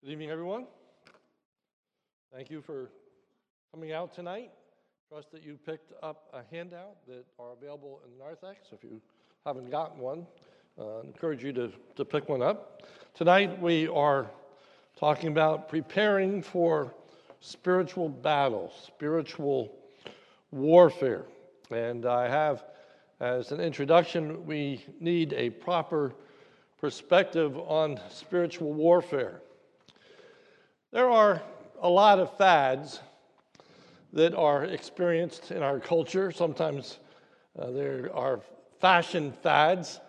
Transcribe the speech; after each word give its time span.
Good 0.00 0.12
evening, 0.12 0.30
everyone. 0.30 0.66
Thank 2.32 2.50
you 2.50 2.62
for 2.62 2.88
coming 3.74 3.90
out 3.90 4.14
tonight. 4.14 4.52
Trust 5.08 5.32
that 5.32 5.42
you 5.42 5.58
picked 5.66 5.92
up 6.04 6.28
a 6.32 6.42
handout 6.54 7.04
that 7.08 7.24
are 7.36 7.50
available 7.52 8.00
in 8.04 8.16
the 8.16 8.24
narthex. 8.24 8.68
If 8.70 8.84
you 8.84 9.00
haven't 9.44 9.72
gotten 9.72 9.98
one, 9.98 10.24
uh, 10.78 11.00
encourage 11.00 11.42
you 11.42 11.52
to, 11.54 11.72
to 11.96 12.04
pick 12.04 12.28
one 12.28 12.42
up. 12.42 12.84
Tonight 13.12 13.60
we 13.60 13.88
are 13.88 14.30
talking 14.96 15.30
about 15.30 15.68
preparing 15.68 16.42
for 16.42 16.94
spiritual 17.40 18.08
battle, 18.08 18.72
spiritual 18.80 19.74
warfare. 20.52 21.24
And 21.72 22.06
I 22.06 22.28
have, 22.28 22.62
as 23.18 23.50
an 23.50 23.60
introduction, 23.60 24.46
we 24.46 24.84
need 25.00 25.32
a 25.32 25.50
proper 25.50 26.12
perspective 26.80 27.58
on 27.58 27.98
spiritual 28.10 28.72
warfare. 28.72 29.42
There 30.90 31.10
are 31.10 31.42
a 31.82 31.88
lot 31.90 32.18
of 32.18 32.34
fads 32.38 33.00
that 34.14 34.34
are 34.34 34.64
experienced 34.64 35.50
in 35.50 35.62
our 35.62 35.78
culture. 35.78 36.32
Sometimes 36.32 36.98
uh, 37.58 37.70
there 37.72 38.10
are 38.14 38.40
fashion 38.80 39.34
fads, 39.42 40.00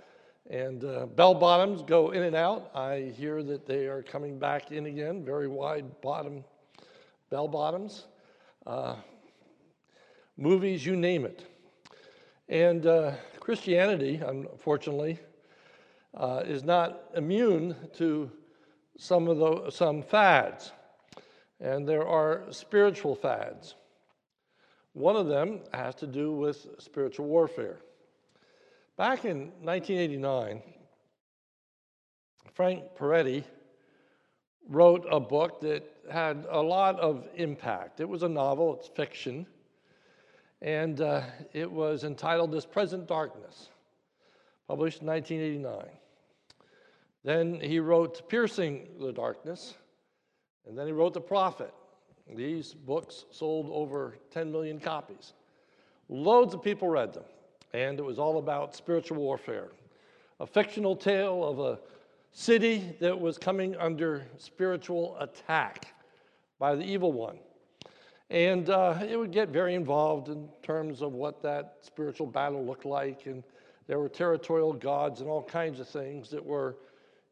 and 0.49 0.85
uh, 0.85 1.05
bell 1.07 1.35
bottoms 1.35 1.81
go 1.81 2.11
in 2.11 2.23
and 2.23 2.33
out. 2.33 2.71
I 2.73 3.11
hear 3.17 3.43
that 3.43 3.65
they 3.65 3.87
are 3.87 4.01
coming 4.01 4.39
back 4.39 4.71
in 4.71 4.85
again, 4.85 5.25
very 5.25 5.49
wide 5.49 5.99
bottom 5.99 6.45
bell 7.29 7.49
bottoms. 7.49 8.05
Uh, 8.65 8.95
movies, 10.37 10.85
you 10.85 10.95
name 10.95 11.25
it. 11.25 11.43
And 12.47 12.85
uh, 12.85 13.11
Christianity, 13.41 14.21
unfortunately, 14.25 15.19
uh, 16.15 16.43
is 16.45 16.63
not 16.63 17.01
immune 17.17 17.75
to 17.97 18.31
some 18.99 19.29
of 19.29 19.37
the 19.37 19.71
some 19.71 20.03
fads, 20.03 20.73
and 21.61 21.87
there 21.87 22.05
are 22.05 22.43
spiritual 22.51 23.15
fads. 23.15 23.75
One 24.91 25.15
of 25.15 25.27
them 25.27 25.61
has 25.73 25.95
to 25.95 26.07
do 26.07 26.33
with 26.33 26.67
spiritual 26.79 27.25
warfare. 27.27 27.77
Back 28.97 29.23
in 29.23 29.51
1989, 29.61 30.61
Frank 32.51 32.83
Peretti 32.97 33.45
wrote 34.67 35.05
a 35.09 35.19
book 35.19 35.61
that 35.61 35.83
had 36.11 36.45
a 36.49 36.61
lot 36.61 36.99
of 36.99 37.25
impact. 37.35 38.01
It 38.01 38.09
was 38.09 38.23
a 38.23 38.29
novel, 38.29 38.75
it's 38.75 38.89
fiction, 38.89 39.47
and 40.61 40.99
uh, 40.99 41.21
it 41.53 41.71
was 41.71 42.03
entitled 42.03 42.51
This 42.51 42.65
Present 42.65 43.07
Darkness, 43.07 43.69
published 44.67 44.99
in 44.99 45.07
1989. 45.07 45.98
Then 47.23 47.59
he 47.59 47.79
wrote 47.79 48.29
Piercing 48.29 48.87
the 48.99 49.11
Darkness, 49.11 49.75
and 50.67 50.77
then 50.77 50.85
he 50.87 50.93
wrote 50.93 51.13
The 51.13 51.21
Prophet. 51.21 51.73
These 52.33 52.73
books 52.73 53.25
sold 53.31 53.69
over 53.71 54.15
10 54.31 54.51
million 54.51 54.79
copies. 54.79 55.33
Loads 56.07 56.53
of 56.53 56.63
people 56.63 56.87
read 56.87 57.13
them, 57.13 57.23
and 57.73 57.99
it 57.99 58.03
was 58.03 58.19
all 58.19 58.37
about 58.37 58.75
spiritual 58.75 59.17
warfare. 59.17 59.69
A 60.39 60.45
fictional 60.45 60.95
tale 60.95 61.43
of 61.43 61.59
a 61.59 61.79
city 62.31 62.95
that 62.99 63.19
was 63.19 63.37
coming 63.37 63.75
under 63.77 64.25
spiritual 64.37 65.17
attack 65.19 65.93
by 66.59 66.75
the 66.75 66.83
evil 66.83 67.11
one. 67.11 67.37
And 68.29 68.69
uh, 68.69 68.99
it 69.07 69.17
would 69.17 69.31
get 69.31 69.49
very 69.49 69.73
involved 69.73 70.29
in 70.29 70.47
terms 70.61 71.01
of 71.01 71.13
what 71.13 71.41
that 71.41 71.77
spiritual 71.81 72.27
battle 72.27 72.63
looked 72.63 72.85
like. 72.85 73.25
And 73.25 73.43
there 73.87 73.97
were 73.97 74.09
territorial 74.09 74.71
gods 74.73 75.21
and 75.21 75.29
all 75.29 75.41
kinds 75.41 75.79
of 75.79 75.87
things 75.87 76.29
that 76.29 76.45
were 76.45 76.77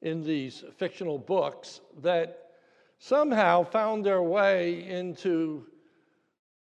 in 0.02 0.23
these 0.23 0.64
fictional 0.78 1.17
books 1.17 1.81
that 2.02 2.52
somehow 3.00 3.64
found 3.64 4.06
their 4.06 4.22
way 4.22 4.88
into 4.88 5.66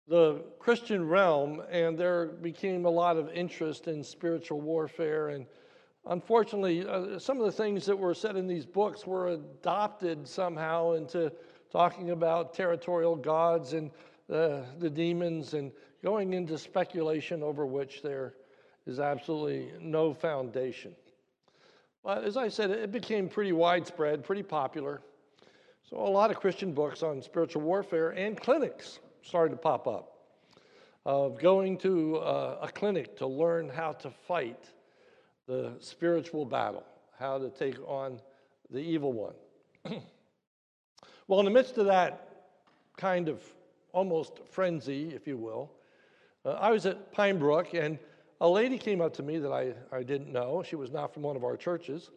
the 0.08 0.42
Christian 0.58 1.06
realm, 1.08 1.62
and 1.70 1.96
there 1.96 2.26
became 2.26 2.84
a 2.84 2.90
lot 2.90 3.16
of 3.16 3.30
interest 3.32 3.86
in 3.86 4.02
spiritual 4.02 4.60
warfare. 4.60 5.28
And 5.28 5.46
unfortunately, 6.06 6.86
uh, 6.86 7.18
some 7.18 7.38
of 7.38 7.46
the 7.46 7.52
things 7.52 7.86
that 7.86 7.96
were 7.96 8.14
said 8.14 8.36
in 8.36 8.48
these 8.48 8.66
books 8.66 9.06
were 9.06 9.28
adopted 9.28 10.26
somehow 10.26 10.92
into 10.92 11.32
talking 11.70 12.10
about 12.10 12.52
territorial 12.52 13.14
gods 13.14 13.72
and 13.72 13.90
uh, 14.28 14.62
the 14.78 14.90
demons 14.90 15.54
and 15.54 15.70
going 16.02 16.32
into 16.32 16.58
speculation 16.58 17.42
over 17.42 17.64
which 17.66 18.02
there 18.02 18.34
is 18.86 18.98
absolutely 18.98 19.70
no 19.80 20.12
foundation. 20.12 20.94
But 22.02 22.24
as 22.24 22.36
I 22.36 22.48
said, 22.48 22.70
it 22.70 22.92
became 22.92 23.28
pretty 23.28 23.52
widespread, 23.52 24.24
pretty 24.24 24.42
popular. 24.42 25.00
So 25.88 25.96
a 25.98 26.08
lot 26.08 26.30
of 26.30 26.38
Christian 26.40 26.72
books 26.72 27.02
on 27.02 27.20
spiritual 27.20 27.62
warfare 27.62 28.10
and 28.10 28.40
clinics 28.40 29.00
started 29.22 29.50
to 29.50 29.56
pop 29.56 29.86
up 29.86 30.16
of 31.04 31.38
going 31.40 31.78
to 31.78 32.16
uh, 32.18 32.58
a 32.62 32.68
clinic 32.68 33.16
to 33.16 33.26
learn 33.26 33.68
how 33.68 33.92
to 33.92 34.10
fight 34.10 34.70
the 35.46 35.72
spiritual 35.80 36.44
battle, 36.44 36.84
how 37.18 37.38
to 37.38 37.50
take 37.50 37.76
on 37.86 38.20
the 38.70 38.78
evil 38.78 39.12
one. 39.12 39.34
well, 41.26 41.40
in 41.40 41.44
the 41.44 41.50
midst 41.50 41.78
of 41.78 41.86
that 41.86 42.44
kind 42.96 43.28
of 43.28 43.42
almost 43.92 44.40
frenzy, 44.50 45.12
if 45.14 45.26
you 45.26 45.36
will, 45.36 45.72
uh, 46.44 46.50
I 46.52 46.70
was 46.70 46.86
at 46.86 47.12
Pine 47.12 47.38
Brook 47.38 47.74
and 47.74 47.98
a 48.40 48.48
lady 48.48 48.78
came 48.78 49.00
up 49.00 49.12
to 49.14 49.22
me 49.22 49.38
that 49.38 49.52
I, 49.52 49.74
I 49.92 50.02
didn't 50.02 50.32
know. 50.32 50.62
She 50.62 50.76
was 50.76 50.90
not 50.90 51.12
from 51.12 51.22
one 51.22 51.36
of 51.36 51.44
our 51.44 51.56
churches, 51.56 52.10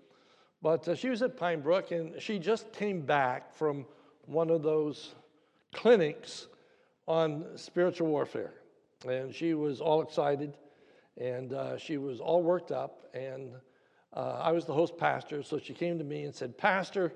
but 0.61 0.87
uh, 0.87 0.95
she 0.95 1.09
was 1.09 1.21
at 1.21 1.35
Pine 1.37 1.61
Brook 1.61 1.91
and 1.91 2.21
she 2.21 2.39
just 2.39 2.71
came 2.71 3.01
back 3.01 3.53
from 3.53 3.85
one 4.25 4.49
of 4.49 4.63
those 4.63 5.15
clinics 5.73 6.47
on 7.07 7.45
spiritual 7.55 8.07
warfare. 8.07 8.53
And 9.07 9.35
she 9.35 9.53
was 9.53 9.81
all 9.81 10.01
excited 10.01 10.57
and 11.17 11.53
uh, 11.53 11.77
she 11.77 11.97
was 11.97 12.21
all 12.21 12.41
worked 12.41 12.71
up. 12.71 13.09
And 13.13 13.51
uh, 14.13 14.39
I 14.41 14.51
was 14.51 14.65
the 14.65 14.73
host 14.73 14.97
pastor, 14.97 15.43
so 15.43 15.59
she 15.59 15.73
came 15.73 15.97
to 15.97 16.03
me 16.03 16.23
and 16.23 16.33
said, 16.33 16.57
Pastor, 16.57 17.13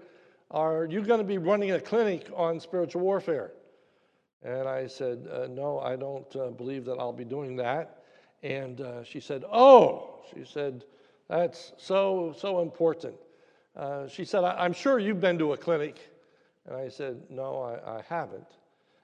are 0.51 0.85
you 0.85 1.01
going 1.01 1.19
to 1.19 1.25
be 1.25 1.38
running 1.38 1.72
a 1.72 1.79
clinic 1.79 2.28
on 2.35 2.59
spiritual 2.59 3.01
warfare? 3.01 3.51
And 4.44 4.68
I 4.68 4.88
said, 4.88 5.28
uh, 5.31 5.47
No, 5.47 5.79
I 5.79 5.95
don't 5.95 6.34
uh, 6.35 6.50
believe 6.50 6.85
that 6.85 6.97
I'll 7.00 7.13
be 7.13 7.25
doing 7.25 7.56
that. 7.57 7.97
And 8.44 8.81
uh, 8.81 9.03
she 9.03 9.20
said, 9.20 9.44
Oh, 9.52 10.20
she 10.34 10.46
said, 10.46 10.84
that's 11.28 11.74
so, 11.78 12.34
so 12.38 12.62
important. 12.62 13.16
Uh, 13.75 14.08
she 14.08 14.25
said, 14.25 14.44
I'm 14.44 14.74
sure 14.74 15.00
you've 15.00 15.22
been 15.22 15.38
to 15.40 15.53
a 15.53 15.58
clinic. 15.58 16.00
And 16.66 16.75
I 16.75 16.90
said, 16.90 17.22
No, 17.30 17.62
I, 17.62 17.98
I 17.98 18.02
haven't. 18.08 18.48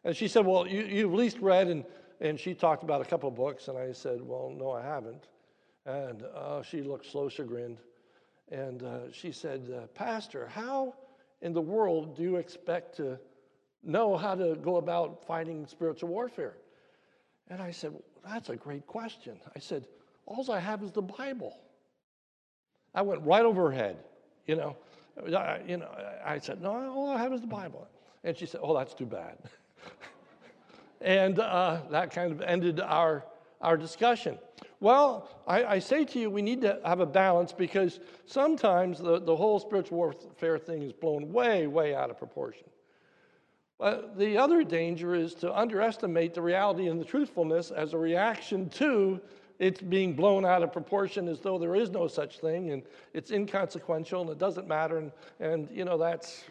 And 0.03 0.15
she 0.15 0.27
said, 0.27 0.45
Well, 0.45 0.67
you, 0.67 0.83
you've 0.83 1.11
at 1.11 1.17
least 1.17 1.39
read, 1.39 1.67
and, 1.67 1.83
and 2.21 2.39
she 2.39 2.53
talked 2.53 2.83
about 2.83 3.01
a 3.01 3.05
couple 3.05 3.29
of 3.29 3.35
books. 3.35 3.67
And 3.67 3.77
I 3.77 3.91
said, 3.91 4.21
Well, 4.21 4.53
no, 4.55 4.71
I 4.71 4.81
haven't. 4.81 5.27
And 5.85 6.23
uh, 6.35 6.63
she 6.63 6.81
looked 6.81 7.05
so 7.05 7.29
chagrined. 7.29 7.77
And 8.51 8.83
uh, 8.83 9.11
she 9.11 9.31
said, 9.31 9.69
uh, 9.75 9.87
Pastor, 9.87 10.47
how 10.47 10.93
in 11.41 11.53
the 11.53 11.61
world 11.61 12.15
do 12.15 12.23
you 12.23 12.35
expect 12.37 12.95
to 12.97 13.19
know 13.83 14.15
how 14.15 14.35
to 14.35 14.55
go 14.55 14.77
about 14.77 15.25
fighting 15.25 15.65
spiritual 15.65 16.09
warfare? 16.09 16.55
And 17.49 17.61
I 17.61 17.71
said, 17.71 17.91
well, 17.91 18.01
That's 18.25 18.49
a 18.49 18.55
great 18.55 18.87
question. 18.87 19.37
I 19.55 19.59
said, 19.59 19.87
All 20.25 20.49
I 20.51 20.59
have 20.59 20.83
is 20.83 20.91
the 20.91 21.01
Bible. 21.01 21.57
I 22.95 23.01
went 23.01 23.21
right 23.23 23.43
over 23.43 23.71
her 23.71 23.75
head, 23.75 23.97
you 24.47 24.55
know. 24.55 24.75
I, 25.17 25.61
you 25.67 25.77
know, 25.77 25.89
I 26.25 26.39
said, 26.39 26.61
No, 26.61 26.71
all 26.91 27.09
I 27.09 27.17
have 27.17 27.33
is 27.33 27.41
the 27.41 27.47
Bible. 27.47 27.87
And 28.23 28.37
she 28.37 28.45
said, 28.45 28.61
Oh, 28.63 28.75
that's 28.75 28.93
too 28.93 29.05
bad. 29.05 29.37
and 31.01 31.39
uh, 31.39 31.81
that 31.91 32.11
kind 32.11 32.31
of 32.31 32.41
ended 32.41 32.79
our, 32.79 33.25
our 33.61 33.77
discussion. 33.77 34.37
Well, 34.79 35.29
I, 35.47 35.63
I, 35.63 35.79
say 35.79 36.03
to 36.03 36.19
you, 36.19 36.29
we 36.29 36.41
need 36.41 36.59
to 36.61 36.77
have 36.83 36.99
a 36.99 37.05
balance 37.05 37.53
because 37.53 38.01
sometimes 38.25 38.99
the, 38.99 39.17
the 39.19 39.33
whole 39.33 39.57
spiritual 39.57 39.97
warfare 39.97 40.57
thing 40.57 40.83
is 40.83 40.91
blown 40.91 41.31
way, 41.31 41.67
way 41.67 41.95
out 41.95 42.09
of 42.09 42.17
proportion. 42.17 42.65
But 43.83 44.17
the 44.17 44.37
other 44.37 44.63
danger 44.63 45.13
is 45.13 45.33
to 45.35 45.53
underestimate 45.53 46.33
the 46.33 46.41
reality 46.41 46.87
and 46.87 47.01
the 47.01 47.03
truthfulness 47.03 47.69
as 47.69 47.91
a 47.91 47.97
reaction 47.97 48.69
to 48.69 49.19
it's 49.59 49.81
being 49.81 50.13
blown 50.13 50.45
out 50.45 50.63
of 50.63 50.71
proportion 50.71 51.27
as 51.27 51.41
though 51.41 51.57
there 51.57 51.75
is 51.75 51.89
no 51.89 52.07
such 52.07 52.39
thing 52.39 52.71
and 52.71 52.83
it's 53.13 53.31
inconsequential 53.31 54.21
and 54.21 54.29
it 54.29 54.37
doesn't 54.37 54.69
matter. 54.69 54.99
And, 54.99 55.11
and 55.41 55.67
you 55.69 55.83
know, 55.83 55.97
that's 55.97 56.45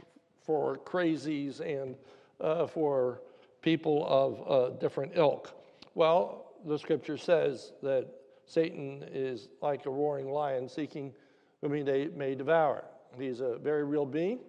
for 0.45 0.77
crazies 0.77 1.61
and 1.61 1.97
uh, 2.39 2.67
for 2.67 3.23
people 3.63 4.07
of 4.07 4.51
uh, 4.51 4.77
different 4.77 5.13
ilk. 5.15 5.55
Well, 5.95 6.53
the 6.67 6.79
scripture 6.79 7.17
says 7.17 7.73
that 7.83 8.09
Satan 8.45 9.07
is 9.11 9.49
like 9.63 9.87
a 9.87 9.91
roaring 9.91 10.31
lion 10.31 10.69
seeking 10.69 11.15
whom 11.63 11.73
he 11.73 11.83
may 11.83 12.35
devour. 12.35 12.85
He's 13.19 13.41
a 13.41 13.57
very 13.57 13.85
real 13.85 14.05
being. 14.05 14.41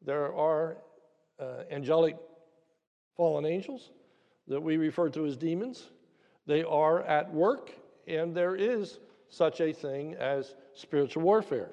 There 0.00 0.32
are 0.34 0.78
uh, 1.38 1.64
angelic 1.70 2.16
fallen 3.16 3.44
angels 3.44 3.90
that 4.48 4.60
we 4.60 4.76
refer 4.76 5.08
to 5.10 5.26
as 5.26 5.36
demons. 5.36 5.90
They 6.46 6.62
are 6.62 7.02
at 7.02 7.32
work, 7.32 7.72
and 8.06 8.34
there 8.34 8.54
is 8.54 8.98
such 9.28 9.60
a 9.60 9.72
thing 9.72 10.14
as 10.14 10.54
spiritual 10.74 11.22
warfare. 11.22 11.70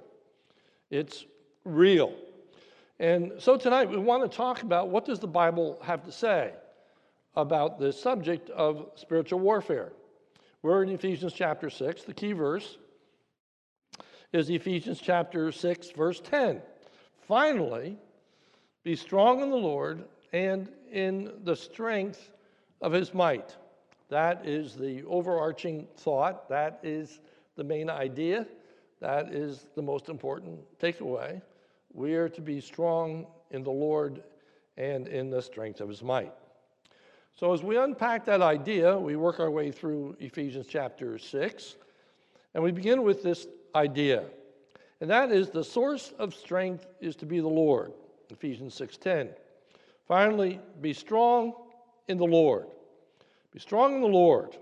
It's 0.90 1.26
real. 1.64 2.16
And 3.00 3.34
so 3.38 3.58
tonight 3.58 3.90
we 3.90 3.98
want 3.98 4.30
to 4.30 4.36
talk 4.36 4.64
about 4.64 4.90
what 4.90 5.06
does 5.06 5.20
the 5.20 5.28
Bible 5.28 5.80
have 5.84 6.04
to 6.04 6.12
say 6.12 6.54
about 7.36 7.80
this 7.80 8.00
subject 8.00 8.50
of 8.52 8.92
spiritual 8.96 9.40
warfare. 9.40 9.92
We're 10.62 10.84
in 10.84 10.90
Ephesians 10.90 11.34
chapter 11.34 11.70
6. 11.70 12.04
The 12.04 12.14
key 12.14 12.34
verse 12.34 12.78
is 14.32 14.50
Ephesians 14.50 15.00
chapter 15.02 15.52
6 15.52 15.92
verse 15.92 16.22
10. 16.22 16.62
Finally, 17.28 17.98
be 18.84 18.96
strong 18.96 19.42
in 19.42 19.50
the 19.50 19.56
Lord 19.56 20.04
and 20.34 20.70
in 20.92 21.32
the 21.44 21.56
strength 21.56 22.30
of 22.82 22.92
his 22.92 23.14
might. 23.14 23.56
That 24.10 24.46
is 24.46 24.76
the 24.76 25.04
overarching 25.06 25.88
thought. 25.98 26.50
That 26.50 26.80
is 26.84 27.20
the 27.56 27.64
main 27.64 27.90
idea. 27.90 28.46
That 29.00 29.34
is 29.34 29.68
the 29.76 29.82
most 29.82 30.10
important 30.10 30.60
takeaway. 30.80 31.42
We 31.94 32.16
are 32.16 32.30
to 32.30 32.42
be 32.42 32.60
strong 32.60 33.26
in 33.52 33.64
the 33.64 33.72
Lord 33.72 34.22
and 34.78 35.08
in 35.08 35.30
the 35.30 35.42
strength 35.42 35.80
of 35.80 35.90
his 35.90 36.04
might. 36.04 36.34
So, 37.36 37.54
as 37.54 37.64
we 37.64 37.78
unpack 37.78 38.26
that 38.26 38.42
idea, 38.42 38.98
we 38.98 39.16
work 39.16 39.40
our 39.40 39.50
way 39.50 39.72
through 39.72 40.16
Ephesians 40.20 40.68
chapter 40.70 41.18
6, 41.18 41.76
and 42.54 42.64
we 42.64 42.72
begin 42.72 43.02
with 43.02 43.24
this 43.24 43.48
idea. 43.74 44.24
And 45.02 45.10
that 45.10 45.32
is 45.32 45.50
the 45.50 45.64
source 45.64 46.14
of 46.20 46.36
strength 46.36 46.86
is 47.02 47.16
to 47.18 47.26
be 47.26 47.40
the 47.40 47.48
Lord. 47.48 47.92
Ephesians 48.34 48.74
6:10. 48.74 49.30
Finally, 50.08 50.60
be 50.82 50.92
strong 50.92 51.54
in 52.08 52.18
the 52.18 52.26
Lord. 52.26 52.68
Be 53.52 53.60
strong 53.60 53.96
in 53.96 54.02
the 54.02 54.08
Lord. 54.08 54.58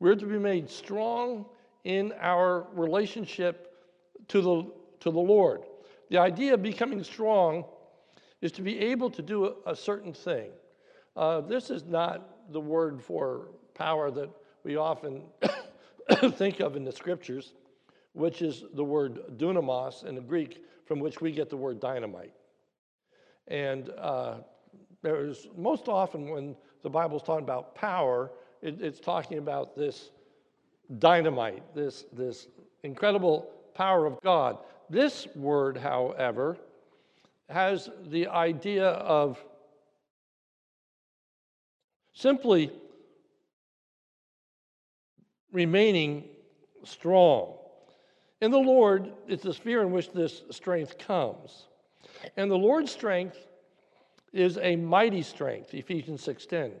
We're 0.00 0.16
to 0.16 0.26
be 0.26 0.38
made 0.38 0.68
strong 0.68 1.46
in 1.84 2.12
our 2.20 2.66
relationship 2.72 3.72
to 4.28 4.40
the, 4.42 4.72
to 5.00 5.10
the 5.10 5.18
Lord. 5.18 5.62
The 6.10 6.18
idea 6.18 6.54
of 6.54 6.62
becoming 6.62 7.02
strong 7.02 7.64
is 8.40 8.52
to 8.52 8.62
be 8.62 8.78
able 8.78 9.10
to 9.10 9.22
do 9.22 9.46
a, 9.46 9.72
a 9.72 9.76
certain 9.76 10.12
thing. 10.12 10.50
Uh, 11.16 11.40
this 11.40 11.70
is 11.70 11.84
not 11.84 12.52
the 12.52 12.60
word 12.60 13.02
for 13.02 13.48
power 13.74 14.10
that 14.10 14.30
we 14.64 14.76
often 14.76 15.22
think 16.32 16.60
of 16.60 16.76
in 16.76 16.84
the 16.84 16.92
scriptures, 16.92 17.54
which 18.12 18.42
is 18.42 18.64
the 18.74 18.84
word 18.84 19.38
dunamis 19.38 20.04
in 20.04 20.14
the 20.14 20.20
Greek, 20.20 20.64
from 20.84 21.00
which 21.00 21.20
we 21.20 21.30
get 21.30 21.48
the 21.50 21.56
word 21.56 21.80
dynamite. 21.80 22.32
And 23.48 23.90
uh, 23.98 24.34
there's 25.02 25.48
most 25.56 25.88
often 25.88 26.28
when 26.28 26.56
the 26.82 26.90
Bible's 26.90 27.22
talking 27.22 27.44
about 27.44 27.74
power, 27.74 28.30
it, 28.62 28.80
it's 28.80 29.00
talking 29.00 29.38
about 29.38 29.76
this 29.76 30.10
dynamite, 30.98 31.62
this, 31.74 32.04
this 32.12 32.48
incredible 32.82 33.50
power 33.74 34.06
of 34.06 34.20
God. 34.22 34.58
This 34.90 35.26
word, 35.34 35.76
however, 35.76 36.56
has 37.48 37.88
the 38.06 38.26
idea 38.28 38.88
of 38.88 39.42
simply 42.12 42.72
remaining 45.52 46.24
strong. 46.84 47.54
In 48.40 48.50
the 48.50 48.58
Lord, 48.58 49.12
it's 49.26 49.42
the 49.42 49.54
sphere 49.54 49.82
in 49.82 49.92
which 49.92 50.12
this 50.12 50.42
strength 50.50 50.98
comes. 50.98 51.67
And 52.36 52.50
the 52.50 52.56
Lord's 52.56 52.90
strength 52.90 53.46
is 54.32 54.58
a 54.58 54.76
mighty 54.76 55.22
strength, 55.22 55.74
Ephesians 55.74 56.22
6:10. 56.22 56.72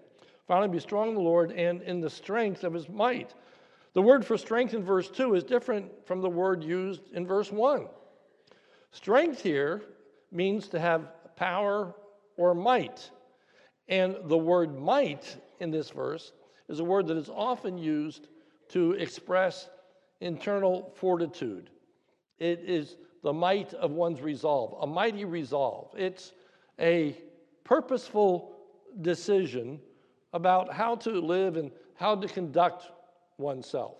Finally, 0.46 0.68
be 0.68 0.80
strong 0.80 1.08
in 1.08 1.14
the 1.14 1.20
Lord 1.20 1.52
and 1.52 1.82
in 1.82 2.00
the 2.00 2.10
strength 2.10 2.64
of 2.64 2.72
his 2.72 2.88
might. 2.88 3.34
The 3.92 4.02
word 4.02 4.24
for 4.24 4.38
strength 4.38 4.74
in 4.74 4.82
verse 4.82 5.10
2 5.10 5.34
is 5.34 5.44
different 5.44 6.06
from 6.06 6.20
the 6.20 6.30
word 6.30 6.62
used 6.62 7.12
in 7.12 7.26
verse 7.26 7.50
1. 7.50 7.88
Strength 8.92 9.42
here 9.42 9.82
means 10.30 10.68
to 10.68 10.78
have 10.78 11.36
power 11.36 11.94
or 12.36 12.54
might. 12.54 13.10
And 13.88 14.16
the 14.24 14.38
word 14.38 14.78
might 14.78 15.36
in 15.60 15.70
this 15.70 15.90
verse 15.90 16.32
is 16.68 16.80
a 16.80 16.84
word 16.84 17.06
that 17.08 17.16
is 17.16 17.30
often 17.30 17.78
used 17.78 18.28
to 18.68 18.92
express 18.92 19.68
internal 20.20 20.92
fortitude. 20.94 21.70
It 22.38 22.60
is 22.60 22.96
the 23.22 23.32
might 23.32 23.74
of 23.74 23.90
one's 23.90 24.20
resolve, 24.20 24.76
a 24.80 24.86
mighty 24.86 25.24
resolve. 25.24 25.90
It's 25.96 26.32
a 26.78 27.16
purposeful 27.64 28.56
decision 29.00 29.80
about 30.32 30.72
how 30.72 30.96
to 30.96 31.10
live 31.20 31.56
and 31.56 31.70
how 31.94 32.14
to 32.14 32.28
conduct 32.28 32.90
oneself. 33.38 33.96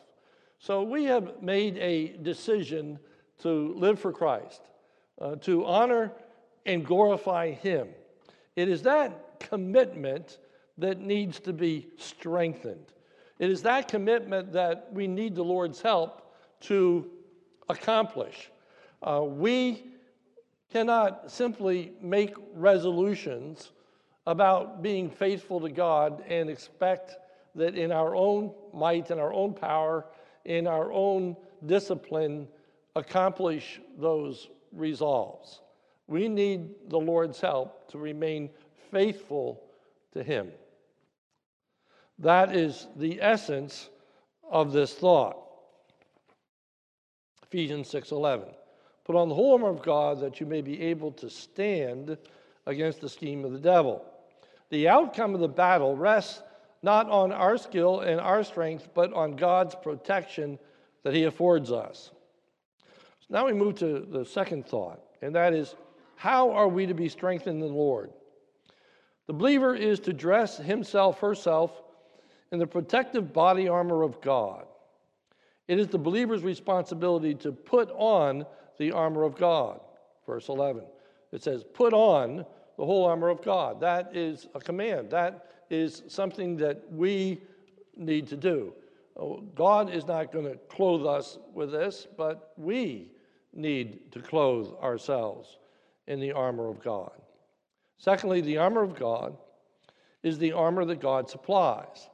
So 0.59 0.83
we 0.83 1.05
have 1.05 1.43
made 1.43 1.79
a 1.79 2.17
decision 2.19 2.99
to 3.43 3.75
live 3.75 3.99
for 3.99 4.13
Christ, 4.13 4.63
uh, 5.21 5.37
to 5.37 5.65
honor 5.65 6.13
and 6.67 6.85
glorify 6.85 7.53
Him. 7.53 7.89
It 8.57 8.69
is 8.69 8.83
that 8.83 9.41
commitment 9.41 10.39
that 10.79 11.01
needs 11.01 11.41
to 11.41 11.53
be 11.53 11.89
strengthened. 11.97 12.93
It 13.39 13.51
is 13.51 13.63
that 13.63 13.89
commitment 13.89 14.53
that 14.53 14.89
we 14.93 15.07
need 15.07 15.35
the 15.35 15.45
Lord's 15.45 15.81
help 15.81 16.35
to 16.63 17.09
accomplish. 17.69 18.51
Uh, 19.03 19.23
we 19.25 19.85
cannot 20.73 21.31
simply 21.31 21.93
make 22.01 22.35
resolutions 22.55 23.73
about 24.27 24.83
being 24.83 25.09
faithful 25.09 25.61
to 25.61 25.71
God 25.71 26.23
and 26.29 26.51
expect 26.51 27.17
that 27.55 27.75
in 27.75 27.91
our 27.91 28.15
own 28.15 28.53
might 28.75 29.11
and 29.11 29.21
our 29.21 29.33
own 29.33 29.55
power, 29.55 30.07
in 30.45 30.67
our 30.67 30.93
own 30.93 31.37
discipline, 31.65 32.47
accomplish 32.95 33.81
those 33.97 34.49
resolves. 34.73 35.61
We 36.07 36.29
need 36.29 36.89
the 36.89 36.99
Lord's 36.99 37.41
help 37.41 37.91
to 37.93 37.99
remain 37.99 38.51
faithful 38.91 39.63
to 40.13 40.23
Him. 40.23 40.51
That 42.19 42.55
is 42.55 42.89
the 42.97 43.21
essence 43.23 43.89
of 44.51 44.73
this 44.73 44.95
thought. 44.95 45.37
Ephesians 47.43 47.89
6:11. 47.89 48.58
Put 49.09 49.17
on 49.17 49.31
the 49.31 49.35
whole 49.35 49.55
armor 49.55 49.71
of 49.71 49.81
God 49.81 50.21
that 50.21 50.39
you 50.39 50.45
may 50.45 50.61
be 50.61 50.83
able 50.83 51.13
to 51.13 51.31
stand 51.31 52.19
against 52.67 53.01
the 53.01 53.09
scheme 53.09 53.43
of 53.43 53.53
the 53.53 53.59
devil. 53.59 54.05
The 54.69 54.87
outcome 54.87 55.35
of 55.35 55.41
the 55.41 55.49
battle 55.49 55.97
rests 55.97 56.43
not 56.83 57.09
on 57.09 57.33
our 57.33 57.57
skill 57.57 58.01
and 58.01 58.21
our 58.21 58.45
strength, 58.45 58.91
but 58.93 59.11
on 59.15 59.35
God's 59.35 59.75
protection 59.75 60.59
that 61.05 61.15
He 61.15 61.25
affords 61.25 61.73
us. 61.73 62.11
So 63.21 63.27
now 63.31 63.47
we 63.47 63.55
move 63.55 63.77
to 63.77 64.01
the 64.01 64.27
second 64.27 64.67
thought, 64.67 65.01
and 65.23 65.35
that 65.35 65.55
is 65.55 65.75
how 66.17 66.51
are 66.51 66.69
we 66.69 66.85
to 66.85 66.93
be 66.93 67.09
strengthened 67.09 67.63
in 67.63 67.67
the 67.67 67.75
Lord? 67.75 68.11
The 69.27 69.33
believer 69.33 69.75
is 69.75 70.01
to 70.01 70.13
dress 70.13 70.59
himself, 70.59 71.21
herself, 71.21 71.83
in 72.53 72.59
the 72.59 72.67
protective 72.67 73.33
body 73.33 73.69
armor 73.69 74.03
of 74.03 74.21
God. 74.21 74.67
It 75.67 75.79
is 75.79 75.89
the 75.89 75.99
believer's 75.99 76.43
responsibility 76.43 77.35
to 77.37 77.53
put 77.53 77.91
on 77.93 78.45
the 78.79 78.93
armor 78.93 79.25
of 79.25 79.37
God. 79.37 79.81
Verse 80.27 80.49
11. 80.49 80.83
It 81.33 81.43
says, 81.43 81.65
Put 81.65 81.93
on 81.93 82.47
the 82.77 82.85
whole 82.85 83.05
armor 83.05 83.29
of 83.29 83.43
God. 83.43 83.81
That 83.81 84.17
is 84.17 84.49
a 84.55 84.61
command. 84.61 85.11
That 85.11 85.47
is 85.71 86.03
something 86.09 86.57
that 86.59 86.83
we 86.91 87.41
need 87.97 88.27
to 88.29 88.37
do. 88.37 88.73
Oh, 89.17 89.43
God 89.55 89.93
is 89.93 90.07
not 90.07 90.33
going 90.33 90.45
to 90.45 90.57
clothe 90.69 91.05
us 91.05 91.39
with 91.53 91.73
this, 91.73 92.07
but 92.17 92.53
we 92.57 93.11
need 93.53 94.13
to 94.13 94.21
clothe 94.21 94.69
ourselves 94.81 95.59
in 96.07 96.21
the 96.21 96.33
armor 96.33 96.69
of 96.69 96.83
God. 96.83 97.11
Secondly, 97.99 98.41
the 98.41 98.59
armor 98.59 98.83
of 98.83 98.97
God 98.97 99.37
is 100.23 100.39
the 100.39 100.53
armor 100.53 100.85
that 100.85 101.01
God 101.01 101.29
supplies. 101.29 102.09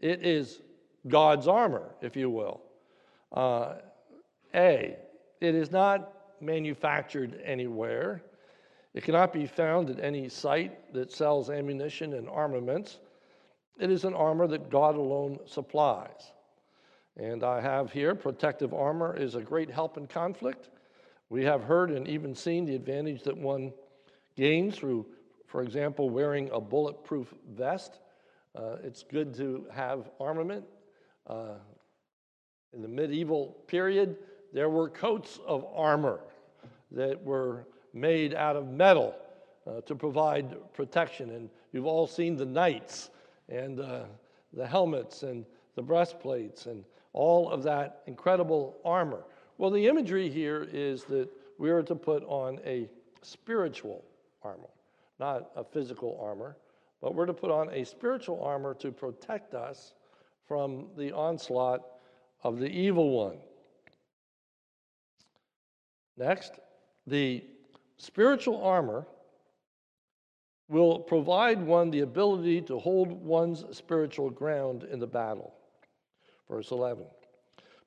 It 0.00 0.26
is 0.26 0.60
God's 1.06 1.46
armor, 1.46 1.94
if 2.00 2.16
you 2.16 2.30
will. 2.30 2.62
Uh, 3.32 3.74
a, 4.54 4.96
it 5.40 5.54
is 5.54 5.70
not 5.70 6.12
manufactured 6.40 7.40
anywhere. 7.44 8.22
It 8.94 9.04
cannot 9.04 9.32
be 9.32 9.46
found 9.46 9.90
at 9.90 10.00
any 10.00 10.28
site 10.28 10.92
that 10.92 11.12
sells 11.12 11.50
ammunition 11.50 12.14
and 12.14 12.28
armaments. 12.28 12.98
It 13.78 13.90
is 13.90 14.04
an 14.04 14.14
armor 14.14 14.46
that 14.48 14.70
God 14.70 14.96
alone 14.96 15.38
supplies. 15.46 16.32
And 17.16 17.44
I 17.44 17.60
have 17.60 17.92
here 17.92 18.14
protective 18.14 18.74
armor 18.74 19.16
is 19.16 19.34
a 19.34 19.40
great 19.40 19.70
help 19.70 19.96
in 19.96 20.06
conflict. 20.06 20.70
We 21.28 21.44
have 21.44 21.62
heard 21.62 21.90
and 21.90 22.08
even 22.08 22.34
seen 22.34 22.64
the 22.64 22.74
advantage 22.74 23.22
that 23.22 23.36
one 23.36 23.72
gains 24.36 24.76
through, 24.76 25.06
for 25.46 25.62
example, 25.62 26.10
wearing 26.10 26.50
a 26.50 26.60
bulletproof 26.60 27.32
vest. 27.50 28.00
Uh, 28.56 28.76
it's 28.82 29.02
good 29.02 29.34
to 29.34 29.66
have 29.72 30.10
armament. 30.18 30.64
Uh, 31.26 31.54
in 32.72 32.82
the 32.82 32.88
medieval 32.88 33.56
period, 33.66 34.16
there 34.52 34.68
were 34.68 34.88
coats 34.88 35.38
of 35.46 35.64
armor 35.74 36.20
that 36.92 37.22
were 37.22 37.66
made 37.92 38.34
out 38.34 38.56
of 38.56 38.68
metal 38.68 39.14
uh, 39.66 39.80
to 39.82 39.94
provide 39.94 40.56
protection. 40.72 41.30
And 41.30 41.50
you've 41.72 41.86
all 41.86 42.06
seen 42.06 42.36
the 42.36 42.46
knights 42.46 43.10
and 43.48 43.80
uh, 43.80 44.04
the 44.52 44.66
helmets 44.66 45.22
and 45.22 45.44
the 45.76 45.82
breastplates 45.82 46.66
and 46.66 46.84
all 47.12 47.50
of 47.50 47.62
that 47.64 48.02
incredible 48.06 48.76
armor. 48.84 49.24
Well, 49.58 49.70
the 49.70 49.86
imagery 49.86 50.28
here 50.28 50.66
is 50.72 51.04
that 51.04 51.28
we 51.58 51.70
are 51.70 51.82
to 51.82 51.94
put 51.94 52.24
on 52.24 52.60
a 52.64 52.88
spiritual 53.22 54.04
armor, 54.42 54.70
not 55.18 55.50
a 55.56 55.64
physical 55.64 56.18
armor, 56.22 56.56
but 57.02 57.14
we're 57.14 57.26
to 57.26 57.34
put 57.34 57.50
on 57.50 57.68
a 57.70 57.84
spiritual 57.84 58.42
armor 58.42 58.74
to 58.74 58.90
protect 58.90 59.54
us 59.54 59.94
from 60.46 60.86
the 60.96 61.12
onslaught 61.12 61.82
of 62.42 62.58
the 62.58 62.68
evil 62.68 63.10
one. 63.10 63.38
Next, 66.20 66.60
the 67.06 67.42
spiritual 67.96 68.62
armor 68.62 69.06
will 70.68 70.98
provide 70.98 71.62
one 71.62 71.90
the 71.90 72.00
ability 72.00 72.60
to 72.62 72.78
hold 72.78 73.10
one's 73.10 73.64
spiritual 73.74 74.28
ground 74.28 74.84
in 74.84 75.00
the 75.00 75.06
battle. 75.06 75.54
Verse 76.46 76.72
11 76.72 77.06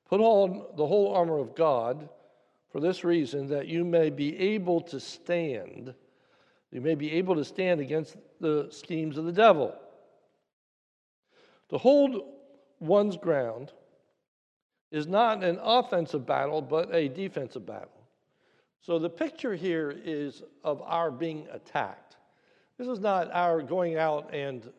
Put 0.08 0.20
on 0.20 0.66
the 0.76 0.84
whole 0.84 1.14
armor 1.14 1.38
of 1.38 1.54
God 1.54 2.08
for 2.72 2.80
this 2.80 3.04
reason 3.04 3.46
that 3.48 3.68
you 3.68 3.84
may 3.84 4.10
be 4.10 4.36
able 4.36 4.80
to 4.80 4.98
stand. 4.98 5.94
You 6.72 6.80
may 6.80 6.96
be 6.96 7.12
able 7.12 7.36
to 7.36 7.44
stand 7.44 7.80
against 7.80 8.16
the 8.40 8.66
schemes 8.70 9.16
of 9.16 9.26
the 9.26 9.32
devil. 9.32 9.76
To 11.68 11.78
hold 11.78 12.20
one's 12.80 13.16
ground 13.16 13.70
is 14.90 15.06
not 15.06 15.44
an 15.44 15.60
offensive 15.62 16.26
battle, 16.26 16.60
but 16.60 16.92
a 16.92 17.06
defensive 17.08 17.64
battle. 17.64 17.93
So 18.84 18.98
the 18.98 19.08
picture 19.08 19.54
here 19.54 19.98
is 20.04 20.42
of 20.62 20.82
our 20.82 21.10
being 21.10 21.46
attacked. 21.50 22.16
This 22.76 22.86
is 22.86 23.00
not 23.00 23.32
our 23.32 23.62
going 23.62 23.96
out 23.96 24.34
and 24.34 24.70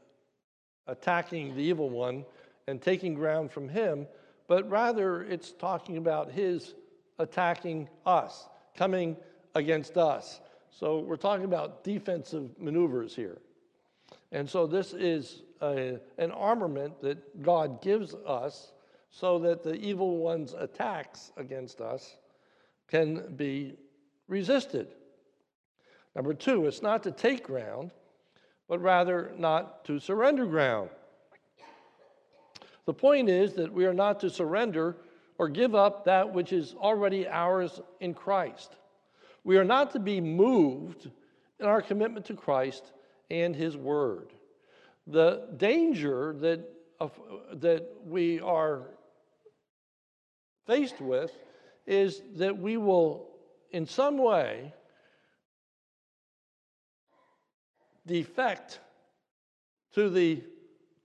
attacking 0.85 1.55
the 1.55 1.63
evil 1.63 1.89
one 1.89 2.23
and 2.67 2.79
taking 2.79 3.15
ground 3.15 3.51
from 3.51 3.67
him, 3.67 4.05
but 4.47 4.69
rather 4.69 5.23
it's 5.23 5.53
talking 5.53 5.97
about 5.97 6.31
his 6.31 6.75
attacking 7.17 7.89
us, 8.05 8.47
coming 8.77 9.17
against 9.55 9.97
us. 9.97 10.39
So 10.69 10.99
we're 10.99 11.15
talking 11.15 11.45
about 11.45 11.83
defensive 11.83 12.51
maneuvers 12.59 13.15
here. 13.15 13.39
And 14.31 14.47
so 14.47 14.67
this 14.67 14.93
is 14.93 15.41
a, 15.63 15.99
an 16.19 16.29
armament 16.29 17.01
that 17.01 17.41
God 17.41 17.81
gives 17.81 18.13
us 18.13 18.71
so 19.09 19.39
that 19.39 19.63
the 19.63 19.73
evil 19.73 20.17
one's 20.17 20.53
attacks 20.53 21.31
against 21.37 21.81
us 21.81 22.17
can 22.87 23.35
be 23.35 23.77
resisted. 24.27 24.87
Number 26.15 26.33
two, 26.33 26.65
it's 26.65 26.81
not 26.81 27.03
to 27.03 27.11
take 27.11 27.43
ground, 27.43 27.91
but 28.67 28.81
rather 28.81 29.33
not 29.37 29.85
to 29.85 29.99
surrender 29.99 30.45
ground. 30.45 30.89
The 32.85 32.93
point 32.93 33.29
is 33.29 33.53
that 33.53 33.71
we 33.71 33.85
are 33.85 33.93
not 33.93 34.19
to 34.21 34.29
surrender 34.29 34.97
or 35.37 35.49
give 35.49 35.75
up 35.75 36.05
that 36.05 36.33
which 36.33 36.53
is 36.53 36.75
already 36.75 37.27
ours 37.27 37.81
in 37.99 38.13
Christ. 38.13 38.75
We 39.43 39.57
are 39.57 39.63
not 39.63 39.91
to 39.91 39.99
be 39.99 40.21
moved 40.21 41.09
in 41.59 41.65
our 41.65 41.81
commitment 41.81 42.25
to 42.27 42.33
Christ 42.33 42.91
and 43.29 43.55
His 43.55 43.75
Word. 43.75 44.33
The 45.07 45.47
danger 45.57 46.35
that, 46.39 46.67
uh, 46.99 47.09
that 47.53 47.87
we 48.05 48.39
are 48.39 48.83
faced 50.65 50.99
with 50.99 51.31
is 51.85 52.21
that 52.35 52.57
we 52.57 52.77
will, 52.77 53.29
in 53.75 53.85
some 53.85 54.17
way, 54.17 54.73
defect 58.07 58.79
to 59.93 60.09
the 60.09 60.41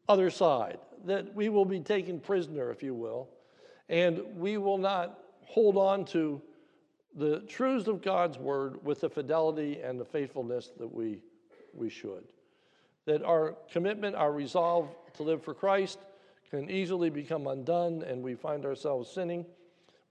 other 0.08 0.30
side, 0.30 0.78
that 1.04 1.34
we 1.34 1.48
will 1.48 1.64
be 1.64 1.80
taken 1.80 2.20
prisoner, 2.20 2.70
if 2.70 2.80
you 2.80 2.94
will, 2.94 3.28
and 3.88 4.22
we 4.36 4.56
will 4.56 4.78
not 4.78 5.18
hold 5.42 5.76
on 5.76 6.04
to 6.04 6.40
the 7.16 7.40
truths 7.40 7.88
of 7.88 8.02
God's 8.02 8.38
word 8.38 8.78
with 8.84 9.00
the 9.00 9.10
fidelity 9.10 9.80
and 9.82 9.98
the 9.98 10.04
faithfulness 10.04 10.70
that 10.78 10.94
we, 10.94 11.18
we 11.74 11.90
should. 11.90 12.22
That 13.04 13.24
our 13.24 13.56
commitment, 13.72 14.14
our 14.14 14.30
resolve 14.30 14.94
to 15.14 15.24
live 15.24 15.42
for 15.42 15.54
Christ 15.54 15.98
can 16.50 16.70
easily 16.70 17.10
become 17.10 17.48
undone 17.48 18.04
and 18.04 18.22
we 18.22 18.36
find 18.36 18.64
ourselves 18.64 19.10
sinning. 19.10 19.44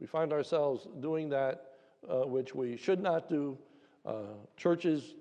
We 0.01 0.07
find 0.07 0.33
ourselves 0.33 0.89
doing 0.99 1.29
that 1.29 1.68
uh, 2.07 2.25
which 2.25 2.53
we 2.53 2.77
should 2.77 3.01
not 3.01 3.29
do. 3.29 3.57
Uh, 4.05 4.23
churches 4.57 5.15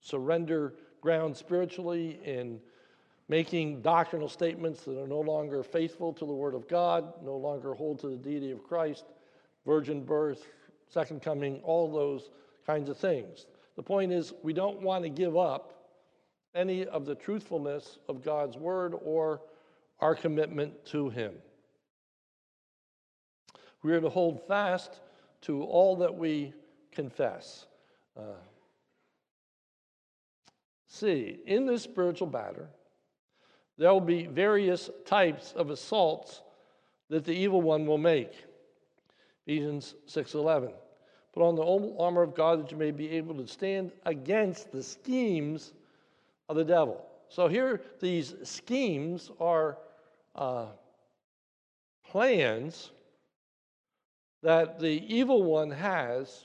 surrender 0.00 0.74
ground 1.00 1.36
spiritually 1.36 2.20
in 2.24 2.60
making 3.28 3.80
doctrinal 3.80 4.28
statements 4.28 4.82
that 4.84 5.00
are 5.00 5.06
no 5.06 5.20
longer 5.20 5.62
faithful 5.62 6.12
to 6.12 6.26
the 6.26 6.32
Word 6.32 6.54
of 6.54 6.68
God, 6.68 7.12
no 7.22 7.36
longer 7.36 7.74
hold 7.74 7.98
to 8.00 8.08
the 8.08 8.16
deity 8.16 8.50
of 8.50 8.62
Christ, 8.62 9.04
virgin 9.66 10.04
birth, 10.04 10.46
second 10.88 11.22
coming, 11.22 11.60
all 11.62 11.90
those 11.90 12.30
kinds 12.66 12.88
of 12.88 12.96
things. 12.96 13.46
The 13.76 13.82
point 13.82 14.12
is, 14.12 14.32
we 14.42 14.52
don't 14.52 14.80
want 14.80 15.04
to 15.04 15.10
give 15.10 15.36
up 15.36 15.72
any 16.54 16.86
of 16.86 17.06
the 17.06 17.14
truthfulness 17.14 17.98
of 18.08 18.22
God's 18.22 18.56
Word 18.56 18.94
or 19.02 19.40
our 20.00 20.14
commitment 20.14 20.84
to 20.86 21.08
Him. 21.08 21.34
We 23.82 23.92
are 23.92 24.00
to 24.00 24.08
hold 24.08 24.46
fast 24.46 25.00
to 25.44 25.62
all 25.62 25.96
that 25.96 26.14
we 26.14 26.52
confess. 26.90 27.66
Uh, 28.16 28.38
see, 30.86 31.38
in 31.46 31.66
this 31.66 31.82
spiritual 31.82 32.26
battle, 32.26 32.66
there 33.76 33.92
will 33.92 34.00
be 34.00 34.26
various 34.26 34.90
types 35.04 35.52
of 35.52 35.70
assaults 35.70 36.42
that 37.10 37.24
the 37.24 37.32
evil 37.32 37.60
one 37.60 37.86
will 37.86 37.98
make. 37.98 38.32
Ephesians 39.46 39.94
6:11. 40.06 40.72
Put 41.32 41.42
on 41.42 41.56
the 41.56 41.64
whole 41.64 41.96
armor 42.00 42.22
of 42.22 42.34
God 42.34 42.60
that 42.60 42.70
you 42.70 42.76
may 42.76 42.92
be 42.92 43.10
able 43.10 43.34
to 43.34 43.46
stand 43.46 43.92
against 44.06 44.70
the 44.70 44.82
schemes 44.82 45.74
of 46.48 46.56
the 46.56 46.64
devil. 46.64 47.04
So 47.28 47.48
here, 47.48 47.82
these 48.00 48.36
schemes 48.44 49.30
are 49.40 49.78
uh, 50.36 50.68
plans 52.04 52.92
that 54.44 54.78
the 54.78 55.02
evil 55.12 55.42
one 55.42 55.70
has 55.70 56.44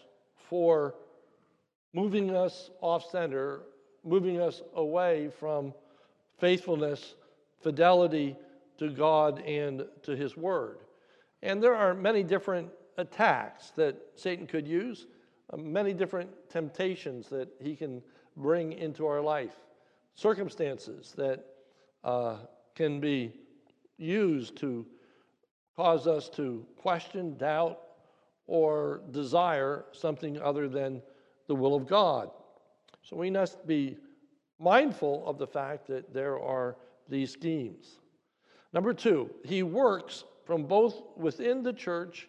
for 0.50 0.96
moving 1.94 2.34
us 2.34 2.72
off 2.79 3.12
center, 3.12 3.63
moving 4.06 4.39
us 4.39 4.62
away 4.75 5.29
from 5.38 5.74
faithfulness 6.39 7.15
fidelity 7.62 8.38
to 8.77 8.89
God 8.89 9.41
and 9.41 9.86
to 10.03 10.15
His 10.15 10.38
Word. 10.38 10.77
And 11.41 11.62
there 11.62 11.75
are 11.75 11.94
many 11.94 12.24
different 12.24 12.70
attacks 12.98 13.72
that 13.72 13.98
Satan 14.15 14.48
could 14.48 14.65
use, 14.65 15.08
uh, 15.51 15.58
many 15.58 15.94
different 15.94 16.29
temptations 16.50 17.27
that 17.29 17.50
he 17.62 17.75
can 17.75 18.01
bring 18.38 18.74
into 18.74 19.08
our 19.08 19.20
life, 19.20 19.56
circumstances 20.15 21.13
that 21.18 21.46
uh, 22.06 22.38
can 22.75 23.01
be 23.01 23.34
used 23.98 24.56
to 24.58 24.86
cause 25.75 26.08
us 26.08 26.29
to 26.29 26.65
question, 26.77 27.38
doubt, 27.38 27.79
or 28.50 29.01
desire 29.12 29.86
something 29.91 30.41
other 30.41 30.68
than 30.68 31.03
the 31.46 31.53
will 31.53 31.75
of 31.75 31.86
God. 31.86 32.32
So 33.03 33.15
we 33.15 33.29
must 33.29 33.68
be 33.68 33.96
mindful 34.58 35.24
of 35.27 35.38
the 35.38 35.46
fact 35.46 35.86
that 35.88 36.12
there 36.12 36.39
are 36.39 36.75
these 37.08 37.32
schemes. 37.32 38.00
Number 38.74 38.91
two, 38.91 39.29
he 39.46 39.62
works 39.62 40.24
from 40.46 40.63
both 40.63 41.03
within 41.15 41.62
the 41.62 41.74
church 41.74 42.27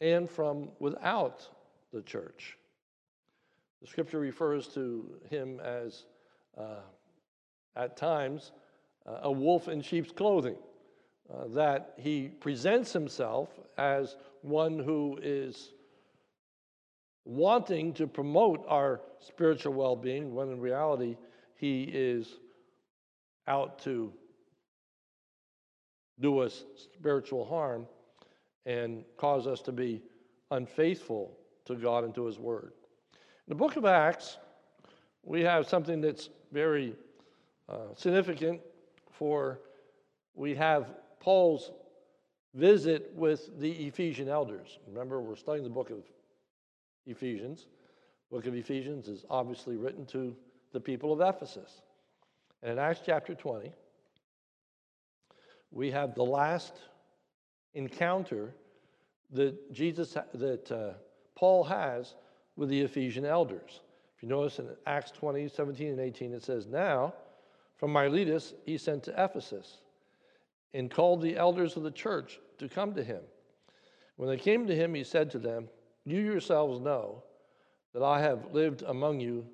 and 0.00 0.28
from 0.28 0.70
without 0.78 1.46
the 1.92 2.00
church. 2.00 2.56
The 3.82 3.86
scripture 3.86 4.20
refers 4.20 4.68
to 4.68 5.14
him 5.28 5.60
as, 5.60 6.06
uh, 6.56 6.80
at 7.76 7.98
times, 7.98 8.52
uh, 9.04 9.18
a 9.24 9.30
wolf 9.30 9.68
in 9.68 9.82
sheep's 9.82 10.10
clothing, 10.10 10.56
uh, 11.30 11.48
that 11.48 11.92
he 11.98 12.28
presents 12.28 12.94
himself 12.94 13.60
as 13.76 14.16
one 14.44 14.78
who 14.78 15.18
is 15.22 15.72
wanting 17.24 17.94
to 17.94 18.06
promote 18.06 18.64
our 18.68 19.00
spiritual 19.20 19.72
well 19.72 19.96
being, 19.96 20.34
when 20.34 20.50
in 20.50 20.60
reality, 20.60 21.16
he 21.56 21.84
is 21.84 22.36
out 23.48 23.78
to 23.80 24.12
do 26.20 26.40
us 26.40 26.64
spiritual 26.98 27.44
harm 27.44 27.86
and 28.66 29.04
cause 29.16 29.46
us 29.46 29.60
to 29.62 29.72
be 29.72 30.02
unfaithful 30.50 31.36
to 31.64 31.74
God 31.74 32.04
and 32.04 32.14
to 32.14 32.26
His 32.26 32.38
Word. 32.38 32.72
In 33.14 33.48
the 33.48 33.54
book 33.54 33.76
of 33.76 33.84
Acts, 33.84 34.38
we 35.22 35.40
have 35.40 35.66
something 35.66 36.00
that's 36.00 36.28
very 36.52 36.94
uh, 37.68 37.94
significant 37.96 38.60
for 39.10 39.60
we 40.34 40.54
have 40.54 40.86
Paul's 41.20 41.70
visit 42.54 43.12
with 43.14 43.58
the 43.60 43.70
Ephesian 43.86 44.28
elders. 44.28 44.78
Remember, 44.86 45.20
we're 45.20 45.36
studying 45.36 45.64
the 45.64 45.70
book 45.70 45.90
of 45.90 46.04
Ephesians. 47.06 47.66
The 48.30 48.36
book 48.36 48.46
of 48.46 48.54
Ephesians 48.54 49.08
is 49.08 49.24
obviously 49.28 49.76
written 49.76 50.06
to 50.06 50.34
the 50.72 50.80
people 50.80 51.12
of 51.12 51.20
Ephesus. 51.20 51.82
And 52.62 52.72
in 52.72 52.78
Acts 52.78 53.00
chapter 53.04 53.34
20, 53.34 53.72
we 55.70 55.90
have 55.90 56.14
the 56.14 56.24
last 56.24 56.74
encounter 57.74 58.54
that 59.32 59.72
Jesus 59.72 60.16
that 60.34 60.70
uh, 60.70 60.94
Paul 61.34 61.64
has 61.64 62.14
with 62.56 62.68
the 62.68 62.80
Ephesian 62.80 63.24
elders. 63.24 63.80
If 64.16 64.22
you 64.22 64.28
notice 64.28 64.60
in 64.60 64.68
Acts 64.86 65.10
20, 65.10 65.48
17, 65.48 65.88
and 65.88 66.00
18, 66.00 66.32
it 66.32 66.44
says, 66.44 66.66
Now, 66.66 67.14
from 67.76 67.92
Miletus, 67.92 68.54
he 68.64 68.78
sent 68.78 69.02
to 69.04 69.24
Ephesus 69.24 69.78
and 70.72 70.90
called 70.90 71.20
the 71.20 71.36
elders 71.36 71.76
of 71.76 71.82
the 71.82 71.90
church 71.90 72.38
to 72.58 72.68
come 72.68 72.94
to 72.94 73.04
him. 73.04 73.20
When 74.16 74.28
they 74.28 74.36
came 74.36 74.66
to 74.66 74.74
him, 74.74 74.94
he 74.94 75.04
said 75.04 75.30
to 75.32 75.38
them, 75.38 75.68
You 76.04 76.20
yourselves 76.20 76.80
know 76.80 77.22
that 77.92 78.02
I 78.02 78.20
have 78.20 78.52
lived 78.52 78.82
among 78.82 79.20
you 79.20 79.46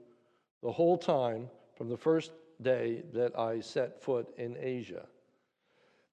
the 0.63 0.73
whole 0.73 0.99
time 0.99 1.49
from 1.77 1.89
the 1.89 1.97
first 1.97 2.33
day 2.63 3.03
that 3.15 3.39
I 3.39 3.61
set 3.61 4.03
foot 4.03 4.29
in 4.37 4.57
Asia. 4.59 5.07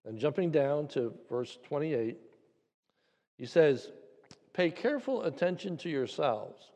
And 0.06 0.18
jumping 0.18 0.52
down 0.52 0.88
to 0.90 1.14
verse 1.30 1.58
28, 1.68 2.18
he 3.38 3.46
says, 3.46 3.92
Pay 4.54 4.72
careful 4.72 5.24
attention 5.24 5.78
to 5.78 5.90
yourselves 5.90 6.72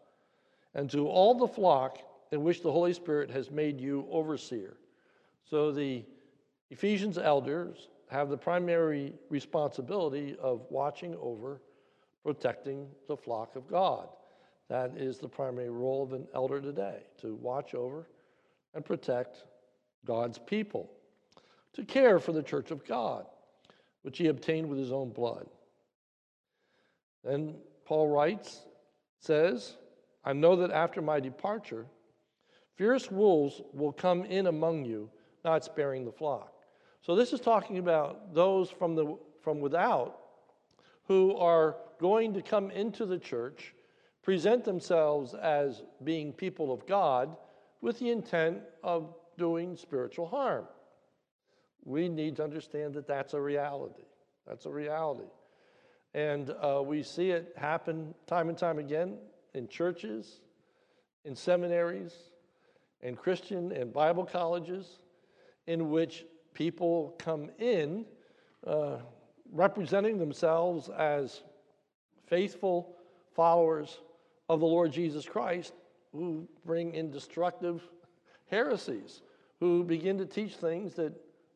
and 0.75 0.89
to 0.91 1.07
all 1.07 1.33
the 1.33 1.47
flock 1.47 1.99
in 2.31 2.43
which 2.43 2.61
the 2.61 2.71
Holy 2.71 2.93
Spirit 2.93 3.29
has 3.31 3.49
made 3.49 3.79
you 3.79 4.05
overseer. 4.11 4.77
So 5.49 5.71
the 5.71 6.03
Ephesians 6.69 7.17
elders 7.17 7.87
have 8.11 8.29
the 8.29 8.37
primary 8.37 9.13
responsibility 9.29 10.35
of 10.41 10.65
watching 10.69 11.15
over, 11.21 11.61
protecting 12.23 12.87
the 13.07 13.15
flock 13.15 13.55
of 13.55 13.69
God. 13.69 14.09
That 14.67 14.97
is 14.97 15.17
the 15.17 15.29
primary 15.29 15.69
role 15.69 16.03
of 16.03 16.11
an 16.11 16.27
elder 16.35 16.59
today 16.59 17.03
to 17.21 17.35
watch 17.35 17.73
over 17.73 18.09
and 18.73 18.83
protect 18.83 19.45
God's 20.05 20.37
people, 20.37 20.91
to 21.73 21.85
care 21.85 22.19
for 22.19 22.33
the 22.33 22.43
church 22.43 22.69
of 22.69 22.85
God, 22.85 23.25
which 24.01 24.17
he 24.17 24.27
obtained 24.27 24.67
with 24.67 24.77
his 24.77 24.91
own 24.91 25.11
blood. 25.11 25.47
Then 27.23 27.55
Paul 27.85 28.09
writes, 28.09 28.61
says, 29.19 29.77
I 30.25 30.33
know 30.33 30.57
that 30.57 30.71
after 30.71 31.01
my 31.01 31.21
departure, 31.21 31.85
fierce 32.75 33.09
wolves 33.09 33.61
will 33.71 33.93
come 33.93 34.25
in 34.25 34.47
among 34.47 34.83
you, 34.83 35.09
not 35.45 35.63
sparing 35.63 36.03
the 36.03 36.11
flock. 36.11 36.53
So 37.01 37.15
this 37.15 37.34
is 37.34 37.39
talking 37.39 37.77
about 37.77 38.34
those 38.34 38.70
from, 38.70 38.96
the, 38.96 39.17
from 39.41 39.60
without 39.60 40.20
who 41.08 41.36
are 41.36 41.75
going 42.00 42.34
to 42.34 42.41
come 42.41 42.72
into 42.72 43.05
the 43.05 43.17
church, 43.17 43.74
present 44.22 44.63
themselves 44.63 45.34
as 45.34 45.81
being 46.03 46.31
people 46.31 46.72
of 46.72 46.86
God 46.88 47.36
with 47.81 48.00
the 48.00 48.12
intent 48.12 48.60
of 48.84 49.15
doing 49.38 49.75
spiritual 49.75 50.27
harm. 50.27 50.65
We 51.84 52.08
need 52.08 52.36
to 52.36 52.43
understand 52.43 52.93
that 52.93 53.08
that's 53.08 53.34
a 53.34 53.41
reality. 53.41 54.03
That's 54.48 54.67
a 54.67 54.72
reality. 54.72 55.29
And 56.13 56.51
uh, 56.62 56.84
we 56.86 57.01
see 57.03 57.31
it 57.31 57.53
happen 57.58 58.13
time 58.27 58.50
and 58.50 58.58
time 58.58 58.77
again 58.77 59.17
in 59.53 59.67
churches, 59.67 60.41
in 61.25 61.36
seminaries, 61.36 62.13
in 63.01 63.15
Christian 63.15 63.72
and 63.72 63.91
Bible 63.91 64.25
colleges, 64.25 65.00
in 65.65 65.89
which 65.89 66.25
people 66.53 67.15
come 67.17 67.50
in 67.60 68.05
uh, 68.65 68.98
representing 69.51 70.17
themselves 70.17 70.89
as 70.89 71.41
faithful 72.27 72.96
followers 73.36 74.00
of 74.50 74.60
the 74.60 74.65
Lord 74.65 74.91
Jesus 74.91 75.25
Christ 75.25 75.74
who 76.13 76.48
bring 76.65 76.93
in 76.93 77.10
destructive 77.10 77.81
heresies, 78.50 79.22
who 79.60 79.84
begin 79.84 80.17
to 80.17 80.25
teach 80.25 80.55
things 80.55 80.93
that, 80.96 81.13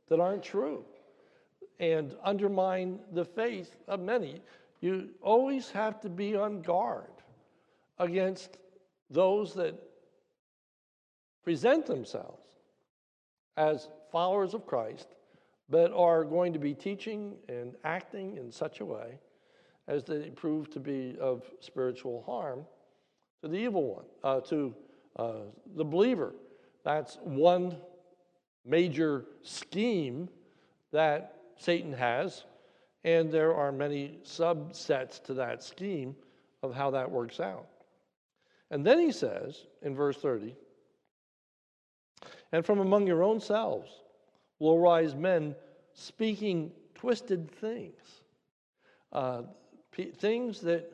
that 0.08 0.20
aren't 0.20 0.44
true 0.44 0.84
and 1.80 2.16
undermine 2.24 3.00
the 3.12 3.26
faith 3.26 3.76
of 3.88 4.00
many. 4.00 4.42
You 4.82 5.10
always 5.22 5.70
have 5.72 6.00
to 6.02 6.10
be 6.10 6.36
on 6.36 6.62
guard 6.62 7.12
against 8.00 8.58
those 9.10 9.54
that 9.56 9.76
present 11.44 11.86
themselves 11.86 12.42
as 13.58 13.90
followers 14.16 14.54
of 14.54 14.66
Christ, 14.66 15.10
but 15.68 15.92
are 15.92 16.24
going 16.24 16.54
to 16.54 16.60
be 16.60 16.74
teaching 16.74 17.36
and 17.50 17.76
acting 17.84 18.38
in 18.38 18.50
such 18.50 18.80
a 18.80 18.86
way 18.86 19.20
as 19.90 20.06
they 20.06 20.30
prove 20.30 20.70
to 20.70 20.80
be 20.80 21.18
of 21.20 21.44
spiritual 21.60 22.24
harm 22.26 22.64
to 23.42 23.50
the 23.50 23.58
evil 23.58 23.96
one, 23.96 24.06
uh, 24.24 24.40
to 24.40 24.74
uh, 25.18 25.34
the 25.76 25.84
believer. 25.84 26.34
That's 26.86 27.18
one 27.24 27.76
major 28.66 29.26
scheme 29.42 30.30
that 30.94 31.36
Satan 31.58 31.92
has, 31.92 32.46
and 33.04 33.30
there 33.30 33.54
are 33.54 33.74
many 33.74 34.20
subsets 34.24 35.22
to 35.24 35.34
that 35.34 35.62
scheme 35.62 36.16
of 36.64 36.74
how 36.74 36.90
that 36.92 37.12
works 37.12 37.42
out. 37.42 37.68
And 38.72 38.86
then 38.86 38.98
he 38.98 39.12
says 39.12 39.66
in 39.82 39.94
verse 39.94 40.16
30, 40.16 40.56
and 42.54 42.66
from 42.66 42.80
among 42.80 43.08
your 43.08 43.22
own 43.22 43.42
selves 43.42 43.92
will 44.60 44.76
arise 44.76 45.16
men 45.16 45.56
speaking 45.94 46.72
twisted 46.94 47.50
things, 47.52 48.22
uh, 49.12 49.44
p- 49.92 50.12
things 50.12 50.62
that 50.62 50.92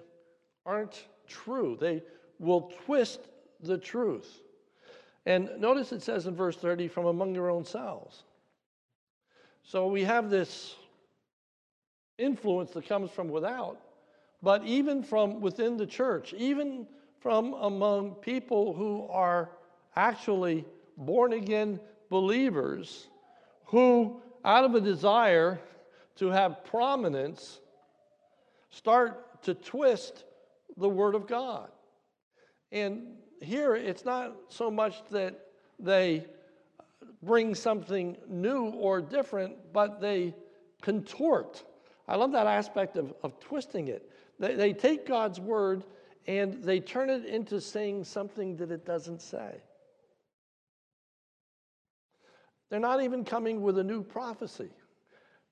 aren't 0.65 1.05
true. 1.27 1.77
They 1.79 2.03
will 2.39 2.71
twist 2.85 3.21
the 3.61 3.77
truth. 3.77 4.41
And 5.25 5.49
notice 5.59 5.91
it 5.91 6.01
says 6.01 6.25
in 6.25 6.35
verse 6.35 6.57
30, 6.57 6.87
from 6.87 7.05
among 7.05 7.35
your 7.35 7.49
own 7.49 7.63
selves. 7.63 8.23
So 9.63 9.87
we 9.87 10.03
have 10.03 10.29
this 10.29 10.75
influence 12.17 12.71
that 12.71 12.87
comes 12.87 13.11
from 13.11 13.29
without, 13.29 13.79
but 14.41 14.63
even 14.65 15.03
from 15.03 15.39
within 15.39 15.77
the 15.77 15.85
church, 15.85 16.33
even 16.33 16.87
from 17.19 17.53
among 17.53 18.15
people 18.15 18.73
who 18.73 19.07
are 19.07 19.51
actually 19.95 20.65
born 20.97 21.33
again 21.33 21.79
believers, 22.09 23.07
who, 23.71 24.21
out 24.43 24.65
of 24.65 24.75
a 24.75 24.81
desire 24.81 25.59
to 26.17 26.27
have 26.27 26.63
prominence, 26.65 27.59
start 28.69 29.41
to 29.43 29.53
twist 29.53 30.25
the 30.77 30.89
Word 30.89 31.15
of 31.15 31.25
God. 31.25 31.69
And 32.71 33.15
here, 33.41 33.75
it's 33.75 34.03
not 34.03 34.35
so 34.49 34.69
much 34.69 35.01
that 35.11 35.39
they 35.79 36.25
bring 37.23 37.55
something 37.55 38.17
new 38.27 38.65
or 38.71 39.01
different, 39.01 39.55
but 39.71 40.01
they 40.01 40.35
contort. 40.81 41.63
I 42.09 42.17
love 42.17 42.33
that 42.33 42.47
aspect 42.47 42.97
of, 42.97 43.13
of 43.23 43.39
twisting 43.39 43.87
it. 43.87 44.11
They, 44.37 44.55
they 44.55 44.73
take 44.73 45.05
God's 45.05 45.39
word 45.39 45.85
and 46.27 46.61
they 46.61 46.81
turn 46.81 47.09
it 47.09 47.25
into 47.25 47.61
saying 47.61 48.03
something 48.03 48.57
that 48.57 48.69
it 48.69 48.85
doesn't 48.85 49.21
say. 49.21 49.61
They're 52.71 52.79
not 52.79 53.03
even 53.03 53.25
coming 53.25 53.61
with 53.61 53.77
a 53.79 53.83
new 53.83 54.01
prophecy. 54.01 54.69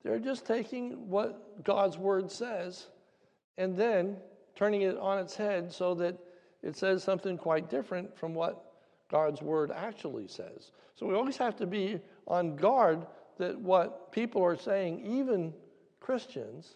They're 0.03 0.19
just 0.19 0.45
taking 0.45 1.09
what 1.09 1.65
God's 1.65 1.97
word 1.97 2.31
says 2.31 2.87
and 3.57 3.75
then 3.75 4.15
turning 4.55 4.83
it 4.83 4.97
on 4.97 5.19
its 5.19 5.35
head 5.35 5.71
so 5.71 5.93
that 5.95 6.17
it 6.63 6.77
says 6.77 7.03
something 7.03 7.37
quite 7.37 7.69
different 7.69 8.17
from 8.17 8.33
what 8.33 8.71
God's 9.11 9.41
word 9.41 9.69
actually 9.69 10.29
says. 10.29 10.71
So 10.95 11.05
we 11.05 11.13
always 11.13 11.35
have 11.35 11.57
to 11.57 11.67
be 11.67 11.99
on 12.25 12.55
guard 12.55 13.05
that 13.37 13.59
what 13.59 14.13
people 14.13 14.41
are 14.41 14.55
saying, 14.55 15.05
even 15.05 15.53
Christians, 15.99 16.75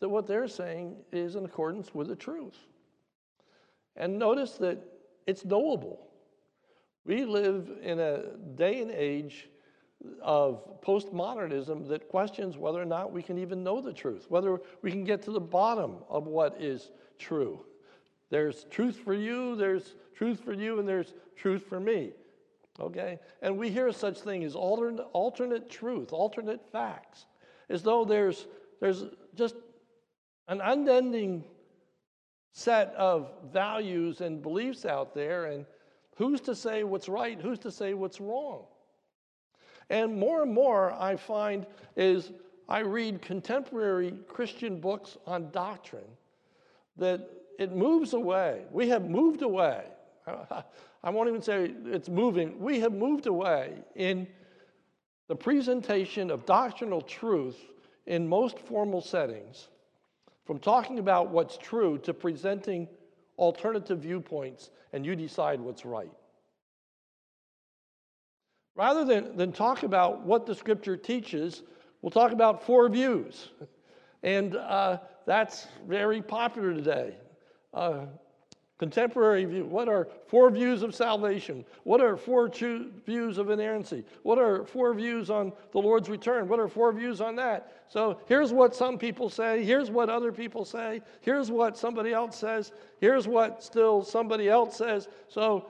that 0.00 0.08
what 0.08 0.26
they're 0.26 0.48
saying 0.48 0.96
is 1.12 1.36
in 1.36 1.44
accordance 1.44 1.94
with 1.94 2.08
the 2.08 2.16
truth. 2.16 2.56
And 3.96 4.18
notice 4.18 4.52
that 4.52 4.78
it's 5.26 5.44
knowable. 5.44 6.08
We 7.04 7.26
live 7.26 7.70
in 7.82 7.98
a 7.98 8.36
day 8.54 8.80
and 8.80 8.90
age 8.90 9.48
of 10.20 10.80
postmodernism 10.82 11.88
that 11.88 12.08
questions 12.08 12.56
whether 12.56 12.80
or 12.80 12.86
not 12.86 13.12
we 13.12 13.22
can 13.22 13.38
even 13.38 13.62
know 13.62 13.80
the 13.80 13.92
truth, 13.92 14.26
whether 14.28 14.60
we 14.82 14.90
can 14.90 15.04
get 15.04 15.22
to 15.22 15.30
the 15.30 15.40
bottom 15.40 15.96
of 16.08 16.26
what 16.26 16.60
is 16.60 16.90
true. 17.18 17.64
There's 18.30 18.64
truth 18.64 18.96
for 18.96 19.14
you, 19.14 19.56
there's 19.56 19.94
truth 20.14 20.40
for 20.40 20.52
you, 20.52 20.78
and 20.78 20.88
there's 20.88 21.14
truth 21.36 21.64
for 21.68 21.78
me. 21.78 22.12
Okay? 22.80 23.18
And 23.42 23.58
we 23.58 23.70
hear 23.70 23.92
such 23.92 24.20
thing 24.20 24.44
as 24.44 24.54
alternate, 24.54 25.06
alternate 25.12 25.68
truth, 25.68 26.12
alternate 26.12 26.60
facts, 26.72 27.26
as 27.68 27.82
though 27.82 28.04
there's, 28.04 28.46
there's 28.80 29.04
just 29.34 29.56
an 30.48 30.60
unending 30.60 31.44
set 32.52 32.94
of 32.96 33.30
values 33.52 34.20
and 34.20 34.42
beliefs 34.42 34.84
out 34.84 35.14
there, 35.14 35.46
and 35.46 35.64
who's 36.16 36.40
to 36.42 36.54
say 36.54 36.84
what's 36.84 37.08
right, 37.08 37.40
who's 37.40 37.58
to 37.60 37.70
say 37.70 37.94
what's 37.94 38.20
wrong. 38.20 38.64
And 39.92 40.16
more 40.16 40.42
and 40.42 40.52
more 40.52 40.90
I 40.94 41.16
find 41.16 41.66
is 41.96 42.32
I 42.66 42.78
read 42.78 43.20
contemporary 43.20 44.14
Christian 44.26 44.80
books 44.80 45.18
on 45.26 45.50
doctrine 45.50 46.16
that 46.96 47.28
it 47.58 47.76
moves 47.76 48.14
away. 48.14 48.62
We 48.72 48.88
have 48.88 49.10
moved 49.10 49.42
away. 49.42 49.84
I 51.04 51.10
won't 51.10 51.28
even 51.28 51.42
say 51.42 51.74
it's 51.84 52.08
moving. 52.08 52.58
We 52.58 52.80
have 52.80 52.94
moved 52.94 53.26
away 53.26 53.74
in 53.94 54.26
the 55.28 55.36
presentation 55.36 56.30
of 56.30 56.46
doctrinal 56.46 57.02
truth 57.02 57.58
in 58.06 58.26
most 58.26 58.58
formal 58.60 59.02
settings 59.02 59.68
from 60.46 60.58
talking 60.58 61.00
about 61.00 61.28
what's 61.28 61.58
true 61.58 61.98
to 61.98 62.14
presenting 62.14 62.88
alternative 63.36 63.98
viewpoints 63.98 64.70
and 64.94 65.04
you 65.04 65.14
decide 65.14 65.60
what's 65.60 65.84
right. 65.84 66.10
Rather 68.74 69.04
than, 69.04 69.36
than 69.36 69.52
talk 69.52 69.82
about 69.82 70.22
what 70.22 70.46
the 70.46 70.54
scripture 70.54 70.96
teaches, 70.96 71.62
we'll 72.00 72.10
talk 72.10 72.32
about 72.32 72.64
four 72.64 72.88
views. 72.88 73.50
And 74.22 74.56
uh, 74.56 74.98
that's 75.26 75.66
very 75.86 76.22
popular 76.22 76.72
today. 76.72 77.16
Uh, 77.74 78.06
contemporary 78.78 79.44
view. 79.44 79.64
What 79.64 79.88
are 79.88 80.08
four 80.26 80.50
views 80.50 80.82
of 80.82 80.92
salvation? 80.92 81.64
What 81.84 82.00
are 82.00 82.16
four 82.16 82.48
cho- 82.48 82.86
views 83.06 83.38
of 83.38 83.50
inerrancy? 83.50 84.04
What 84.24 84.38
are 84.38 84.64
four 84.64 84.92
views 84.92 85.30
on 85.30 85.52
the 85.70 85.78
Lord's 85.78 86.08
return? 86.08 86.48
What 86.48 86.58
are 86.58 86.66
four 86.66 86.92
views 86.92 87.20
on 87.20 87.36
that? 87.36 87.84
So 87.88 88.18
here's 88.26 88.52
what 88.52 88.74
some 88.74 88.98
people 88.98 89.30
say. 89.30 89.64
Here's 89.64 89.90
what 89.90 90.10
other 90.10 90.32
people 90.32 90.64
say. 90.64 91.00
Here's 91.20 91.48
what 91.48 91.78
somebody 91.78 92.12
else 92.12 92.36
says. 92.36 92.72
Here's 93.00 93.28
what 93.28 93.62
still 93.62 94.02
somebody 94.02 94.48
else 94.48 94.76
says. 94.76 95.06
So 95.28 95.68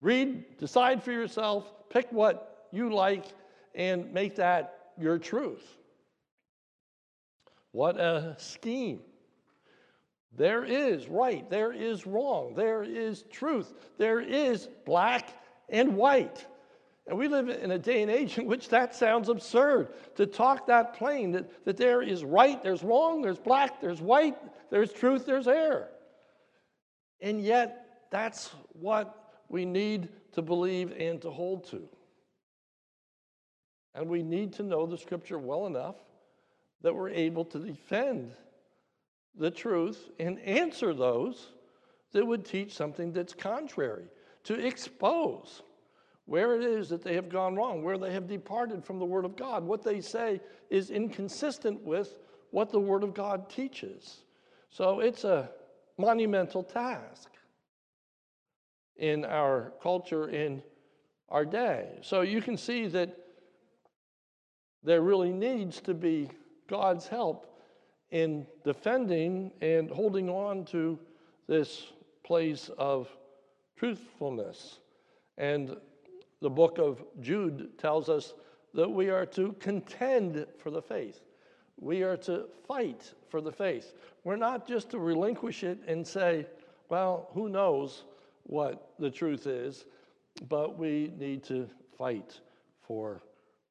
read, 0.00 0.58
decide 0.58 1.02
for 1.02 1.12
yourself, 1.12 1.72
pick 1.90 2.10
what 2.10 2.68
you 2.72 2.92
like, 2.92 3.26
and 3.74 4.12
make 4.12 4.36
that 4.36 4.92
your 4.98 5.18
truth. 5.18 5.76
What 7.72 7.98
a 7.98 8.34
scheme. 8.38 9.00
There 10.36 10.64
is 10.64 11.08
right, 11.08 11.48
there 11.48 11.72
is 11.72 12.06
wrong, 12.06 12.54
there 12.54 12.82
is 12.82 13.24
truth, 13.30 13.72
there 13.96 14.20
is 14.20 14.68
black 14.84 15.30
and 15.68 15.96
white. 15.96 16.46
And 17.06 17.16
we 17.16 17.28
live 17.28 17.48
in 17.48 17.70
a 17.70 17.78
day 17.78 18.02
and 18.02 18.10
age 18.10 18.36
in 18.36 18.46
which 18.46 18.68
that 18.70 18.94
sounds 18.94 19.28
absurd 19.28 19.88
to 20.16 20.26
talk 20.26 20.66
that 20.66 20.94
plain 20.94 21.32
that, 21.32 21.64
that 21.64 21.76
there 21.76 22.02
is 22.02 22.24
right, 22.24 22.62
there's 22.62 22.82
wrong, 22.82 23.22
there's 23.22 23.38
black, 23.38 23.80
there's 23.80 24.00
white, 24.00 24.36
there's 24.70 24.92
truth, 24.92 25.24
there's 25.24 25.46
error. 25.46 25.88
And 27.20 27.40
yet, 27.40 28.06
that's 28.10 28.50
what 28.72 29.25
we 29.48 29.64
need 29.64 30.08
to 30.32 30.42
believe 30.42 30.92
and 30.98 31.20
to 31.22 31.30
hold 31.30 31.68
to. 31.70 31.88
And 33.94 34.08
we 34.08 34.22
need 34.22 34.52
to 34.54 34.62
know 34.62 34.86
the 34.86 34.98
scripture 34.98 35.38
well 35.38 35.66
enough 35.66 35.96
that 36.82 36.94
we're 36.94 37.08
able 37.08 37.44
to 37.46 37.58
defend 37.58 38.32
the 39.34 39.50
truth 39.50 40.10
and 40.18 40.38
answer 40.40 40.92
those 40.92 41.52
that 42.12 42.26
would 42.26 42.44
teach 42.44 42.74
something 42.74 43.12
that's 43.12 43.34
contrary, 43.34 44.04
to 44.44 44.54
expose 44.54 45.62
where 46.26 46.56
it 46.56 46.64
is 46.64 46.88
that 46.88 47.02
they 47.02 47.14
have 47.14 47.28
gone 47.28 47.54
wrong, 47.54 47.82
where 47.82 47.98
they 47.98 48.12
have 48.12 48.26
departed 48.26 48.84
from 48.84 48.98
the 48.98 49.04
Word 49.04 49.24
of 49.24 49.36
God. 49.36 49.64
What 49.64 49.82
they 49.82 50.00
say 50.00 50.40
is 50.70 50.90
inconsistent 50.90 51.82
with 51.82 52.18
what 52.50 52.70
the 52.70 52.80
Word 52.80 53.02
of 53.02 53.14
God 53.14 53.48
teaches. 53.48 54.22
So 54.70 55.00
it's 55.00 55.24
a 55.24 55.50
monumental 55.98 56.62
task 56.62 57.30
in 58.98 59.24
our 59.24 59.72
culture, 59.82 60.28
in 60.28 60.62
our 61.28 61.44
day. 61.44 61.98
So 62.02 62.22
you 62.22 62.40
can 62.40 62.56
see 62.56 62.86
that 62.88 63.16
there 64.82 65.02
really 65.02 65.32
needs 65.32 65.80
to 65.82 65.94
be 65.94 66.30
God's 66.68 67.06
help 67.08 67.60
in 68.10 68.46
defending 68.64 69.52
and 69.60 69.90
holding 69.90 70.28
on 70.28 70.64
to 70.66 70.98
this 71.48 71.86
place 72.24 72.70
of 72.78 73.08
truthfulness. 73.76 74.78
And 75.38 75.76
the 76.40 76.50
book 76.50 76.78
of 76.78 77.02
Jude 77.20 77.78
tells 77.78 78.08
us 78.08 78.34
that 78.74 78.88
we 78.88 79.10
are 79.10 79.26
to 79.26 79.54
contend 79.58 80.46
for 80.58 80.70
the 80.70 80.82
faith. 80.82 81.20
We 81.78 82.02
are 82.02 82.16
to 82.18 82.46
fight 82.66 83.12
for 83.28 83.40
the 83.40 83.52
faith. 83.52 83.92
We're 84.24 84.36
not 84.36 84.66
just 84.66 84.90
to 84.90 84.98
relinquish 84.98 85.62
it 85.64 85.78
and 85.86 86.06
say, 86.06 86.46
well, 86.88 87.28
who 87.32 87.48
knows 87.48 88.04
what 88.46 88.92
the 88.98 89.10
truth 89.10 89.46
is, 89.46 89.84
but 90.48 90.78
we 90.78 91.12
need 91.18 91.42
to 91.44 91.68
fight 91.96 92.40
for 92.80 93.22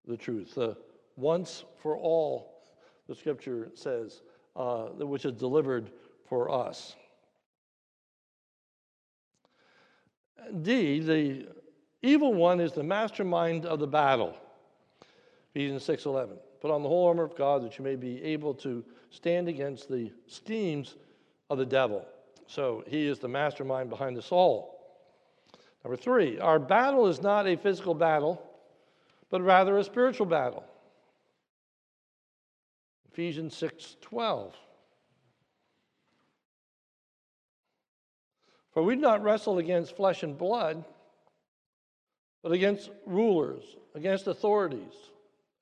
the 0.08 0.18
truth. 0.18 0.56
The 0.56 0.78
once 1.16 1.64
for 1.78 1.98
all 1.98 2.64
the 3.08 3.16
scripture 3.16 3.72
says, 3.74 4.22
uh, 4.56 4.86
which 4.88 5.26
is 5.26 5.34
delivered 5.34 5.92
for 6.28 6.52
us. 6.52 6.96
D, 10.62 11.00
the 11.00 11.48
evil 12.02 12.34
one 12.34 12.60
is 12.60 12.74
the 12.74 12.84
mastermind 12.84 13.66
of 13.66 13.80
the 13.80 13.88
battle. 13.88 14.36
Ephesians 15.54 15.84
6:11. 15.84 16.38
Put 16.60 16.72
on 16.72 16.84
the 16.84 16.90
whole 16.90 17.08
armor 17.08 17.24
of 17.24 17.36
God 17.36 17.64
that 17.64 17.78
you 17.78 17.84
may 17.84 17.96
be 17.96 18.22
able 18.24 18.54
to 18.56 18.84
stand 19.10 19.48
against 19.48 19.88
the 19.88 20.12
schemes 20.28 20.96
of 21.50 21.58
the 21.58 21.66
devil. 21.66 22.06
So 22.48 22.84
he 22.88 23.08
is 23.08 23.20
the 23.20 23.28
mastermind 23.28 23.90
behind 23.90 24.18
us 24.18 24.32
all. 24.32 24.76
Number 25.84 25.98
three, 25.98 26.40
our 26.40 26.60
battle 26.60 27.08
is 27.08 27.22
not 27.22 27.48
a 27.48 27.56
physical 27.56 27.94
battle, 27.94 28.42
but 29.30 29.42
rather 29.42 29.78
a 29.78 29.84
spiritual 29.84 30.26
battle. 30.26 30.64
Ephesians 33.12 33.56
6:12. 33.56 34.54
For 38.72 38.84
we 38.84 38.96
do 38.96 39.02
not 39.02 39.24
wrestle 39.24 39.58
against 39.58 39.96
flesh 39.96 40.22
and 40.24 40.38
blood, 40.38 40.84
but 42.44 42.52
against 42.52 42.92
rulers, 43.06 43.64
against 43.94 44.28
authorities, 44.28 44.94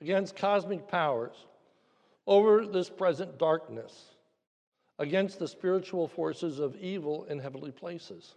against 0.01 0.35
cosmic 0.35 0.87
powers, 0.87 1.45
over 2.25 2.65
this 2.65 2.89
present 2.89 3.37
darkness, 3.37 4.12
against 5.03 5.37
the 5.37 5.47
spiritual 5.47 6.07
forces 6.07 6.59
of 6.59 6.77
evil 6.77 7.25
in 7.25 7.37
heavenly 7.37 7.71
places. 7.71 8.35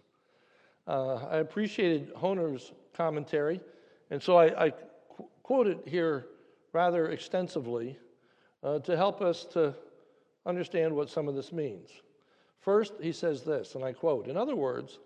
Uh, 0.85 1.15
I 1.15 1.37
appreciated 1.37 2.13
Hoehner's 2.13 2.73
commentary, 2.93 3.61
and 4.11 4.21
so 4.21 4.35
I, 4.35 4.65
I 4.65 4.69
qu- 4.69 5.29
quote 5.43 5.67
it 5.67 5.79
here 5.85 6.27
rather 6.73 7.09
extensively 7.09 7.97
uh, 8.63 8.79
to 8.79 8.97
help 8.97 9.21
us 9.21 9.45
to 9.53 9.73
understand 10.45 10.93
what 10.93 11.09
some 11.09 11.29
of 11.29 11.35
this 11.35 11.53
means. 11.53 11.89
First, 12.59 12.93
he 13.01 13.13
says 13.13 13.43
this, 13.43 13.75
and 13.75 13.83
I 13.83 13.93
quote 13.93 14.27
In 14.27 14.35
other 14.35 14.55
words, 14.55 14.99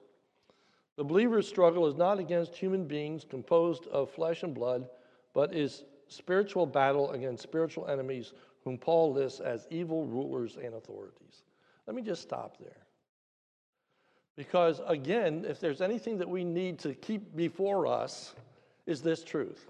the 0.97 1.03
believer's 1.03 1.47
struggle 1.47 1.85
is 1.85 1.95
not 1.95 2.17
against 2.17 2.55
human 2.55 2.85
beings 2.85 3.23
composed 3.23 3.85
of 3.87 4.09
flesh 4.09 4.41
and 4.41 4.55
blood, 4.55 4.89
but 5.33 5.53
is 5.53 5.83
spiritual 6.07 6.65
battle 6.65 7.11
against 7.11 7.43
spiritual 7.43 7.87
enemies 7.87 8.33
whom 8.63 8.79
Paul 8.79 9.13
lists 9.13 9.39
as 9.39 9.67
evil 9.69 10.05
rulers 10.05 10.57
and 10.57 10.73
authorities. 10.73 11.43
Let 11.91 11.97
me 11.97 12.03
just 12.03 12.21
stop 12.21 12.55
there. 12.57 12.85
Because 14.37 14.79
again, 14.87 15.43
if 15.45 15.59
there's 15.59 15.81
anything 15.81 16.19
that 16.19 16.29
we 16.29 16.45
need 16.45 16.79
to 16.79 16.93
keep 16.93 17.35
before 17.35 17.85
us, 17.85 18.33
is 18.85 19.01
this 19.01 19.25
truth. 19.25 19.69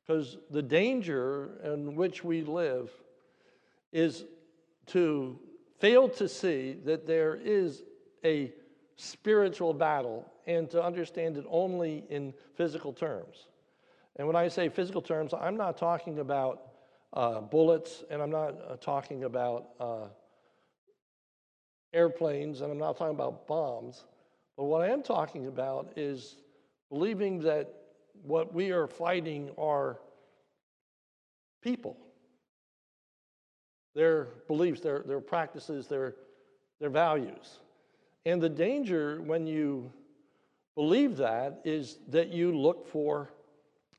Because 0.00 0.38
the 0.50 0.62
danger 0.62 1.60
in 1.62 1.94
which 1.94 2.24
we 2.24 2.42
live 2.42 2.90
is 3.92 4.24
to 4.86 5.38
fail 5.78 6.08
to 6.08 6.26
see 6.26 6.78
that 6.86 7.06
there 7.06 7.34
is 7.34 7.82
a 8.24 8.50
spiritual 8.96 9.74
battle 9.74 10.24
and 10.46 10.70
to 10.70 10.82
understand 10.82 11.36
it 11.36 11.44
only 11.50 12.04
in 12.08 12.32
physical 12.54 12.94
terms. 12.94 13.44
And 14.16 14.26
when 14.26 14.36
I 14.36 14.48
say 14.48 14.70
physical 14.70 15.02
terms, 15.02 15.34
I'm 15.38 15.58
not 15.58 15.76
talking 15.76 16.20
about 16.20 16.69
uh, 17.12 17.40
bullets 17.40 18.04
and 18.10 18.22
I'm 18.22 18.30
not 18.30 18.54
uh, 18.68 18.76
talking 18.76 19.24
about 19.24 19.70
uh, 19.80 20.06
airplanes 21.92 22.60
and 22.60 22.70
I'm 22.70 22.78
not 22.78 22.96
talking 22.96 23.14
about 23.14 23.46
bombs. 23.46 24.04
But 24.56 24.64
what 24.64 24.82
I 24.82 24.88
am 24.88 25.02
talking 25.02 25.46
about 25.46 25.92
is 25.96 26.36
believing 26.90 27.40
that 27.40 27.72
what 28.22 28.52
we 28.54 28.70
are 28.70 28.86
fighting 28.86 29.50
are 29.56 29.98
people, 31.62 31.96
their 33.94 34.24
beliefs, 34.46 34.80
their, 34.80 35.00
their 35.00 35.20
practices, 35.20 35.86
their, 35.86 36.16
their 36.80 36.90
values. 36.90 37.60
And 38.26 38.40
the 38.40 38.48
danger 38.48 39.22
when 39.22 39.46
you 39.46 39.90
believe 40.74 41.16
that 41.16 41.60
is 41.64 41.98
that 42.08 42.28
you 42.28 42.56
look 42.56 42.86
for 42.86 43.30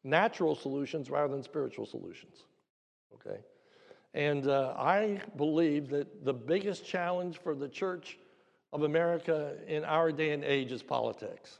natural 0.03 0.55
solutions 0.55 1.09
rather 1.09 1.33
than 1.33 1.43
spiritual 1.43 1.85
solutions. 1.85 2.45
Okay? 3.15 3.39
And 4.13 4.47
uh, 4.47 4.73
I 4.77 5.21
believe 5.37 5.89
that 5.89 6.25
the 6.25 6.33
biggest 6.33 6.85
challenge 6.85 7.37
for 7.37 7.55
the 7.55 7.69
church 7.69 8.17
of 8.73 8.83
America 8.83 9.55
in 9.67 9.83
our 9.83 10.11
day 10.11 10.31
and 10.31 10.43
age 10.43 10.71
is 10.71 10.83
politics. 10.83 11.59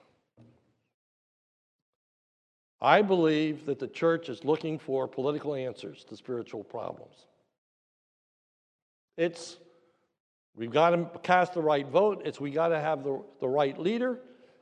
I 2.82 3.02
believe 3.04 3.66
that 3.68 3.80
the 3.80 3.88
church 3.88 4.28
is 4.28 4.44
looking 4.44 4.80
for 4.80 5.08
political 5.08 5.54
answers 5.54 6.04
to 6.06 6.16
spiritual 6.16 6.64
problems. 6.64 7.28
It's 9.18 9.58
we've 10.56 10.72
got 10.72 10.90
to 10.92 11.20
cast 11.20 11.54
the 11.54 11.62
right 11.62 11.88
vote, 11.88 12.24
it's 12.26 12.40
we 12.40 12.50
got 12.50 12.70
to 12.70 12.80
have 12.80 13.04
the, 13.04 13.22
the 13.40 13.48
right 13.48 13.78
leader 13.78 14.20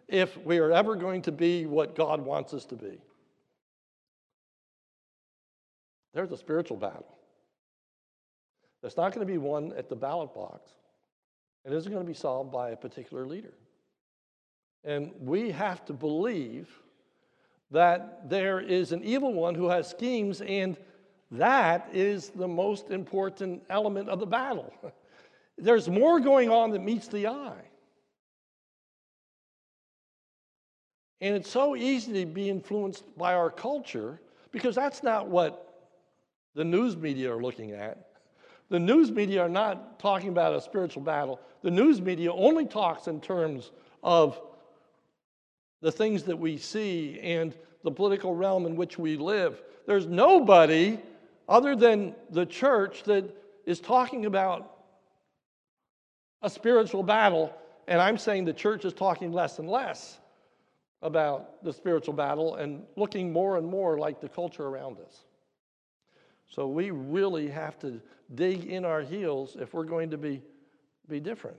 if 0.08 0.38
we 0.43 0.58
are 0.58 0.71
ever 0.71 0.95
going 0.95 1.21
to 1.21 1.32
be 1.32 1.65
what 1.65 1.95
God 1.95 2.19
wants 2.21 2.54
us 2.54 2.65
to 2.65 2.75
be. 2.75 2.99
There's 6.13 6.32
a 6.32 6.38
spiritual 6.38 6.78
battle. 6.78 7.17
That's 8.82 8.98
not 8.98 9.13
going 9.13 9.26
to 9.26 9.32
be 9.32 9.38
won 9.38 9.74
at 9.78 9.89
the 9.89 9.95
ballot 9.95 10.34
box. 10.34 10.69
It 11.65 11.74
isn't 11.74 11.91
going 11.91 12.04
to 12.04 12.08
be 12.08 12.15
solved 12.15 12.52
by 12.52 12.72
a 12.72 12.76
particular 12.76 13.26
leader. 13.26 13.54
And 14.84 15.12
we 15.19 15.52
have 15.52 15.86
to 15.86 15.93
believe 15.93 16.69
that 17.72 18.30
there 18.30 18.60
is 18.60 18.91
an 18.91 19.04
evil 19.04 19.34
one 19.34 19.54
who 19.54 19.69
has 19.69 19.89
schemes, 19.89 20.41
and 20.41 20.78
that 21.32 21.89
is 21.93 22.30
the 22.30 22.48
most 22.48 22.89
important 22.89 23.62
element 23.69 24.10
of 24.10 24.19
the 24.19 24.26
battle. 24.26 24.74
There's 25.58 25.89
more 25.89 26.19
going 26.19 26.50
on 26.50 26.72
that 26.72 26.80
meets 26.80 27.08
the 27.08 27.28
eye. 27.28 27.65
And 31.22 31.36
it's 31.36 31.50
so 31.50 31.76
easy 31.76 32.13
to 32.13 32.26
be 32.26 32.50
influenced 32.50 33.04
by 33.17 33.34
our 33.34 33.52
culture 33.52 34.22
because 34.52 34.74
that's 34.74 35.04
not 35.04 35.28
what 35.28 35.68
the 36.55 36.63
news 36.63 36.95
media 36.97 37.33
are 37.33 37.41
looking 37.41 37.71
at. 37.71 38.09
The 38.69 38.79
news 38.79 39.12
media 39.12 39.41
are 39.41 39.49
not 39.49 39.99
talking 39.99 40.29
about 40.29 40.55
a 40.55 40.62
spiritual 40.62 41.01
battle. 41.01 41.39
The 41.63 41.71
news 41.71 42.01
media 42.01 42.31
only 42.31 42.65
talks 42.65 43.07
in 43.07 43.19
terms 43.19 43.71
of 44.03 44.39
the 45.81 45.91
things 45.91 46.23
that 46.23 46.38
we 46.38 46.57
see 46.57 47.19
and 47.21 47.55
the 47.83 47.91
political 47.91 48.35
realm 48.35 48.65
in 48.65 48.75
which 48.75 48.99
we 48.99 49.17
live. 49.17 49.62
There's 49.88 50.05
nobody 50.05 50.99
other 51.47 51.75
than 51.75 52.13
the 52.29 52.45
church 52.45 53.03
that 53.03 53.25
is 53.65 53.79
talking 53.79 54.25
about 54.25 54.75
a 56.41 56.49
spiritual 56.49 57.03
battle, 57.03 57.53
and 57.88 57.99
I'm 58.01 58.17
saying 58.17 58.45
the 58.45 58.53
church 58.53 58.85
is 58.85 58.93
talking 58.93 59.31
less 59.31 59.59
and 59.59 59.67
less 59.69 60.19
about 61.01 61.63
the 61.63 61.73
spiritual 61.73 62.13
battle 62.13 62.55
and 62.55 62.83
looking 62.95 63.31
more 63.31 63.57
and 63.57 63.65
more 63.65 63.97
like 63.97 64.21
the 64.21 64.29
culture 64.29 64.67
around 64.67 64.97
us. 64.99 65.25
So 66.49 66.67
we 66.67 66.91
really 66.91 67.47
have 67.47 67.79
to 67.79 68.01
dig 68.35 68.65
in 68.65 68.83
our 68.83 69.01
heels 69.01 69.55
if 69.59 69.73
we're 69.73 69.83
going 69.83 70.09
to 70.09 70.17
be, 70.17 70.41
be 71.07 71.19
different. 71.19 71.57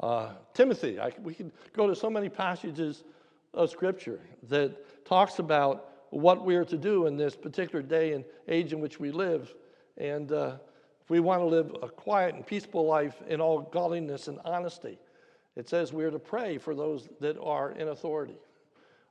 Uh, 0.00 0.32
Timothy, 0.54 1.00
I, 1.00 1.12
we 1.22 1.34
can 1.34 1.50
go 1.72 1.86
to 1.86 1.96
so 1.96 2.08
many 2.08 2.28
passages 2.28 3.04
of 3.54 3.70
Scripture 3.70 4.20
that 4.48 5.04
talks 5.04 5.38
about 5.38 5.88
what 6.10 6.44
we 6.44 6.54
are 6.56 6.64
to 6.64 6.78
do 6.78 7.06
in 7.06 7.16
this 7.16 7.34
particular 7.34 7.82
day 7.82 8.12
and 8.12 8.24
age 8.46 8.72
in 8.72 8.80
which 8.80 9.00
we 9.00 9.10
live. 9.10 9.54
And 9.96 10.30
uh, 10.30 10.56
if 11.02 11.10
we 11.10 11.20
want 11.20 11.40
to 11.40 11.46
live 11.46 11.74
a 11.82 11.88
quiet 11.88 12.34
and 12.34 12.46
peaceful 12.46 12.86
life 12.86 13.20
in 13.28 13.40
all 13.40 13.62
godliness 13.62 14.28
and 14.28 14.38
honesty, 14.44 14.98
it 15.56 15.68
says 15.68 15.92
we 15.92 16.04
are 16.04 16.10
to 16.10 16.18
pray 16.18 16.58
for 16.58 16.74
those 16.74 17.08
that 17.20 17.36
are 17.40 17.72
in 17.72 17.88
authority. 17.88 18.38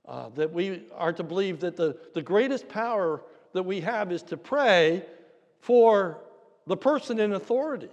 Uh, 0.07 0.29
that 0.29 0.51
we 0.51 0.83
are 0.95 1.11
to 1.11 1.23
believe 1.23 1.59
that 1.59 1.75
the, 1.75 1.97
the 2.13 2.21
greatest 2.21 2.69
power 2.69 3.21
that 3.53 3.63
we 3.63 3.81
have 3.81 4.11
is 4.11 4.23
to 4.23 4.37
pray 4.37 5.03
for 5.59 6.21
the 6.65 6.77
person 6.77 7.19
in 7.19 7.33
authority. 7.33 7.89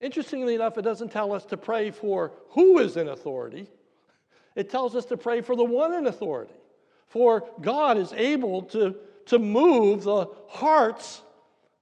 Interestingly 0.00 0.54
enough, 0.54 0.78
it 0.78 0.82
doesn't 0.82 1.12
tell 1.12 1.32
us 1.32 1.44
to 1.46 1.56
pray 1.56 1.90
for 1.90 2.32
who 2.50 2.78
is 2.78 2.96
in 2.96 3.08
authority, 3.08 3.66
it 4.56 4.70
tells 4.70 4.96
us 4.96 5.04
to 5.06 5.16
pray 5.16 5.40
for 5.40 5.54
the 5.54 5.64
one 5.64 5.94
in 5.94 6.06
authority. 6.06 6.54
For 7.06 7.48
God 7.60 7.98
is 7.98 8.12
able 8.12 8.62
to, 8.62 8.96
to 9.26 9.38
move 9.38 10.04
the 10.04 10.26
hearts 10.48 11.22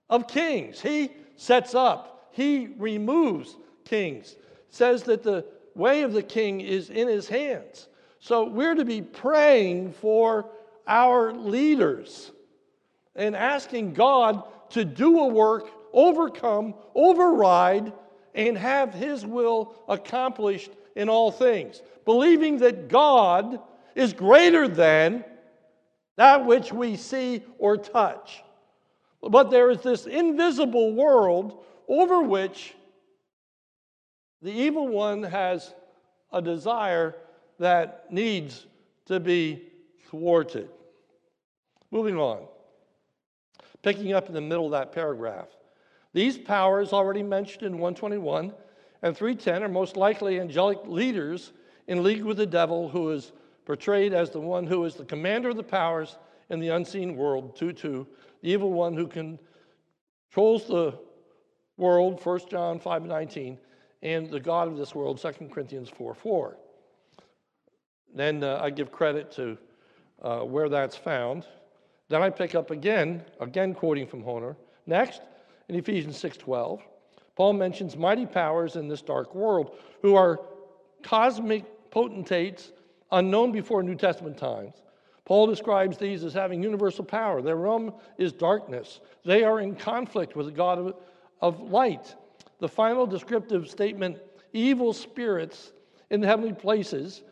of 0.08 0.26
kings. 0.26 0.80
He 0.80 1.10
sets 1.36 1.74
up, 1.74 2.30
He 2.32 2.68
removes 2.78 3.56
kings. 3.84 4.36
Says 4.70 5.02
that 5.04 5.22
the 5.22 5.46
way 5.74 6.02
of 6.02 6.12
the 6.12 6.22
king 6.22 6.60
is 6.60 6.90
in 6.90 7.08
His 7.08 7.28
hands. 7.28 7.88
So 8.20 8.44
we're 8.44 8.74
to 8.74 8.84
be 8.84 9.00
praying 9.00 9.92
for 9.92 10.50
our 10.86 11.32
leaders 11.32 12.32
and 13.18 13.36
asking 13.36 13.92
God 13.92 14.44
to 14.70 14.84
do 14.84 15.18
a 15.18 15.26
work, 15.26 15.70
overcome, 15.92 16.74
override, 16.94 17.92
and 18.34 18.56
have 18.56 18.94
His 18.94 19.26
will 19.26 19.74
accomplished 19.88 20.70
in 20.94 21.08
all 21.08 21.30
things, 21.30 21.82
believing 22.04 22.58
that 22.58 22.88
God 22.88 23.60
is 23.94 24.12
greater 24.12 24.68
than 24.68 25.24
that 26.16 26.46
which 26.46 26.72
we 26.72 26.96
see 26.96 27.42
or 27.58 27.76
touch. 27.76 28.42
But 29.20 29.50
there 29.50 29.70
is 29.70 29.82
this 29.82 30.06
invisible 30.06 30.94
world 30.94 31.64
over 31.88 32.22
which 32.22 32.74
the 34.42 34.52
evil 34.52 34.86
one 34.86 35.22
has 35.24 35.74
a 36.32 36.40
desire 36.40 37.16
that 37.58 38.12
needs 38.12 38.66
to 39.06 39.18
be 39.18 39.62
thwarted. 40.10 40.68
Moving 41.90 42.16
on, 42.16 42.46
picking 43.82 44.12
up 44.12 44.28
in 44.28 44.34
the 44.34 44.40
middle 44.40 44.66
of 44.66 44.72
that 44.72 44.92
paragraph. 44.92 45.48
These 46.12 46.38
powers, 46.38 46.92
already 46.92 47.22
mentioned 47.22 47.62
in 47.62 47.72
121 47.72 48.52
and 49.02 49.16
310, 49.16 49.62
are 49.62 49.68
most 49.68 49.96
likely 49.96 50.40
angelic 50.40 50.78
leaders 50.86 51.52
in 51.86 52.02
league 52.02 52.22
with 52.22 52.38
the 52.38 52.46
devil, 52.46 52.88
who 52.88 53.10
is 53.10 53.32
portrayed 53.64 54.12
as 54.12 54.30
the 54.30 54.40
one 54.40 54.66
who 54.66 54.84
is 54.84 54.94
the 54.94 55.04
commander 55.04 55.50
of 55.50 55.56
the 55.56 55.62
powers 55.62 56.18
in 56.50 56.60
the 56.60 56.68
unseen 56.68 57.16
world, 57.16 57.54
2 57.56 57.72
2, 57.72 58.06
the 58.42 58.50
evil 58.50 58.72
one 58.72 58.94
who 58.94 59.06
controls 59.06 60.66
the 60.66 60.98
world, 61.76 62.24
1 62.24 62.40
John 62.50 62.80
5 62.80 63.04
19, 63.04 63.58
and 64.02 64.30
the 64.30 64.40
God 64.40 64.68
of 64.68 64.76
this 64.76 64.94
world, 64.94 65.20
2 65.20 65.48
Corinthians 65.52 65.88
4 65.88 66.14
4. 66.14 66.56
Then 68.14 68.42
uh, 68.42 68.58
I 68.62 68.70
give 68.70 68.90
credit 68.90 69.30
to 69.32 69.58
uh, 70.22 70.40
where 70.40 70.68
that's 70.68 70.96
found. 70.96 71.46
Then 72.08 72.22
I 72.22 72.30
pick 72.30 72.54
up 72.54 72.70
again, 72.70 73.22
again 73.40 73.74
quoting 73.74 74.06
from 74.06 74.22
Hoehner. 74.22 74.56
Next, 74.86 75.22
in 75.68 75.74
Ephesians 75.74 76.16
6:12, 76.16 76.80
Paul 77.36 77.52
mentions 77.52 77.96
mighty 77.96 78.26
powers 78.26 78.76
in 78.76 78.88
this 78.88 79.02
dark 79.02 79.34
world 79.34 79.76
who 80.02 80.14
are 80.14 80.40
cosmic 81.02 81.64
potentates 81.90 82.72
unknown 83.12 83.52
before 83.52 83.82
New 83.82 83.94
Testament 83.94 84.36
times. 84.36 84.82
Paul 85.24 85.46
describes 85.46 85.98
these 85.98 86.24
as 86.24 86.32
having 86.32 86.62
universal 86.62 87.04
power. 87.04 87.42
Their 87.42 87.56
realm 87.56 87.92
is 88.16 88.32
darkness. 88.32 89.00
They 89.24 89.44
are 89.44 89.60
in 89.60 89.76
conflict 89.76 90.34
with 90.34 90.46
the 90.46 90.52
God 90.52 90.78
of, 90.78 90.94
of 91.42 91.60
light. 91.60 92.14
The 92.60 92.68
final 92.68 93.06
descriptive 93.06 93.68
statement, 93.68 94.18
evil 94.54 94.94
spirits 94.94 95.72
in 96.10 96.22
the 96.22 96.26
heavenly 96.26 96.54
places, 96.54 97.22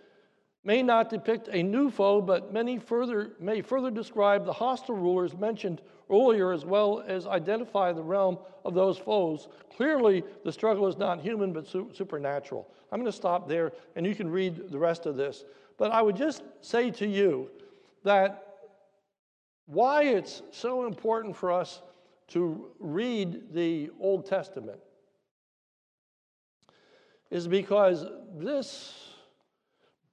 may 0.66 0.82
not 0.82 1.08
depict 1.08 1.48
a 1.52 1.62
new 1.62 1.90
foe, 1.90 2.20
but 2.20 2.52
many 2.52 2.76
further, 2.76 3.30
may 3.38 3.62
further 3.62 3.90
describe 3.90 4.44
the 4.44 4.52
hostile 4.52 4.96
rulers 4.96 5.32
mentioned 5.38 5.80
earlier, 6.10 6.52
as 6.52 6.64
well 6.64 7.04
as 7.06 7.24
identify 7.24 7.92
the 7.92 8.02
realm 8.02 8.36
of 8.64 8.74
those 8.74 8.98
foes. 8.98 9.46
Clearly, 9.76 10.24
the 10.44 10.50
struggle 10.50 10.88
is 10.88 10.98
not 10.98 11.20
human, 11.20 11.52
but 11.52 11.68
su- 11.68 11.90
supernatural. 11.94 12.68
I'm 12.90 12.98
going 12.98 13.10
to 13.10 13.16
stop 13.16 13.48
there, 13.48 13.72
and 13.94 14.04
you 14.04 14.16
can 14.16 14.28
read 14.28 14.68
the 14.68 14.78
rest 14.78 15.06
of 15.06 15.16
this. 15.16 15.44
But 15.78 15.92
I 15.92 16.02
would 16.02 16.16
just 16.16 16.42
say 16.62 16.90
to 16.90 17.06
you 17.06 17.48
that 18.02 18.42
why 19.66 20.02
it's 20.02 20.42
so 20.50 20.84
important 20.84 21.36
for 21.36 21.52
us 21.52 21.80
to 22.28 22.66
read 22.80 23.54
the 23.54 23.90
Old 24.00 24.26
Testament 24.26 24.80
is 27.30 27.46
because 27.46 28.04
this 28.36 29.15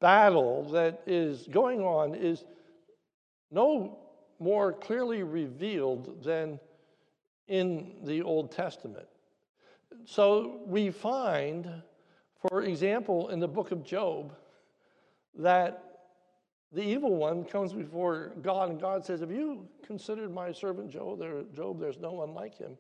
battle 0.03 0.65
that 0.65 1.01
is 1.07 1.47
going 1.49 1.79
on 1.79 2.13
is 2.13 2.43
no 3.51 3.99
more 4.37 4.73
clearly 4.73 5.23
revealed 5.23 6.21
than 6.21 6.59
in 7.47 7.93
the 8.03 8.21
Old 8.21 8.51
Testament. 8.51 9.07
So 10.03 10.59
we 10.65 10.91
find, 10.91 11.69
for 12.49 12.63
example, 12.63 13.29
in 13.29 13.39
the 13.39 13.47
book 13.47 13.71
of 13.71 13.85
Job, 13.85 14.35
that 15.39 16.01
the 16.73 16.83
evil 16.83 17.15
one 17.15 17.45
comes 17.45 17.71
before 17.71 18.33
God, 18.41 18.71
and 18.71 18.81
God 18.81 19.05
says, 19.05 19.21
Have 19.21 19.31
you 19.31 19.69
considered 19.87 20.33
my 20.33 20.51
servant 20.51 20.91
Job? 20.91 21.19
There, 21.19 21.43
Job, 21.55 21.79
there's 21.79 21.99
no 21.99 22.11
one 22.11 22.33
like 22.33 22.57
him. 22.57 22.77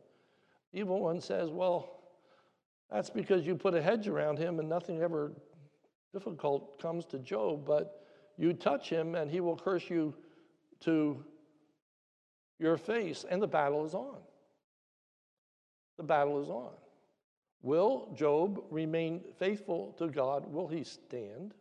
The 0.73 0.79
evil 0.81 0.99
one 0.99 1.21
says, 1.21 1.51
Well, 1.51 2.01
that's 2.91 3.09
because 3.09 3.45
you 3.45 3.55
put 3.55 3.75
a 3.75 3.81
hedge 3.81 4.09
around 4.09 4.39
him 4.39 4.59
and 4.59 4.67
nothing 4.67 5.01
ever 5.01 5.31
difficult 6.13 6.79
comes 6.79 7.05
to 7.05 7.19
Job, 7.19 7.65
but 7.65 8.05
you 8.37 8.53
touch 8.53 8.89
him 8.89 9.15
and 9.15 9.29
he 9.29 9.39
will 9.39 9.57
curse 9.57 9.89
you 9.89 10.13
to 10.81 11.23
your 12.59 12.77
face, 12.77 13.25
and 13.29 13.41
the 13.41 13.47
battle 13.47 13.85
is 13.85 13.93
on. 13.93 14.17
The 15.97 16.03
battle 16.03 16.41
is 16.41 16.49
on. 16.49 16.71
Will 17.61 18.09
Job 18.15 18.63
remain 18.69 19.21
faithful 19.39 19.95
to 19.97 20.07
God? 20.07 20.45
Will 20.51 20.67
he 20.67 20.83
stand? 20.83 21.53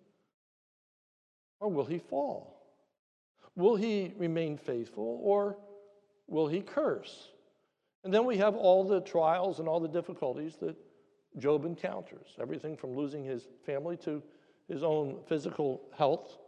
Or 1.60 1.68
will 1.68 1.84
he 1.84 1.98
fall? 1.98 2.62
Will 3.56 3.76
he 3.76 4.12
remain 4.16 4.56
faithful 4.56 5.20
or 5.22 5.56
will 6.26 6.48
he 6.48 6.60
curse? 6.60 7.28
And 8.04 8.12
then 8.12 8.24
we 8.24 8.36
have 8.38 8.56
all 8.56 8.84
the 8.84 9.00
trials 9.00 9.60
and 9.60 9.68
all 9.68 9.78
the 9.78 9.88
difficulties 9.88 10.56
that 10.56 10.76
Job 11.38 11.64
encounters 11.64 12.34
everything 12.40 12.76
from 12.76 12.96
losing 12.96 13.24
his 13.24 13.48
family 13.64 13.96
to 13.98 14.22
his 14.72 14.82
own 14.82 15.18
physical 15.26 15.82
health 15.96 16.38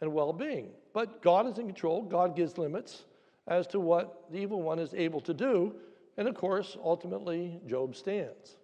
and 0.00 0.12
well 0.12 0.32
being. 0.32 0.70
But 0.94 1.20
God 1.22 1.46
is 1.46 1.58
in 1.58 1.66
control, 1.66 2.02
God 2.02 2.34
gives 2.34 2.56
limits 2.56 3.04
as 3.46 3.66
to 3.68 3.80
what 3.80 4.24
the 4.30 4.38
evil 4.38 4.62
one 4.62 4.78
is 4.78 4.94
able 4.94 5.20
to 5.20 5.34
do. 5.34 5.74
And 6.16 6.26
of 6.26 6.34
course, 6.34 6.76
ultimately, 6.82 7.60
Job 7.66 7.94
stands 7.94 8.56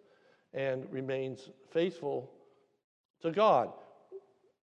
and 0.55 0.91
remains 0.91 1.51
faithful 1.71 2.31
to 3.21 3.31
God. 3.31 3.71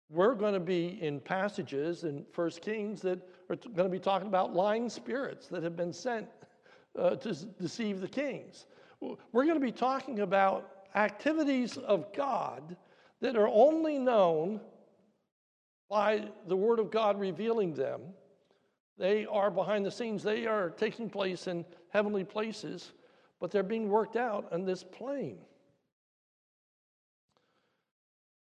We're 0.08 0.34
going 0.34 0.54
to 0.54 0.60
be 0.60 0.98
in 1.02 1.20
passages 1.20 2.04
in 2.04 2.24
First 2.32 2.62
Kings 2.62 3.02
that 3.02 3.18
are 3.50 3.56
going 3.56 3.88
to 3.88 3.88
be 3.88 3.98
talking 3.98 4.28
about 4.28 4.54
lying 4.54 4.88
spirits 4.88 5.48
that 5.48 5.62
have 5.62 5.76
been 5.76 5.92
sent 5.92 6.26
uh, 6.98 7.16
to 7.16 7.34
deceive 7.60 8.00
the 8.00 8.08
kings. 8.08 8.66
We're 9.00 9.44
going 9.44 9.58
to 9.58 9.64
be 9.64 9.72
talking 9.72 10.20
about 10.20 10.70
activities 10.94 11.76
of 11.78 12.12
God 12.12 12.76
that 13.22 13.36
are 13.36 13.48
only 13.48 13.98
known 13.98 14.60
by 15.88 16.28
the 16.48 16.56
Word 16.56 16.80
of 16.80 16.90
God 16.90 17.18
revealing 17.18 17.72
them. 17.72 18.00
They 18.98 19.24
are 19.26 19.50
behind 19.50 19.86
the 19.86 19.90
scenes, 19.90 20.22
they 20.22 20.46
are 20.46 20.70
taking 20.70 21.08
place 21.08 21.46
in 21.46 21.64
heavenly 21.90 22.24
places, 22.24 22.92
but 23.40 23.50
they're 23.50 23.62
being 23.62 23.88
worked 23.88 24.16
out 24.16 24.52
on 24.52 24.64
this 24.64 24.82
plane. 24.82 25.38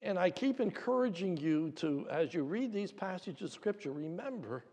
And 0.04 0.20
I 0.20 0.30
keep 0.30 0.60
encouraging 0.60 1.38
you 1.38 1.72
to, 1.78 2.06
as 2.12 2.34
you 2.34 2.44
read 2.44 2.72
these 2.72 2.92
passages 2.92 3.42
of 3.42 3.52
Scripture, 3.52 3.92
remember 3.92 4.64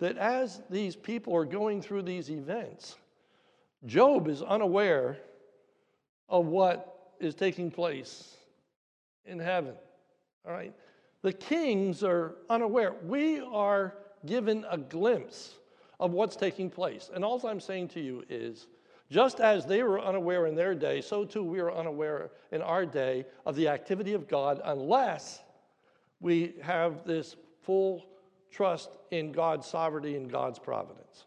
that 0.00 0.18
as 0.18 0.60
these 0.68 0.96
people 0.96 1.34
are 1.36 1.44
going 1.44 1.80
through 1.80 2.02
these 2.02 2.30
events, 2.30 2.96
Job 3.84 4.26
is 4.26 4.42
unaware 4.42 5.18
of 6.28 6.46
what 6.46 7.12
is 7.20 7.36
taking 7.36 7.70
place 7.70 8.35
in 9.26 9.38
heaven. 9.38 9.74
All 10.46 10.52
right? 10.52 10.72
The 11.22 11.32
kings 11.32 12.02
are 12.02 12.36
unaware. 12.48 12.94
We 13.04 13.40
are 13.40 13.94
given 14.24 14.64
a 14.70 14.78
glimpse 14.78 15.54
of 15.98 16.12
what's 16.12 16.36
taking 16.36 16.70
place. 16.70 17.10
And 17.14 17.24
all 17.24 17.44
I'm 17.46 17.60
saying 17.60 17.88
to 17.88 18.00
you 18.00 18.24
is 18.28 18.66
just 19.10 19.40
as 19.40 19.64
they 19.64 19.82
were 19.82 20.00
unaware 20.00 20.46
in 20.46 20.54
their 20.54 20.74
day, 20.74 21.00
so 21.00 21.24
too 21.24 21.44
we 21.44 21.60
are 21.60 21.72
unaware 21.72 22.30
in 22.50 22.60
our 22.60 22.84
day 22.84 23.24
of 23.44 23.54
the 23.54 23.68
activity 23.68 24.14
of 24.14 24.28
God 24.28 24.60
unless 24.64 25.42
we 26.20 26.54
have 26.62 27.04
this 27.04 27.36
full 27.62 28.04
trust 28.50 28.90
in 29.10 29.32
God's 29.32 29.66
sovereignty 29.66 30.16
and 30.16 30.30
God's 30.30 30.58
providence. 30.58 31.26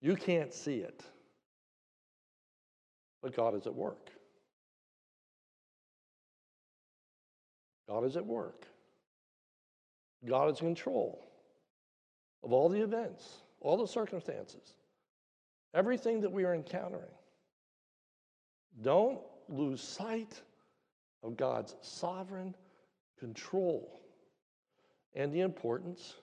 You 0.00 0.16
can't 0.16 0.52
see 0.52 0.76
it, 0.76 1.02
but 3.22 3.34
God 3.34 3.54
is 3.54 3.66
at 3.66 3.74
work. 3.74 4.10
God 7.88 8.04
is 8.04 8.16
at 8.16 8.24
work. 8.24 8.66
God 10.26 10.50
is 10.50 10.60
in 10.60 10.66
control 10.66 11.26
of 12.42 12.52
all 12.52 12.68
the 12.68 12.80
events, 12.80 13.28
all 13.60 13.76
the 13.76 13.86
circumstances, 13.86 14.74
everything 15.74 16.20
that 16.20 16.30
we 16.30 16.44
are 16.44 16.54
encountering. 16.54 17.10
Don't 18.82 19.18
lose 19.48 19.82
sight 19.82 20.40
of 21.22 21.36
God's 21.36 21.74
sovereign 21.80 22.54
control 23.18 24.00
and 25.14 25.32
the 25.32 25.40
importance 25.40 26.14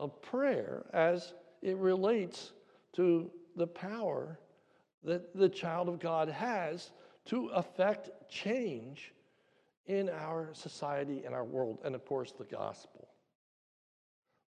of 0.00 0.20
prayer 0.22 0.86
as 0.92 1.34
it 1.62 1.76
relates 1.76 2.52
to 2.94 3.30
the 3.56 3.66
power 3.66 4.38
that 5.06 5.34
the 5.34 5.48
child 5.48 5.88
of 5.88 6.00
God 6.00 6.28
has 6.28 6.90
to 7.26 7.46
affect 7.48 8.10
change 8.28 9.12
in 9.86 10.10
our 10.10 10.50
society 10.52 11.22
and 11.24 11.34
our 11.34 11.44
world, 11.44 11.78
and 11.84 11.94
of 11.94 12.04
course, 12.04 12.32
the 12.36 12.44
gospel, 12.44 13.08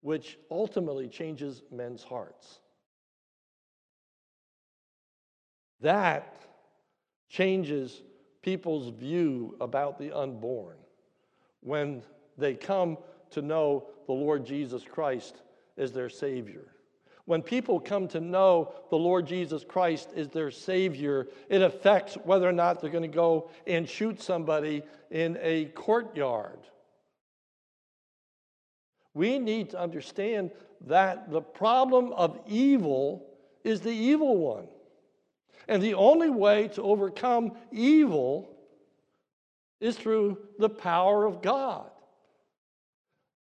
which 0.01 0.39
ultimately 0.49 1.09
changes 1.09 1.61
men's 1.71 2.03
hearts. 2.03 2.59
That 5.81 6.41
changes 7.29 8.01
people's 8.41 8.89
view 8.89 9.57
about 9.59 9.99
the 9.99 10.17
unborn 10.17 10.77
when 11.59 12.01
they 12.37 12.53
come 12.53 12.97
to 13.31 13.41
know 13.41 13.87
the 14.05 14.13
Lord 14.13 14.45
Jesus 14.45 14.83
Christ 14.83 15.41
as 15.77 15.91
their 15.91 16.09
Savior. 16.09 16.74
When 17.25 17.41
people 17.41 17.79
come 17.79 18.07
to 18.09 18.19
know 18.19 18.73
the 18.91 18.97
Lord 18.97 19.25
Jesus 19.25 19.63
Christ 19.63 20.09
is 20.15 20.29
their 20.29 20.51
Savior, 20.51 21.27
it 21.49 21.61
affects 21.61 22.15
whether 22.23 22.47
or 22.47 22.53
not 22.53 22.79
they're 22.79 22.91
going 22.91 23.01
to 23.01 23.07
go 23.07 23.49
and 23.65 23.89
shoot 23.89 24.21
somebody 24.21 24.83
in 25.09 25.37
a 25.41 25.65
courtyard. 25.65 26.59
We 29.15 29.39
need 29.39 29.71
to 29.71 29.79
understand 29.79 30.51
that 30.87 31.31
the 31.31 31.41
problem 31.41 32.13
of 32.13 32.39
evil 32.47 33.25
is 33.63 33.81
the 33.81 33.89
evil 33.89 34.37
one. 34.37 34.67
And 35.67 35.81
the 35.81 35.95
only 35.95 36.29
way 36.29 36.67
to 36.69 36.83
overcome 36.83 37.53
evil 37.71 38.55
is 39.79 39.95
through 39.95 40.37
the 40.59 40.69
power 40.69 41.25
of 41.25 41.41
God. 41.41 41.89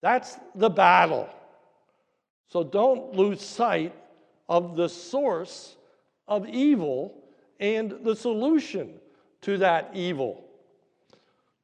That's 0.00 0.36
the 0.54 0.70
battle. 0.70 1.28
So 2.48 2.64
don't 2.64 3.14
lose 3.14 3.42
sight 3.42 3.94
of 4.48 4.76
the 4.76 4.88
source 4.88 5.76
of 6.26 6.48
evil 6.48 7.22
and 7.60 7.90
the 8.02 8.16
solution 8.16 8.94
to 9.42 9.58
that 9.58 9.90
evil. 9.94 10.44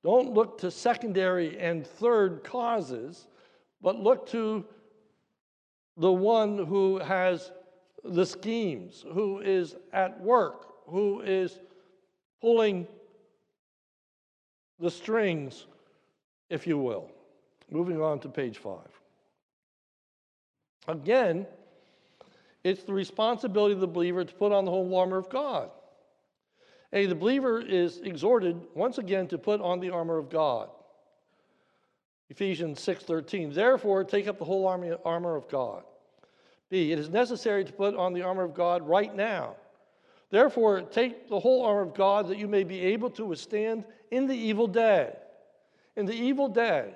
Don't 0.02 0.34
look 0.34 0.58
to 0.58 0.70
secondary 0.70 1.58
and 1.58 1.86
third 1.86 2.44
causes, 2.44 3.26
but 3.80 3.98
look 3.98 4.28
to 4.30 4.64
the 5.96 6.12
one 6.12 6.58
who 6.66 6.98
has 6.98 7.52
the 8.04 8.26
schemes, 8.26 9.04
who 9.12 9.40
is 9.40 9.76
at 9.92 10.20
work, 10.20 10.66
who 10.86 11.22
is 11.22 11.58
pulling 12.40 12.86
the 14.78 14.90
strings, 14.90 15.66
if 16.50 16.66
you 16.66 16.76
will. 16.76 17.10
Moving 17.70 18.02
on 18.02 18.20
to 18.20 18.28
page 18.28 18.58
five. 18.58 18.93
Again, 20.88 21.46
it's 22.62 22.82
the 22.82 22.92
responsibility 22.92 23.74
of 23.74 23.80
the 23.80 23.86
believer 23.86 24.24
to 24.24 24.34
put 24.34 24.52
on 24.52 24.64
the 24.64 24.70
whole 24.70 24.96
armor 24.96 25.18
of 25.18 25.28
God. 25.28 25.70
A, 26.92 27.06
the 27.06 27.14
believer 27.14 27.60
is 27.60 27.98
exhorted 27.98 28.60
once 28.74 28.98
again 28.98 29.26
to 29.28 29.38
put 29.38 29.60
on 29.60 29.80
the 29.80 29.90
armor 29.90 30.16
of 30.16 30.30
God. 30.30 30.70
Ephesians 32.30 32.80
6:13. 32.80 33.52
Therefore, 33.52 34.04
take 34.04 34.28
up 34.28 34.38
the 34.38 34.44
whole 34.44 34.66
armor 34.66 35.36
of 35.36 35.48
God. 35.48 35.84
B, 36.70 36.92
it 36.92 36.98
is 36.98 37.10
necessary 37.10 37.64
to 37.64 37.72
put 37.72 37.94
on 37.94 38.12
the 38.12 38.22
armor 38.22 38.44
of 38.44 38.54
God 38.54 38.86
right 38.86 39.14
now. 39.14 39.56
Therefore, 40.30 40.80
take 40.80 41.28
the 41.28 41.38
whole 41.38 41.64
armor 41.64 41.82
of 41.82 41.94
God 41.94 42.28
that 42.28 42.38
you 42.38 42.48
may 42.48 42.64
be 42.64 42.80
able 42.80 43.10
to 43.10 43.24
withstand 43.24 43.84
in 44.10 44.26
the 44.26 44.36
evil 44.36 44.66
day. 44.66 45.14
In 45.96 46.06
the 46.06 46.14
evil 46.14 46.48
day. 46.48 46.94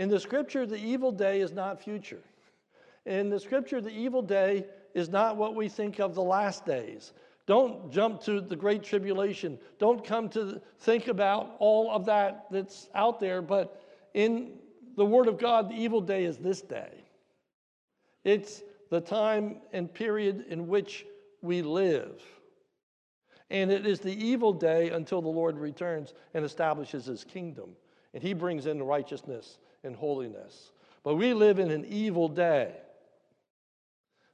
In 0.00 0.08
the 0.08 0.18
scripture, 0.18 0.64
the 0.64 0.78
evil 0.78 1.12
day 1.12 1.42
is 1.42 1.52
not 1.52 1.78
future. 1.78 2.22
In 3.04 3.28
the 3.28 3.38
scripture, 3.38 3.82
the 3.82 3.90
evil 3.90 4.22
day 4.22 4.64
is 4.94 5.10
not 5.10 5.36
what 5.36 5.54
we 5.54 5.68
think 5.68 5.98
of 5.98 6.14
the 6.14 6.22
last 6.22 6.64
days. 6.64 7.12
Don't 7.46 7.92
jump 7.92 8.22
to 8.22 8.40
the 8.40 8.56
great 8.56 8.82
tribulation. 8.82 9.58
Don't 9.78 10.02
come 10.02 10.30
to 10.30 10.58
think 10.78 11.08
about 11.08 11.54
all 11.58 11.90
of 11.90 12.06
that 12.06 12.46
that's 12.50 12.88
out 12.94 13.20
there. 13.20 13.42
But 13.42 13.78
in 14.14 14.52
the 14.96 15.04
Word 15.04 15.28
of 15.28 15.36
God, 15.36 15.68
the 15.68 15.74
evil 15.74 16.00
day 16.00 16.24
is 16.24 16.38
this 16.38 16.62
day. 16.62 17.04
It's 18.24 18.62
the 18.88 19.02
time 19.02 19.56
and 19.74 19.92
period 19.92 20.46
in 20.48 20.66
which 20.66 21.04
we 21.42 21.60
live. 21.60 22.22
And 23.50 23.70
it 23.70 23.84
is 23.84 24.00
the 24.00 24.14
evil 24.14 24.54
day 24.54 24.88
until 24.88 25.20
the 25.20 25.28
Lord 25.28 25.58
returns 25.58 26.14
and 26.32 26.42
establishes 26.42 27.04
his 27.04 27.22
kingdom. 27.22 27.76
And 28.14 28.22
he 28.22 28.32
brings 28.32 28.64
in 28.64 28.82
righteousness 28.82 29.58
and 29.84 29.96
holiness. 29.96 30.72
But 31.02 31.16
we 31.16 31.32
live 31.32 31.58
in 31.58 31.70
an 31.70 31.84
evil 31.86 32.28
day. 32.28 32.74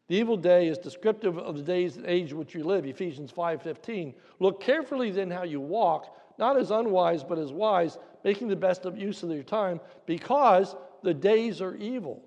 The 0.08 0.16
evil 0.16 0.36
day 0.36 0.68
is 0.68 0.78
descriptive 0.78 1.38
of 1.38 1.56
the 1.56 1.62
days 1.62 1.96
and 1.96 2.06
age 2.06 2.30
in 2.30 2.38
which 2.38 2.54
you 2.54 2.62
live, 2.62 2.86
Ephesians 2.86 3.32
5:15. 3.32 4.14
Look 4.38 4.60
carefully 4.60 5.10
then 5.10 5.30
how 5.30 5.42
you 5.42 5.60
walk, 5.60 6.16
not 6.38 6.56
as 6.56 6.70
unwise, 6.70 7.24
but 7.24 7.38
as 7.38 7.52
wise, 7.52 7.98
making 8.22 8.48
the 8.48 8.56
best 8.56 8.84
of 8.84 8.96
use 8.96 9.22
of 9.22 9.30
your 9.30 9.42
time, 9.42 9.80
because 10.04 10.76
the 11.02 11.14
days 11.14 11.60
are 11.60 11.74
evil. 11.76 12.22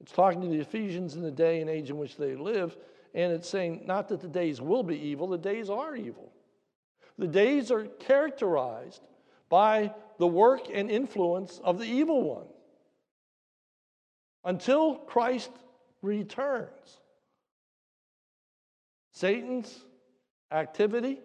It's 0.00 0.12
talking 0.12 0.40
to 0.40 0.48
the 0.48 0.60
Ephesians 0.60 1.16
in 1.16 1.22
the 1.22 1.30
day 1.30 1.60
and 1.60 1.68
age 1.68 1.90
in 1.90 1.98
which 1.98 2.16
they 2.16 2.34
live, 2.34 2.76
and 3.14 3.32
it's 3.32 3.48
saying 3.48 3.82
not 3.84 4.08
that 4.08 4.20
the 4.20 4.28
days 4.28 4.60
will 4.60 4.82
be 4.82 4.98
evil, 4.98 5.26
the 5.26 5.38
days 5.38 5.68
are 5.68 5.96
evil. 5.96 6.32
The 7.18 7.26
days 7.26 7.70
are 7.70 7.84
characterized 7.84 9.02
by 9.48 9.92
the 10.18 10.26
work 10.26 10.68
and 10.72 10.90
influence 10.90 11.58
of 11.64 11.78
the 11.78 11.86
evil 11.86 12.22
one 12.22 12.46
until 14.48 14.94
Christ 14.94 15.50
returns. 16.00 17.00
Satan's 19.12 19.84
activity 20.50 21.18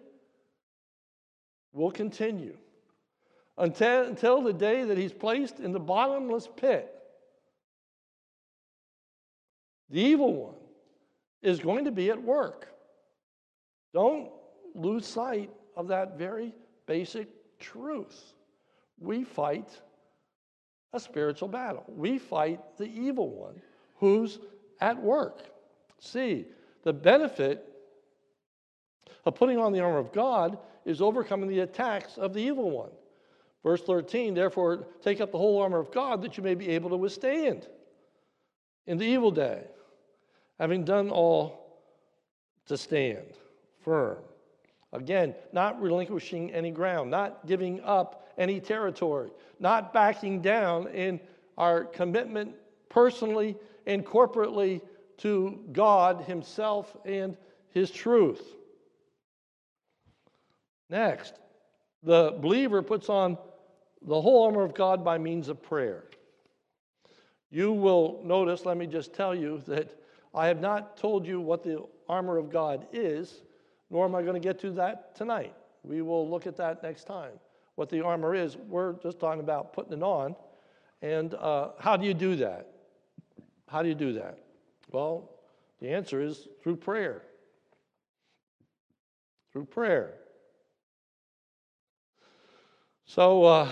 will 1.72 1.90
continue 1.90 2.54
until, 3.56 4.04
until 4.04 4.42
the 4.42 4.52
day 4.52 4.84
that 4.84 4.98
he's 4.98 5.14
placed 5.14 5.58
in 5.58 5.72
the 5.72 5.80
bottomless 5.80 6.50
pit. 6.54 6.94
The 9.88 10.02
evil 10.02 10.34
one 10.34 10.56
is 11.40 11.60
going 11.60 11.86
to 11.86 11.92
be 11.92 12.10
at 12.10 12.22
work. 12.22 12.68
Don't 13.94 14.28
lose 14.74 15.06
sight 15.06 15.50
of 15.78 15.88
that 15.88 16.18
very 16.18 16.52
basic 16.84 17.28
truth. 17.58 18.34
We 18.98 19.24
fight 19.24 19.80
a 20.94 21.00
spiritual 21.00 21.48
battle. 21.48 21.84
We 21.88 22.18
fight 22.18 22.60
the 22.78 22.86
evil 22.86 23.28
one 23.28 23.60
who's 23.96 24.38
at 24.80 25.00
work. 25.00 25.42
See, 25.98 26.46
the 26.84 26.92
benefit 26.92 27.68
of 29.26 29.34
putting 29.34 29.58
on 29.58 29.72
the 29.72 29.80
armor 29.80 29.98
of 29.98 30.12
God 30.12 30.58
is 30.84 31.00
overcoming 31.00 31.48
the 31.48 31.60
attacks 31.60 32.16
of 32.16 32.32
the 32.32 32.40
evil 32.40 32.70
one. 32.70 32.90
Verse 33.62 33.82
13, 33.82 34.34
therefore, 34.34 34.86
take 35.02 35.20
up 35.20 35.32
the 35.32 35.38
whole 35.38 35.60
armor 35.60 35.78
of 35.78 35.90
God 35.90 36.22
that 36.22 36.36
you 36.36 36.42
may 36.42 36.54
be 36.54 36.68
able 36.68 36.90
to 36.90 36.96
withstand 36.96 37.66
in 38.86 38.98
the 38.98 39.06
evil 39.06 39.30
day, 39.30 39.62
having 40.60 40.84
done 40.84 41.10
all 41.10 41.80
to 42.66 42.76
stand 42.76 43.26
firm. 43.80 44.18
Again, 44.92 45.34
not 45.52 45.80
relinquishing 45.80 46.52
any 46.52 46.70
ground, 46.70 47.10
not 47.10 47.46
giving 47.46 47.80
up 47.82 48.23
any 48.38 48.60
territory, 48.60 49.30
not 49.60 49.92
backing 49.92 50.40
down 50.40 50.88
in 50.88 51.20
our 51.56 51.84
commitment 51.84 52.54
personally 52.88 53.56
and 53.86 54.04
corporately 54.04 54.80
to 55.18 55.60
God 55.72 56.22
Himself 56.22 56.96
and 57.04 57.36
His 57.70 57.90
truth. 57.90 58.42
Next, 60.90 61.34
the 62.02 62.36
believer 62.40 62.82
puts 62.82 63.08
on 63.08 63.38
the 64.02 64.20
whole 64.20 64.44
armor 64.44 64.62
of 64.62 64.74
God 64.74 65.04
by 65.04 65.18
means 65.18 65.48
of 65.48 65.62
prayer. 65.62 66.04
You 67.50 67.72
will 67.72 68.20
notice, 68.24 68.66
let 68.66 68.76
me 68.76 68.86
just 68.86 69.14
tell 69.14 69.34
you, 69.34 69.62
that 69.66 69.96
I 70.34 70.48
have 70.48 70.60
not 70.60 70.96
told 70.96 71.26
you 71.26 71.40
what 71.40 71.62
the 71.62 71.84
armor 72.08 72.36
of 72.36 72.50
God 72.50 72.86
is 72.92 73.42
nor 73.94 74.06
am 74.06 74.14
I 74.16 74.22
going 74.22 74.34
to 74.34 74.40
get 74.40 74.58
to 74.60 74.72
that 74.72 75.14
tonight. 75.14 75.54
We 75.84 76.02
will 76.02 76.28
look 76.28 76.48
at 76.48 76.56
that 76.56 76.82
next 76.82 77.04
time. 77.04 77.32
What 77.76 77.88
the 77.88 78.02
armor 78.02 78.34
is, 78.34 78.56
we're 78.56 78.94
just 79.02 79.18
talking 79.18 79.40
about 79.40 79.72
putting 79.72 79.92
it 79.92 80.02
on. 80.02 80.36
And 81.02 81.34
uh, 81.34 81.70
how 81.78 81.96
do 81.96 82.06
you 82.06 82.14
do 82.14 82.36
that? 82.36 82.70
How 83.68 83.82
do 83.82 83.88
you 83.88 83.94
do 83.94 84.12
that? 84.14 84.38
Well, 84.90 85.30
the 85.80 85.90
answer 85.90 86.22
is 86.22 86.46
through 86.62 86.76
prayer. 86.76 87.22
Through 89.52 89.66
prayer. 89.66 90.14
So, 93.06 93.44
uh, 93.44 93.68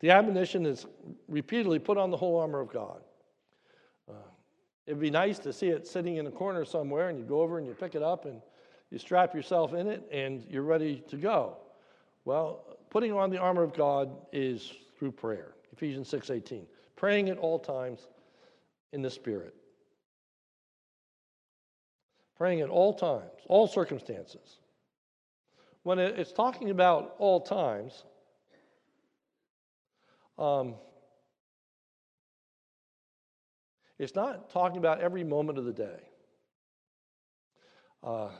the 0.00 0.10
admonition 0.10 0.64
is 0.66 0.86
repeatedly 1.28 1.78
put 1.78 1.98
on 1.98 2.10
the 2.10 2.16
whole 2.16 2.40
armor 2.40 2.60
of 2.60 2.72
God. 2.72 3.02
Uh, 4.08 4.14
it'd 4.86 4.98
be 4.98 5.10
nice 5.10 5.38
to 5.40 5.52
see 5.52 5.68
it 5.68 5.86
sitting 5.86 6.16
in 6.16 6.26
a 6.26 6.30
corner 6.30 6.64
somewhere, 6.64 7.10
and 7.10 7.18
you 7.18 7.24
go 7.24 7.42
over 7.42 7.58
and 7.58 7.66
you 7.66 7.74
pick 7.74 7.94
it 7.94 8.02
up 8.02 8.24
and 8.24 8.40
you 8.90 8.98
strap 8.98 9.34
yourself 9.34 9.74
in 9.74 9.86
it 9.86 10.08
and 10.10 10.44
you're 10.48 10.62
ready 10.62 11.02
to 11.08 11.16
go. 11.16 11.58
Well, 12.24 12.64
putting 12.90 13.12
on 13.12 13.30
the 13.30 13.38
armor 13.38 13.62
of 13.62 13.72
God 13.72 14.10
is 14.32 14.72
through 14.98 15.12
prayer. 15.12 15.54
Ephesians 15.72 16.08
6:18. 16.08 16.66
Praying 16.96 17.30
at 17.30 17.38
all 17.38 17.58
times 17.58 18.06
in 18.92 19.00
the 19.00 19.10
spirit. 19.10 19.54
Praying 22.36 22.60
at 22.60 22.68
all 22.68 22.92
times, 22.92 23.40
all 23.46 23.66
circumstances. 23.66 24.58
When 25.82 25.98
it's 25.98 26.32
talking 26.32 26.70
about 26.70 27.14
all 27.18 27.40
times, 27.40 28.04
um, 30.38 30.74
it's 33.98 34.14
not 34.14 34.50
talking 34.50 34.78
about 34.78 35.00
every 35.00 35.24
moment 35.24 35.58
of 35.58 35.64
the 35.64 35.72
day. 35.72 36.00
Uh, 38.02 38.30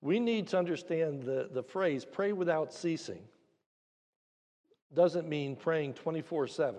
we 0.00 0.20
need 0.20 0.48
to 0.48 0.58
understand 0.58 1.22
the, 1.22 1.48
the 1.52 1.62
phrase 1.62 2.04
pray 2.04 2.32
without 2.32 2.72
ceasing 2.72 3.22
doesn't 4.94 5.28
mean 5.28 5.56
praying 5.56 5.94
24 5.94 6.46
7. 6.46 6.76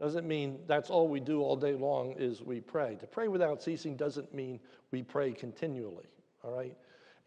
Doesn't 0.00 0.26
mean 0.26 0.58
that's 0.66 0.90
all 0.90 1.06
we 1.06 1.20
do 1.20 1.42
all 1.42 1.56
day 1.56 1.74
long 1.74 2.12
is 2.18 2.42
we 2.42 2.60
pray. 2.60 2.96
To 2.96 3.06
pray 3.06 3.28
without 3.28 3.62
ceasing 3.62 3.96
doesn't 3.96 4.34
mean 4.34 4.58
we 4.90 5.02
pray 5.02 5.32
continually, 5.32 6.08
all 6.42 6.50
right? 6.50 6.76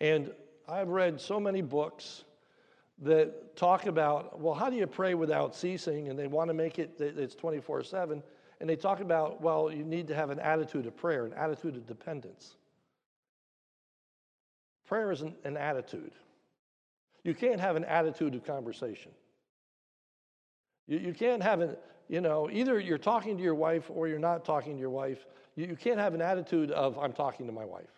And 0.02 0.32
I've 0.68 0.90
read 0.90 1.22
so 1.22 1.40
many 1.40 1.62
books 1.62 2.26
that 3.02 3.56
talk 3.56 3.86
about, 3.86 4.40
well, 4.40 4.54
how 4.54 4.70
do 4.70 4.76
you 4.76 4.88
pray 4.88 5.14
without 5.14 5.56
ceasing? 5.56 6.10
And 6.10 6.20
they 6.20 6.28
want 6.28 6.50
to 6.50 6.54
make 6.54 6.80
it 6.80 7.00
it's 7.00 7.36
24 7.36 7.84
7. 7.84 8.22
And 8.60 8.70
they 8.70 8.76
talk 8.76 9.00
about, 9.00 9.42
well, 9.42 9.72
you 9.72 9.84
need 9.84 10.08
to 10.08 10.16
have 10.16 10.30
an 10.30 10.40
attitude 10.40 10.86
of 10.86 10.96
prayer, 10.96 11.26
an 11.26 11.34
attitude 11.34 11.76
of 11.76 11.86
dependence. 11.86 12.56
Prayer 14.88 15.12
isn't 15.12 15.36
an 15.44 15.58
attitude. 15.58 16.12
You 17.24 17.34
can't 17.34 17.60
have 17.60 17.76
an 17.76 17.86
attitude 17.86 18.36
of 18.36 18.46
conversation. 18.46 19.12
You, 20.88 21.00
you 21.00 21.14
can't 21.14 21.42
have 21.42 21.62
an, 21.62 21.76
you 22.08 22.22
know, 22.22 22.50
either 22.52 22.80
you're 22.80 22.98
talking 23.00 23.36
to 23.38 23.44
your 23.44 23.56
wife 23.56 23.90
or 23.90 24.08
you're 24.08 24.20
not 24.20 24.46
talking 24.46 24.74
to 24.74 24.80
your 24.80 24.92
wife. 24.92 25.26
You, 25.56 25.66
you 25.68 25.76
can't 25.76 26.00
have 26.00 26.14
an 26.14 26.22
attitude 26.22 26.72
of, 26.72 26.98
I'm 27.00 27.14
talking 27.14 27.48
to 27.48 27.52
my 27.52 27.66
wife. 27.66 27.90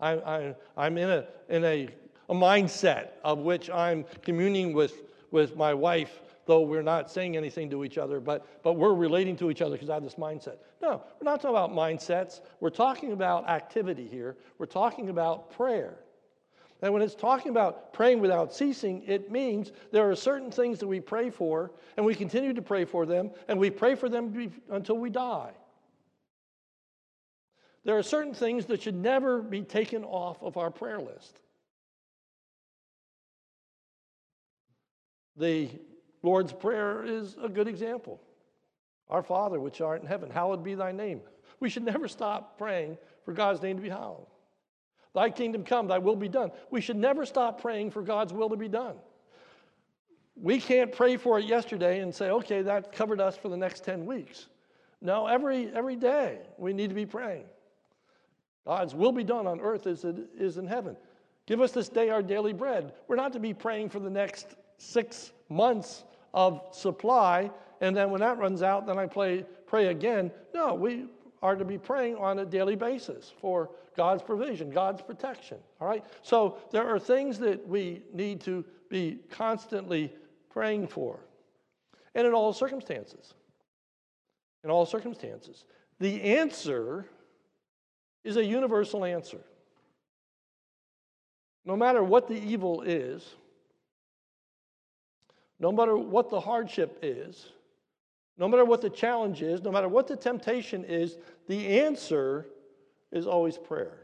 I, 0.00 0.12
I, 0.12 0.54
I'm 0.76 0.96
in, 0.96 1.10
a, 1.10 1.26
in 1.48 1.64
a, 1.64 1.88
a 2.28 2.34
mindset 2.34 3.08
of 3.24 3.40
which 3.40 3.68
I'm 3.68 4.04
communing 4.22 4.72
with, 4.72 5.02
with 5.30 5.56
my 5.56 5.74
wife, 5.74 6.20
though 6.48 6.62
we're 6.62 6.80
not 6.80 7.10
saying 7.10 7.36
anything 7.36 7.68
to 7.68 7.84
each 7.84 7.98
other, 7.98 8.20
but, 8.20 8.62
but 8.62 8.72
we're 8.72 8.94
relating 8.94 9.36
to 9.36 9.50
each 9.50 9.60
other 9.60 9.72
because 9.72 9.90
I 9.90 9.94
have 9.94 10.02
this 10.02 10.14
mindset. 10.14 10.56
No, 10.80 11.02
we're 11.20 11.30
not 11.30 11.42
talking 11.42 11.50
about 11.50 11.72
mindsets. 11.72 12.40
We're 12.58 12.70
talking 12.70 13.12
about 13.12 13.46
activity 13.50 14.08
here. 14.08 14.34
We're 14.56 14.64
talking 14.64 15.10
about 15.10 15.50
prayer. 15.50 15.98
And 16.80 16.90
when 16.94 17.02
it's 17.02 17.14
talking 17.14 17.50
about 17.50 17.92
praying 17.92 18.20
without 18.20 18.54
ceasing, 18.54 19.02
it 19.06 19.30
means 19.30 19.72
there 19.92 20.08
are 20.10 20.16
certain 20.16 20.50
things 20.50 20.78
that 20.78 20.86
we 20.86 21.00
pray 21.00 21.28
for, 21.28 21.70
and 21.98 22.06
we 22.06 22.14
continue 22.14 22.54
to 22.54 22.62
pray 22.62 22.86
for 22.86 23.04
them, 23.04 23.30
and 23.48 23.58
we 23.58 23.68
pray 23.68 23.94
for 23.94 24.08
them 24.08 24.50
until 24.70 24.96
we 24.96 25.10
die. 25.10 25.50
There 27.84 27.98
are 27.98 28.02
certain 28.02 28.32
things 28.32 28.64
that 28.66 28.80
should 28.80 28.96
never 28.96 29.42
be 29.42 29.60
taken 29.60 30.02
off 30.02 30.42
of 30.42 30.56
our 30.56 30.70
prayer 30.70 30.98
list. 30.98 31.40
The 35.36 35.68
Lord's 36.22 36.52
Prayer 36.52 37.04
is 37.04 37.36
a 37.42 37.48
good 37.48 37.68
example. 37.68 38.20
Our 39.08 39.22
Father, 39.22 39.60
which 39.60 39.80
art 39.80 40.02
in 40.02 40.06
heaven, 40.06 40.30
hallowed 40.30 40.62
be 40.62 40.74
thy 40.74 40.92
name. 40.92 41.20
We 41.60 41.70
should 41.70 41.84
never 41.84 42.08
stop 42.08 42.58
praying 42.58 42.98
for 43.24 43.32
God's 43.32 43.62
name 43.62 43.76
to 43.76 43.82
be 43.82 43.88
hallowed. 43.88 44.26
Thy 45.14 45.30
kingdom 45.30 45.64
come, 45.64 45.88
thy 45.88 45.98
will 45.98 46.16
be 46.16 46.28
done. 46.28 46.50
We 46.70 46.80
should 46.80 46.96
never 46.96 47.24
stop 47.24 47.60
praying 47.60 47.90
for 47.90 48.02
God's 48.02 48.32
will 48.32 48.50
to 48.50 48.56
be 48.56 48.68
done. 48.68 48.96
We 50.36 50.60
can't 50.60 50.92
pray 50.92 51.16
for 51.16 51.38
it 51.38 51.46
yesterday 51.46 52.00
and 52.00 52.14
say, 52.14 52.30
okay, 52.30 52.62
that 52.62 52.92
covered 52.92 53.20
us 53.20 53.36
for 53.36 53.48
the 53.48 53.56
next 53.56 53.84
10 53.84 54.06
weeks. 54.06 54.46
No, 55.00 55.26
every, 55.26 55.72
every 55.74 55.96
day 55.96 56.40
we 56.58 56.72
need 56.72 56.88
to 56.88 56.94
be 56.94 57.06
praying. 57.06 57.44
God's 58.66 58.94
will 58.94 59.12
be 59.12 59.24
done 59.24 59.46
on 59.46 59.60
earth 59.60 59.86
as 59.86 60.04
it 60.04 60.16
is 60.38 60.58
in 60.58 60.66
heaven. 60.66 60.96
Give 61.46 61.60
us 61.60 61.72
this 61.72 61.88
day 61.88 62.10
our 62.10 62.22
daily 62.22 62.52
bread. 62.52 62.92
We're 63.08 63.16
not 63.16 63.32
to 63.32 63.40
be 63.40 63.54
praying 63.54 63.88
for 63.88 63.98
the 63.98 64.10
next 64.10 64.54
six 64.78 65.32
months 65.48 66.04
of 66.32 66.62
supply, 66.72 67.50
and 67.80 67.96
then 67.96 68.10
when 68.10 68.20
that 68.20 68.38
runs 68.38 68.62
out, 68.62 68.86
then 68.86 68.98
I 68.98 69.06
play, 69.06 69.44
pray 69.66 69.88
again. 69.88 70.30
No, 70.54 70.74
we 70.74 71.06
are 71.42 71.54
to 71.54 71.64
be 71.64 71.78
praying 71.78 72.16
on 72.16 72.40
a 72.40 72.44
daily 72.44 72.76
basis 72.76 73.32
for 73.40 73.70
God's 73.96 74.22
provision, 74.22 74.70
God's 74.70 75.02
protection. 75.02 75.58
All 75.80 75.88
right? 75.88 76.04
So 76.22 76.58
there 76.70 76.88
are 76.88 76.98
things 76.98 77.38
that 77.38 77.66
we 77.66 78.02
need 78.12 78.40
to 78.42 78.64
be 78.88 79.18
constantly 79.30 80.12
praying 80.50 80.88
for. 80.88 81.20
And 82.14 82.26
in 82.26 82.32
all 82.32 82.52
circumstances. 82.52 83.34
In 84.64 84.70
all 84.70 84.86
circumstances. 84.86 85.64
The 86.00 86.22
answer 86.22 87.06
is 88.24 88.36
a 88.36 88.44
universal 88.44 89.04
answer. 89.04 89.40
No 91.64 91.76
matter 91.76 92.02
what 92.02 92.28
the 92.28 92.40
evil 92.40 92.82
is, 92.82 93.34
no 95.60 95.72
matter 95.72 95.96
what 95.96 96.30
the 96.30 96.40
hardship 96.40 96.98
is, 97.02 97.52
no 98.36 98.48
matter 98.48 98.64
what 98.64 98.80
the 98.80 98.90
challenge 98.90 99.42
is, 99.42 99.62
no 99.62 99.72
matter 99.72 99.88
what 99.88 100.06
the 100.06 100.16
temptation 100.16 100.84
is, 100.84 101.18
the 101.48 101.80
answer 101.80 102.46
is 103.10 103.26
always 103.26 103.58
prayer. 103.58 103.98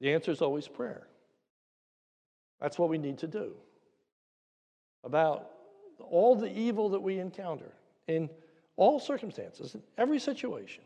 The 0.00 0.12
answer 0.12 0.30
is 0.30 0.42
always 0.42 0.66
prayer. 0.66 1.06
That's 2.60 2.78
what 2.78 2.88
we 2.88 2.98
need 2.98 3.18
to 3.18 3.26
do 3.26 3.54
about 5.04 5.50
all 5.98 6.36
the 6.36 6.50
evil 6.56 6.88
that 6.90 7.00
we 7.00 7.18
encounter 7.18 7.72
in 8.06 8.28
all 8.76 9.00
circumstances, 9.00 9.74
in 9.74 9.82
every 9.98 10.18
situation. 10.18 10.84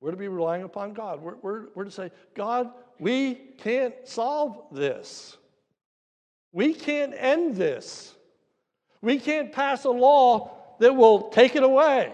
We're 0.00 0.12
to 0.12 0.16
be 0.16 0.28
relying 0.28 0.62
upon 0.62 0.92
God. 0.92 1.20
We're, 1.20 1.36
we're, 1.42 1.66
we're 1.74 1.84
to 1.84 1.90
say, 1.90 2.10
God, 2.34 2.70
we 3.00 3.34
can't 3.34 3.94
solve 4.04 4.66
this. 4.70 5.36
We 6.52 6.72
can't 6.74 7.14
end 7.16 7.56
this. 7.56 8.14
We 9.02 9.18
can't 9.18 9.52
pass 9.52 9.84
a 9.84 9.90
law 9.90 10.50
that 10.78 10.94
will 10.94 11.28
take 11.30 11.56
it 11.56 11.62
away. 11.62 12.12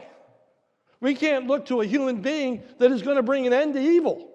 We 1.00 1.14
can't 1.14 1.46
look 1.46 1.66
to 1.66 1.82
a 1.82 1.86
human 1.86 2.22
being 2.22 2.62
that 2.78 2.90
is 2.90 3.02
going 3.02 3.16
to 3.16 3.22
bring 3.22 3.46
an 3.46 3.52
end 3.52 3.74
to 3.74 3.80
evil. 3.80 4.30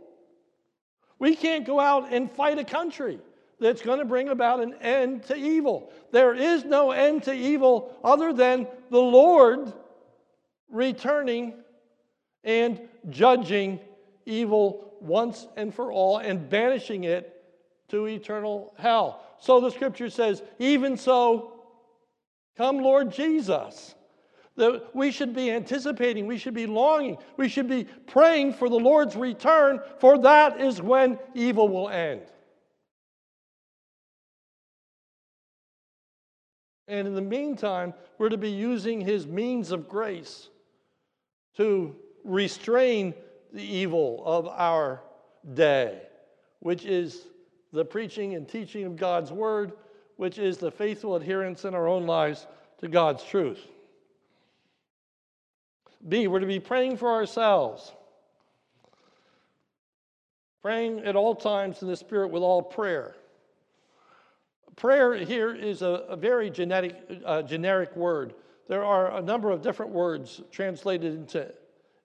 We 1.18 1.36
can't 1.36 1.66
go 1.66 1.80
out 1.80 2.14
and 2.14 2.32
fight 2.32 2.60
a 2.60 2.64
country 2.64 3.20
that's 3.60 3.82
going 3.82 4.00
to 4.00 4.06
bring 4.06 4.30
about 4.30 4.62
an 4.62 4.76
end 4.76 5.24
to 5.24 5.36
evil. 5.36 5.92
There 6.12 6.34
is 6.34 6.64
no 6.64 6.92
end 6.92 7.24
to 7.24 7.34
evil 7.34 7.98
other 8.04 8.32
than 8.32 8.68
the 8.90 9.02
Lord 9.02 9.74
returning 10.70 11.56
and 12.44 12.80
judging 13.10 13.80
evil 14.26 14.94
once 15.02 15.48
and 15.58 15.74
for 15.74 15.92
all 15.92 16.18
and 16.18 16.50
banishing 16.50 17.04
it 17.06 17.44
to 17.90 18.06
eternal 18.06 18.74
hell. 18.78 19.24
So 19.40 19.60
the 19.60 19.72
scripture 19.72 20.10
says, 20.10 20.44
even 20.60 20.98
so, 20.98 21.54
come 22.58 22.80
Lord 22.80 23.12
Jesus. 23.12 23.96
That 24.58 24.94
we 24.94 25.12
should 25.12 25.34
be 25.34 25.50
anticipating, 25.52 26.28
we 26.28 26.38
should 26.38 26.54
be 26.54 26.68
longing, 26.68 27.18
we 27.38 27.48
should 27.48 27.70
be 27.70 27.86
praying 28.08 28.54
for 28.54 28.68
the 28.68 28.76
Lord's 28.76 29.16
return, 29.16 29.80
for 30.00 30.18
that 30.20 30.60
is 30.60 30.82
when 30.82 31.18
evil 31.34 31.70
will 31.70 31.88
end. 31.88 32.24
And 36.90 37.08
in 37.08 37.14
the 37.14 37.22
meantime, 37.22 37.94
we're 38.18 38.30
to 38.30 38.38
be 38.38 38.50
using 38.50 39.00
his 39.00 39.26
means 39.26 39.72
of 39.72 39.88
grace 39.88 40.50
to 41.56 41.96
restrain 42.30 43.14
the 43.52 43.64
evil 43.64 44.22
of 44.26 44.48
our 44.48 45.02
day, 45.54 46.02
which 46.60 46.86
is 46.86 47.26
the 47.74 47.84
preaching 47.84 48.36
and 48.36 48.48
teaching 48.48 48.86
of 48.86 48.96
God's 48.96 49.32
word, 49.32 49.74
which 50.18 50.38
is 50.38 50.58
the 50.58 50.72
faithful 50.72 51.16
adherence 51.16 51.66
in 51.66 51.74
our 51.74 51.88
own 51.88 52.06
lives 52.06 52.46
to 52.80 52.88
God's 52.88 53.24
truth. 53.24 53.60
B, 56.08 56.28
we're 56.28 56.40
to 56.40 56.46
be 56.46 56.60
praying 56.60 56.98
for 56.98 57.12
ourselves. 57.12 57.92
Praying 60.62 61.00
at 61.00 61.16
all 61.16 61.36
times 61.36 61.82
in 61.82 61.88
the 61.88 61.96
Spirit 61.96 62.32
with 62.32 62.44
all 62.44 62.62
prayer. 62.62 63.16
Prayer 64.76 65.16
here 65.16 65.54
is 65.54 65.82
a, 65.82 66.06
a 66.08 66.16
very 66.16 66.50
genetic, 66.50 66.96
uh, 67.26 67.42
generic 67.42 67.96
word. 67.96 68.34
There 68.68 68.86
are 68.86 69.18
a 69.18 69.22
number 69.22 69.52
of 69.52 69.62
different 69.62 69.92
words 69.92 70.42
translated 70.52 71.14
into 71.14 71.52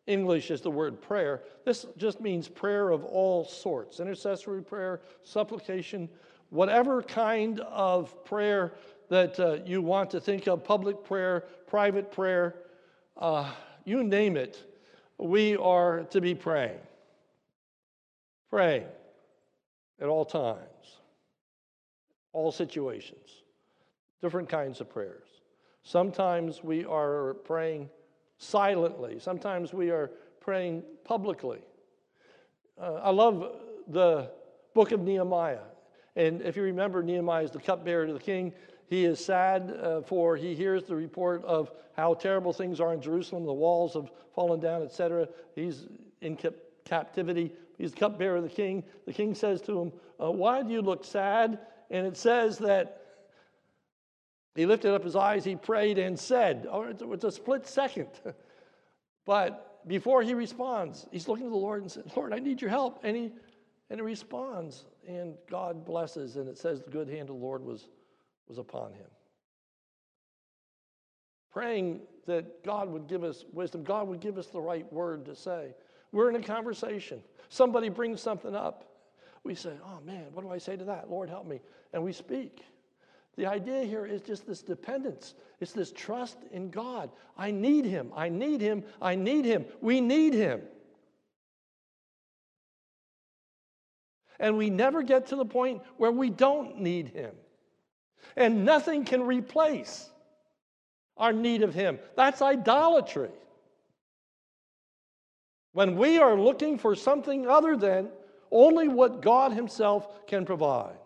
English 0.07 0.51
is 0.51 0.61
the 0.61 0.71
word 0.71 1.01
prayer. 1.01 1.43
This 1.65 1.87
just 1.97 2.21
means 2.21 2.49
prayer 2.49 2.91
of 2.91 3.05
all 3.05 3.45
sorts 3.45 4.01
intercessory 4.01 4.63
prayer, 4.63 5.01
supplication, 5.23 6.09
whatever 6.51 7.03
kind 7.03 7.61
of 7.61 8.25
prayer 8.25 8.75
that 9.09 9.39
uh, 9.41 9.59
you 9.65 9.83
want 9.83 10.11
to 10.11 10.21
think 10.21 10.47
of 10.47 10.65
public 10.65 11.05
prayer, 11.05 11.45
private 11.67 12.13
prayer, 12.13 12.57
uh, 13.17 13.51
you 13.85 14.03
name 14.03 14.37
it, 14.37 14.59
we 15.19 15.57
are 15.57 16.03
to 16.05 16.21
be 16.21 16.35
praying. 16.35 16.79
Praying 18.51 18.87
at 20.01 20.09
all 20.09 20.25
times, 20.25 20.99
all 22.33 22.53
situations, 22.53 23.43
different 24.21 24.49
kinds 24.49 24.81
of 24.81 24.91
prayers. 24.91 25.29
Sometimes 25.83 26.63
we 26.63 26.85
are 26.85 27.35
praying 27.45 27.91
silently, 28.39 29.19
sometimes 29.19 29.73
we 29.73 29.91
are 29.91 30.11
praying 30.41 30.83
publicly. 31.05 31.61
Uh, 32.81 32.95
I 32.95 33.11
love 33.11 33.57
the 33.89 34.31
book 34.75 34.93
of 34.93 35.01
Nehemiah. 35.01 35.59
And 36.17 36.43
if 36.43 36.57
you 36.57 36.63
remember, 36.63 37.03
Nehemiah 37.03 37.45
is 37.45 37.51
the 37.51 37.61
cupbearer 37.61 38.07
to 38.07 38.13
the 38.13 38.21
king. 38.21 38.53
He 38.87 39.05
is 39.05 39.25
sad 39.25 39.77
uh, 39.83 40.03
for 40.03 40.37
he 40.37 40.55
hears 40.55 40.85
the 40.85 40.97
report 40.97 41.45
of 41.45 41.71
how 41.97 42.15
terrible 42.15 42.53
things 42.53 42.81
are 42.81 42.93
in 42.93 43.01
Jerusalem. 43.01 43.45
The 43.45 43.53
walls 43.53 43.95
have 43.95 44.11
fallen 44.35 44.61
down, 44.61 44.83
etc. 44.83 45.29
He's 45.55 45.87
in 46.21 46.37
cap- 46.37 46.55
captivity. 46.85 47.53
He's 47.79 47.93
the 47.93 47.99
cupbearer 47.99 48.37
of 48.37 48.43
the 48.43 48.49
king. 48.49 48.85
The 49.07 49.13
king 49.13 49.35
says 49.35 49.61
to 49.63 49.81
him, 49.81 49.93
uh, 50.21 50.31
Why 50.31 50.63
do 50.63 50.73
you 50.73 50.83
look 50.83 51.05
sad? 51.05 51.59
And 51.91 52.07
it 52.07 52.17
says 52.17 52.59
that 52.59 53.04
he 54.55 54.67
lifted 54.67 54.95
up 54.95 55.05
his 55.05 55.17
eyes, 55.17 55.45
he 55.45 55.57
prayed 55.57 55.99
and 55.99 56.19
said, 56.19 56.67
oh, 56.71 56.83
it's 57.13 57.25
a 57.25 57.33
split 57.33 57.67
second. 57.67 58.09
but 59.27 59.87
before 59.87 60.23
he 60.23 60.35
responds, 60.35 61.07
he's 61.11 61.29
looking 61.29 61.47
to 61.47 61.51
the 61.51 61.57
Lord 61.57 61.83
and 61.83 61.91
says, 61.91 62.05
Lord, 62.17 62.33
I 62.33 62.39
need 62.39 62.61
your 62.61 62.71
help. 62.71 63.01
And 63.03 63.17
he, 63.17 63.33
and 63.91 63.99
he 63.99 64.03
responds, 64.03 64.85
and 65.07 65.35
God 65.51 65.85
blesses, 65.85 66.37
and 66.37 66.49
it 66.49 66.57
says 66.57 66.83
the 66.83 66.91
good 66.91 67.09
hand 67.09 67.23
of 67.23 67.37
the 67.37 67.43
Lord 67.43 67.65
was 67.65 67.89
was 68.49 68.59
upon 68.59 68.93
him. 68.93 69.07
Praying 71.53 72.01
that 72.27 72.65
God 72.65 72.89
would 72.89 73.07
give 73.07 73.23
us 73.23 73.45
wisdom, 73.53 73.85
God 73.85 74.09
would 74.09 74.21
give 74.21 74.39
us 74.39 74.49
the 74.49 74.61
right 74.61 74.91
word 74.93 75.25
to 75.27 75.37
say. 75.37 75.75
We're 76.13 76.31
in 76.31 76.37
a 76.37 76.43
conversation. 76.43 77.23
Somebody 77.49 77.89
brings 77.89 78.21
something 78.21 78.55
up. 78.55 78.85
We 79.45 79.55
say, 79.55 79.73
Oh 79.85 80.01
man, 80.05 80.27
what 80.33 80.43
do 80.43 80.51
I 80.51 80.59
say 80.59 80.77
to 80.77 80.85
that? 80.85 81.11
Lord, 81.11 81.29
help 81.29 81.47
me. 81.47 81.61
And 81.93 82.03
we 82.03 82.13
speak. 82.13 82.65
The 83.37 83.47
idea 83.47 83.85
here 83.85 84.07
is 84.07 84.21
just 84.23 84.47
this 84.47 84.63
dependence. 84.63 85.35
It's 85.61 85.73
this 85.73 85.93
trust 85.93 86.39
in 86.53 86.71
God. 86.71 87.11
I 87.37 87.51
need 87.51 87.85
Him. 87.85 88.13
I 88.15 88.29
need 88.29 88.61
Him. 88.61 88.85
I 89.01 89.15
need 89.15 89.45
Him. 89.45 89.65
We 89.81 90.01
need 90.01 90.35
Him. 90.35 90.63
And 94.39 94.57
we 94.57 94.71
never 94.71 95.03
get 95.03 95.29
to 95.29 95.37
the 95.37 95.45
point 95.45 95.83
where 95.97 96.13
we 96.13 96.31
don't 96.31 96.81
need 96.81 97.09
Him 97.09 97.33
and 98.37 98.65
nothing 98.65 99.05
can 99.05 99.23
replace 99.23 100.11
our 101.17 101.33
need 101.33 101.63
of 101.63 101.75
Him. 101.75 101.99
That's 102.17 102.43
idolatry. 102.43 103.31
When 105.73 105.97
we 105.97 106.19
are 106.19 106.39
looking 106.39 106.79
for 106.79 106.95
something 106.95 107.47
other 107.47 107.77
than 107.77 108.09
only 108.51 108.89
what 108.89 109.23
God 109.23 109.53
Himself 109.53 110.27
can 110.27 110.45
provide. 110.45 110.97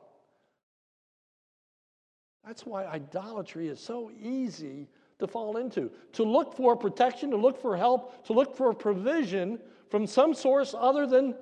That's 2.49 2.65
why 2.65 2.87
idolatry 2.87 3.69
is 3.69 3.79
so 3.79 4.11
easy 4.23 4.89
to 5.19 5.27
fall 5.27 5.59
into. 5.59 5.91
To 6.15 6.25
look 6.25 6.57
for 6.57 6.75
protection, 6.77 7.31
to 7.33 7.37
look 7.37 7.61
for 7.61 7.77
help, 7.77 8.25
to 8.25 8.33
look 8.33 8.57
for 8.57 8.73
provision 8.73 9.61
from 9.91 10.07
some 10.07 10.33
source 10.33 10.75
other 10.77 11.07
than 11.07 11.35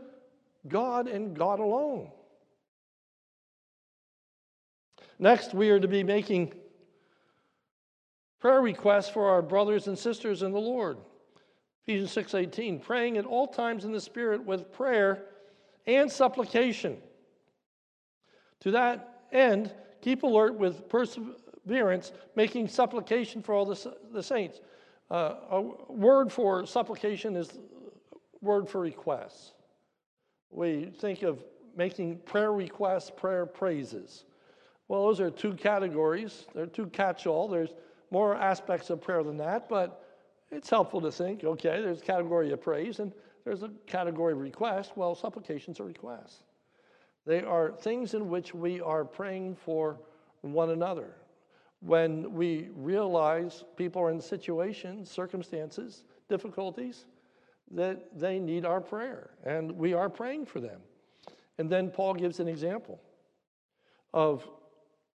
God 0.67 1.07
and 1.07 1.33
God 1.33 1.61
alone. 1.61 2.11
Next, 5.21 5.55
we 5.55 5.71
are 5.71 5.79
to 5.79 5.87
be 5.87 6.03
making 6.03 6.55
prayer 8.41 8.61
requests 8.61 9.09
for 9.09 9.29
our 9.29 9.43
brothers 9.43 9.87
and 9.87 9.97
sisters 9.97 10.43
in 10.43 10.51
the 10.51 10.59
Lord. 10.59 10.99
Ephesians 11.85 12.11
6:18, 12.11 12.81
praying 12.81 13.17
at 13.17 13.27
all 13.27 13.47
times 13.47 13.85
in 13.85 13.93
the 13.93 14.01
Spirit 14.01 14.45
with 14.45 14.73
prayer 14.73 15.27
and 15.87 16.11
supplication. 16.11 17.01
To 18.59 18.73
that 18.73 19.29
end, 19.31 19.73
keep 20.01 20.23
alert 20.23 20.55
with 20.55 20.89
perseverance, 20.89 22.13
making 22.35 22.69
supplication 22.69 23.43
for 23.43 23.55
all 23.55 23.65
the, 23.65 23.97
the 24.13 24.23
saints. 24.23 24.61
Uh, 25.11 25.35
a 25.51 25.61
word 25.89 26.33
for 26.33 26.67
supplication 26.67 27.37
is 27.37 27.59
word 28.41 28.69
for 28.69 28.81
requests. 28.81 29.53
We 30.51 30.93
think 30.99 31.23
of 31.23 31.43
making 31.77 32.19
prayer 32.21 32.53
requests, 32.53 33.11
prayer 33.11 33.47
praises. 33.47 34.25
Well, 34.89 35.07
those 35.07 35.21
are 35.21 35.31
two 35.31 35.55
categories. 35.55 36.47
They're 36.55 36.67
two 36.67 36.87
catch 36.87 37.27
all. 37.27 37.49
There's 37.49 37.75
more 38.11 38.37
aspects 38.37 38.91
of 38.91 39.01
prayer 39.01 39.23
than 39.23 39.37
that, 39.39 39.69
but 39.69 40.03
it's 40.51 40.71
helpful 40.71 41.01
to 41.01 41.11
think 41.11 41.45
okay, 41.45 41.81
there's 41.81 42.01
a 42.01 42.05
category 42.05 42.53
of 42.53 42.61
praise 42.61 43.01
and 43.01 43.13
there's 43.45 43.63
a 43.63 43.71
category 43.87 44.33
of 44.33 44.41
request. 44.41 44.93
Well, 44.97 45.15
supplications 45.15 45.81
are 45.81 45.85
requests. 45.85 46.43
They 47.27 47.43
are 47.43 47.73
things 47.73 48.15
in 48.15 48.29
which 48.29 48.55
we 48.55 48.81
are 48.81 49.05
praying 49.05 49.57
for 49.57 49.99
one 50.43 50.71
another. 50.71 51.17
When 51.81 52.33
we 52.33 52.69
realize 52.75 53.65
people 53.77 54.01
are 54.03 54.11
in 54.11 54.21
situations, 54.21 55.11
circumstances, 55.11 56.05
difficulties, 56.29 57.05
that 57.73 58.19
they 58.19 58.39
need 58.39 58.65
our 58.65 58.81
prayer, 58.81 59.31
and 59.45 59.73
we 59.73 59.93
are 59.93 60.09
praying 60.09 60.47
for 60.47 60.61
them. 60.61 60.81
And 61.59 61.69
then 61.69 61.91
Paul 61.91 62.15
gives 62.15 62.39
an 62.39 62.49
example 62.49 63.01
of 64.15 64.49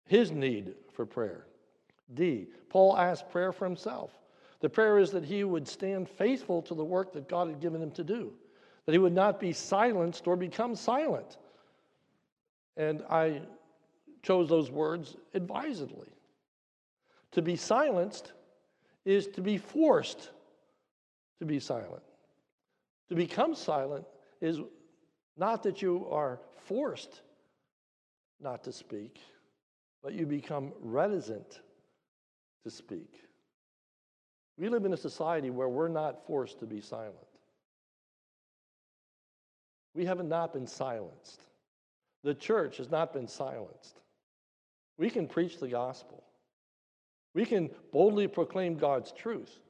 his 0.07 0.31
need 0.31 0.75
for 0.93 1.05
prayer. 1.05 1.47
D, 2.15 2.47
Paul 2.69 2.97
asked 2.97 3.31
prayer 3.31 3.53
for 3.53 3.65
himself. 3.65 4.13
The 4.61 4.69
prayer 4.69 4.99
is 4.99 5.11
that 5.11 5.25
he 5.25 5.45
would 5.45 5.67
stand 5.67 6.09
faithful 6.09 6.63
to 6.63 6.75
the 6.75 6.85
work 6.85 7.13
that 7.13 7.29
God 7.29 7.49
had 7.49 7.61
given 7.61 7.83
him 7.83 7.91
to 7.93 8.05
do, 8.05 8.33
that 8.85 8.93
he 8.93 8.99
would 8.99 9.13
not 9.13 9.41
be 9.41 9.53
silenced 9.53 10.27
or 10.27 10.37
become 10.37 10.77
silent. 10.77 11.39
And 12.77 13.03
I 13.11 13.43
chose 14.23 14.49
those 14.49 14.71
words 14.71 15.17
advisedly. 15.35 16.09
To 17.33 17.43
be 17.43 17.57
silenced 17.57 18.33
is 19.05 19.29
to 19.29 19.41
be 19.41 19.59
forced 19.59 20.31
to 21.39 21.45
be 21.45 21.61
silent. 21.61 22.03
To 23.11 23.15
become 23.15 23.55
silent 23.55 24.05
is 24.41 24.61
not 25.37 25.63
that 25.63 25.83
you 25.83 26.07
are 26.11 26.41
forced 26.67 27.21
not 28.41 28.65
to 28.65 28.73
speak 28.73 29.21
but 30.07 30.15
you 30.15 30.25
become 30.25 30.73
reticent 30.83 31.63
to 32.63 32.71
speak. 32.71 33.23
We 34.57 34.69
live 34.69 34.85
in 34.85 34.93
a 34.93 34.97
society 34.97 35.51
where 35.51 35.69
we're 35.69 35.89
not 35.89 36.25
forced 36.29 36.61
to 36.61 36.65
be 36.65 36.81
silent. 36.81 37.17
We 39.95 40.05
have 40.05 40.25
not 40.25 40.53
been 40.53 40.69
silenced. 40.69 41.41
The 42.27 42.35
church 42.35 42.79
has 42.79 42.91
not 42.91 43.13
been 43.13 43.29
silenced. 43.29 44.01
We 44.99 45.11
can 45.11 45.29
preach 45.29 45.61
the 45.61 45.69
gospel. 45.69 46.25
We 47.35 47.45
can 47.45 47.71
boldly 47.93 48.27
proclaim 48.27 48.75
God's 48.79 49.13
truth. 49.13 49.61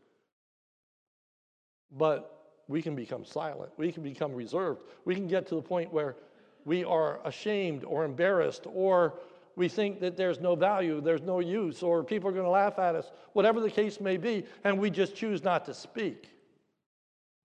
But 1.93 2.55
we 2.67 2.81
can 2.81 2.97
become 2.97 3.27
silent. 3.27 3.73
We 3.77 3.93
can 3.93 4.03
become 4.03 4.33
reserved. 4.33 4.85
We 5.05 5.15
can 5.15 5.29
get 5.29 5.47
to 5.49 5.57
the 5.57 5.61
point 5.61 5.93
where 5.93 6.17
we 6.65 6.83
are 6.83 7.21
ashamed 7.27 7.85
or 7.85 8.07
embarrassed 8.07 8.63
or 8.73 9.19
we 9.55 9.69
think 9.69 10.01
that 10.01 10.17
there's 10.17 10.41
no 10.41 10.55
value, 10.57 11.03
there's 11.03 11.21
no 11.21 11.41
use, 11.41 11.83
or 11.83 12.03
people 12.03 12.31
are 12.31 12.33
going 12.33 12.45
to 12.45 12.51
laugh 12.51 12.79
at 12.79 12.95
us, 12.95 13.13
whatever 13.35 13.61
the 13.61 13.71
case 13.71 14.01
may 14.01 14.17
be, 14.17 14.45
and 14.65 14.79
we 14.79 14.89
just 14.89 15.15
choose 15.15 15.45
not 15.45 15.67
to 15.67 15.75
speak. 15.75 16.31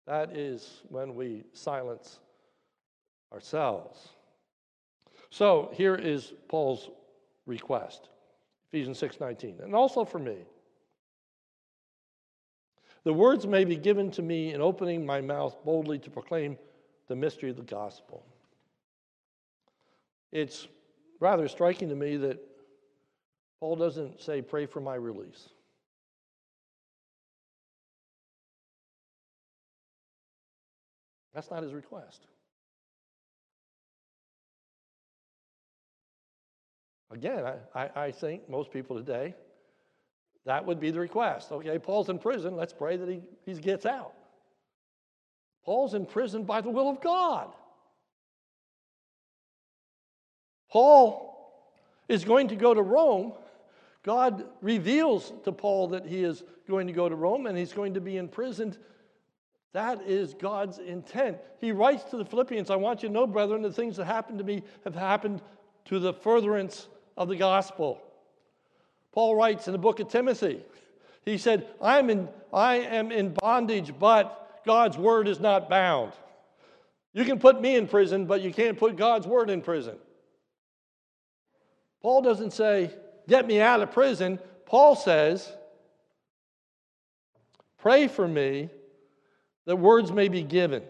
That 0.06 0.36
is 0.36 0.82
when 0.90 1.14
we 1.14 1.44
silence 1.54 2.20
ourselves. 3.32 4.10
So 5.30 5.70
here 5.74 5.94
is 5.94 6.32
Paul's 6.48 6.90
request. 7.46 8.08
Ephesians 8.68 8.98
6:19. 8.98 9.60
And 9.60 9.74
also 9.74 10.04
for 10.04 10.18
me. 10.18 10.44
The 13.04 13.12
words 13.12 13.46
may 13.46 13.64
be 13.64 13.76
given 13.76 14.10
to 14.12 14.22
me 14.22 14.52
in 14.52 14.60
opening 14.60 15.06
my 15.06 15.20
mouth 15.20 15.56
boldly 15.64 15.98
to 16.00 16.10
proclaim 16.10 16.58
the 17.06 17.16
mystery 17.16 17.50
of 17.50 17.56
the 17.56 17.62
gospel. 17.62 18.24
It's 20.30 20.68
rather 21.20 21.48
striking 21.48 21.88
to 21.88 21.94
me 21.94 22.16
that 22.18 22.38
Paul 23.60 23.76
doesn't 23.76 24.20
say, 24.20 24.42
Pray 24.42 24.66
for 24.66 24.80
my 24.80 24.94
release. 24.94 25.48
That's 31.32 31.50
not 31.50 31.62
his 31.62 31.72
request. 31.72 32.26
Again, 37.18 37.52
I, 37.74 37.90
I, 37.96 38.12
think 38.12 38.48
most 38.48 38.70
people 38.70 38.94
today, 38.94 39.34
that 40.46 40.64
would 40.64 40.78
be 40.78 40.92
the 40.92 41.00
request. 41.00 41.50
Okay, 41.50 41.76
Paul's 41.76 42.08
in 42.10 42.20
prison. 42.20 42.54
Let's 42.54 42.72
pray 42.72 42.96
that 42.96 43.08
he, 43.08 43.22
he 43.44 43.54
gets 43.54 43.84
out. 43.84 44.12
Paul's 45.64 45.94
in 45.94 46.06
prison 46.06 46.44
by 46.44 46.60
the 46.60 46.70
will 46.70 46.88
of 46.88 47.00
God. 47.00 47.48
Paul 50.70 51.66
is 52.08 52.24
going 52.24 52.46
to 52.48 52.56
go 52.56 52.72
to 52.72 52.82
Rome. 52.82 53.32
God 54.04 54.44
reveals 54.60 55.32
to 55.42 55.50
Paul 55.50 55.88
that 55.88 56.06
he 56.06 56.22
is 56.22 56.44
going 56.68 56.86
to 56.86 56.92
go 56.92 57.08
to 57.08 57.16
Rome 57.16 57.46
and 57.46 57.58
he's 57.58 57.72
going 57.72 57.94
to 57.94 58.00
be 58.00 58.16
imprisoned. 58.16 58.78
That 59.72 60.02
is 60.06 60.34
God's 60.34 60.78
intent. 60.78 61.38
He 61.60 61.72
writes 61.72 62.04
to 62.10 62.16
the 62.16 62.24
Philippians 62.24 62.70
I 62.70 62.76
want 62.76 63.02
you 63.02 63.08
to 63.08 63.12
know, 63.12 63.26
brethren, 63.26 63.62
the 63.62 63.72
things 63.72 63.96
that 63.96 64.04
happened 64.04 64.38
to 64.38 64.44
me 64.44 64.62
have 64.84 64.94
happened 64.94 65.42
to 65.86 65.98
the 65.98 66.12
furtherance 66.12 66.86
of 67.18 67.28
the 67.28 67.36
gospel. 67.36 68.00
Paul 69.12 69.34
writes 69.36 69.66
in 69.66 69.72
the 69.72 69.78
book 69.78 70.00
of 70.00 70.08
Timothy, 70.08 70.62
he 71.24 71.36
said, 71.36 71.66
I'm 71.82 72.08
in, 72.08 72.28
I 72.52 72.76
am 72.76 73.12
in 73.12 73.34
bondage, 73.34 73.92
but 73.98 74.62
God's 74.64 74.96
word 74.96 75.28
is 75.28 75.40
not 75.40 75.68
bound. 75.68 76.12
You 77.12 77.24
can 77.24 77.38
put 77.38 77.60
me 77.60 77.76
in 77.76 77.88
prison, 77.88 78.26
but 78.26 78.40
you 78.40 78.52
can't 78.52 78.78
put 78.78 78.96
God's 78.96 79.26
word 79.26 79.50
in 79.50 79.60
prison. 79.60 79.96
Paul 82.00 82.22
doesn't 82.22 82.52
say, 82.52 82.90
Get 83.26 83.46
me 83.46 83.60
out 83.60 83.82
of 83.82 83.92
prison. 83.92 84.38
Paul 84.64 84.96
says, 84.96 85.52
Pray 87.78 88.08
for 88.08 88.26
me 88.26 88.70
that 89.66 89.76
words 89.76 90.12
may 90.12 90.28
be 90.28 90.42
given, 90.42 90.82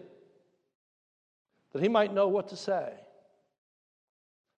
that 1.73 1.81
he 1.81 1.89
might 1.89 2.13
know 2.13 2.27
what 2.27 2.49
to 2.49 2.55
say, 2.55 2.93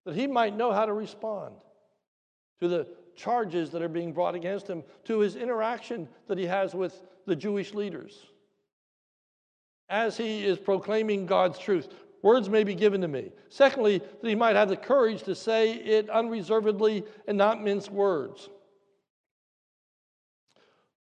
that 0.06 0.16
he 0.16 0.28
might 0.28 0.56
know 0.56 0.72
how 0.72 0.86
to 0.86 0.94
respond 0.94 1.56
to 2.60 2.68
the 2.68 2.88
charges 3.16 3.70
that 3.72 3.82
are 3.82 3.90
being 3.90 4.14
brought 4.14 4.36
against 4.36 4.68
him, 4.68 4.84
to 5.06 5.20
his 5.20 5.36
interaction 5.36 6.08
that 6.28 6.38
he 6.38 6.46
has 6.46 6.74
with 6.74 7.02
the 7.26 7.36
Jewish 7.36 7.74
leaders. 7.74 8.26
As 9.90 10.18
he 10.18 10.46
is 10.46 10.58
proclaiming 10.58 11.26
God's 11.26 11.60
truth, 11.60 11.90
words 12.22 12.50
may 12.50 12.64
be 12.64 12.76
given 12.76 13.02
to 13.02 13.08
me. 13.08 13.32
Secondly, 13.50 14.00
that 14.00 14.28
he 14.28 14.36
might 14.36 14.56
have 14.56 14.70
the 14.70 14.78
courage 14.78 15.24
to 15.24 15.36
say 15.36 15.74
it 15.74 16.10
unreservedly 16.10 17.04
and 17.28 17.38
not 17.38 17.64
mince 17.64 17.90
words. 17.90 18.50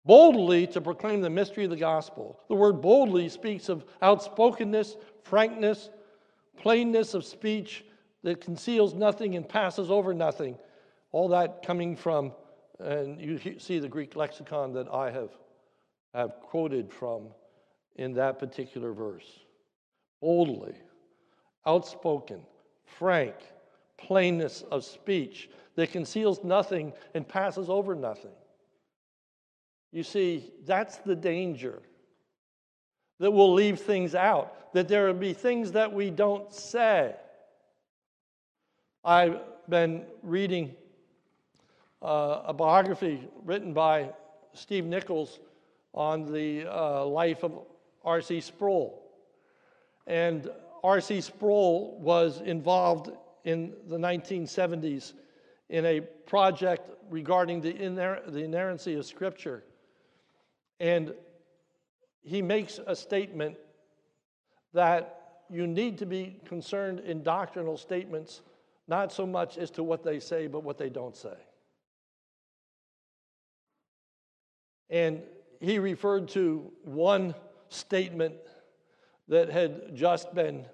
Boldly 0.06 0.66
to 0.68 0.82
proclaim 0.82 1.22
the 1.22 1.30
mystery 1.30 1.66
of 1.66 1.70
the 1.70 1.78
gospel. 1.78 2.39
The 2.47 2.56
word 2.56 2.82
boldly 2.82 3.30
speaks 3.30 3.70
of 3.70 3.86
outspokenness, 4.02 4.95
frankness, 5.24 5.89
plainness 6.58 7.14
of 7.14 7.26
speech 7.26 7.86
that 8.24 8.41
conceals 8.41 8.93
nothing 8.93 9.36
and 9.36 9.47
passes 9.47 9.89
over 9.89 10.13
nothing. 10.13 10.57
All 11.11 11.30
that 11.30 11.63
coming 11.65 11.95
from, 11.95 12.34
and 12.80 13.20
you 13.20 13.39
see 13.59 13.80
the 13.80 13.88
Greek 13.88 14.15
lexicon 14.15 14.74
that 14.74 14.88
I 14.89 15.11
have, 15.11 15.32
have 16.13 16.39
quoted 16.41 16.91
from 16.91 17.28
in 17.95 18.13
that 18.13 18.39
particular 18.39 18.93
verse. 18.93 19.28
Boldly 20.22 20.76
outspoken, 21.65 22.41
frank, 22.86 23.36
plainness 23.97 24.63
of 24.72 24.84
speech 24.84 25.49
that 25.76 25.91
conceals 25.91 26.43
nothing 26.43 26.93
and 27.13 27.28
passes 27.28 27.70
over 27.70 27.95
nothing. 27.95 28.32
You 29.91 30.03
see, 30.03 30.51
that's 30.65 30.97
the 30.97 31.15
danger. 31.15 31.82
That 33.20 33.32
we'll 33.32 33.53
leave 33.53 33.80
things 33.82 34.15
out, 34.15 34.74
that 34.74 34.88
there 34.88 35.07
will 35.07 35.13
be 35.13 35.34
things 35.34 35.74
that 35.74 35.91
we 35.91 36.09
don't 36.09 36.53
say. 36.53 37.15
I've 39.10 39.39
been 39.68 40.05
reading 40.22 40.76
uh, 41.99 42.43
a 42.45 42.53
biography 42.53 43.28
written 43.43 43.74
by 43.74 44.12
Steve 44.53 44.86
Nichols 44.86 45.39
on 45.95 46.32
the 46.32 46.68
uh, 46.72 47.05
life 47.05 47.43
of 47.43 47.57
R.C. 48.05 48.39
Sproul. 48.39 49.01
And 50.05 50.47
R.C. 50.84 51.22
Sproul 51.22 51.97
was 51.99 52.41
involved 52.41 53.10
in 53.45 53.74
the 53.88 53.97
1970s 53.97 55.14
in 55.70 55.88
a 55.88 56.01
project 56.01 56.91
regarding 57.10 57.62
the, 57.62 57.74
iner- 57.84 58.22
the 58.28 58.43
inerrancy 58.43 58.93
of 58.93 59.07
Scripture. 59.07 59.64
And 60.80 61.16
he 62.22 62.43
makes 62.43 62.80
a 62.86 62.95
statement 62.95 63.57
that 64.76 65.41
you 65.49 65.66
need 65.66 65.97
to 65.97 66.05
be 66.05 66.39
concerned 66.45 66.99
in 66.99 67.24
doctrinal 67.24 67.76
statements, 67.76 68.41
not 68.90 69.14
so 69.14 69.26
much 69.26 69.58
as 69.58 69.70
to 69.72 69.84
what 69.84 70.04
they 70.04 70.20
say, 70.20 70.48
but 70.48 70.64
what 70.64 70.78
they 70.78 70.90
don't 70.90 71.16
say. 71.16 71.38
And 74.90 75.22
he 75.60 75.78
referred 75.78 76.28
to 76.30 76.72
one 76.84 77.36
statement 77.70 78.36
that 79.28 79.50
had 79.50 79.96
just 79.96 80.34
been 80.34 80.66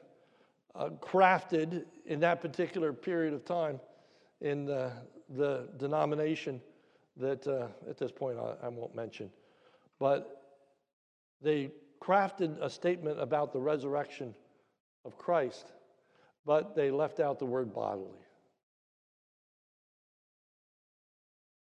uh, 0.74 0.90
crafted 1.02 1.84
in 2.06 2.22
that 2.22 2.42
particular 2.42 2.94
period 2.94 3.34
of 3.34 3.44
time 3.44 3.80
in 4.40 4.66
the, 4.66 4.92
the 5.30 5.68
denomination 5.78 6.62
that 7.18 7.46
uh, 7.48 7.68
at 7.90 7.98
this 7.98 8.12
point 8.12 8.38
I, 8.38 8.66
I 8.66 8.70
won't 8.70 8.96
mention. 8.96 9.30
But 10.00 10.42
they 11.42 11.72
crafted 12.02 12.62
a 12.62 12.70
statement 12.70 13.20
about 13.20 13.52
the 13.52 13.60
resurrection 13.60 14.34
of 15.04 15.18
Christ, 15.18 15.72
but 16.46 16.76
they 16.76 16.92
left 16.92 17.20
out 17.20 17.40
the 17.40 17.46
word 17.46 17.74
bodily. 17.74 18.20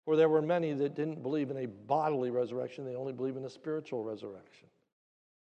For 0.06 0.16
there 0.16 0.30
were 0.30 0.42
many 0.42 0.74
that 0.74 0.96
didn't 0.96 1.24
believe 1.24 1.50
in 1.50 1.58
a 1.58 1.66
bodily 1.66 2.30
resurrection, 2.30 2.86
they 2.86 2.96
only 2.96 3.14
believe 3.14 3.38
in 3.38 3.46
a 3.46 3.50
spiritual 3.50 4.04
resurrection. 4.04 4.68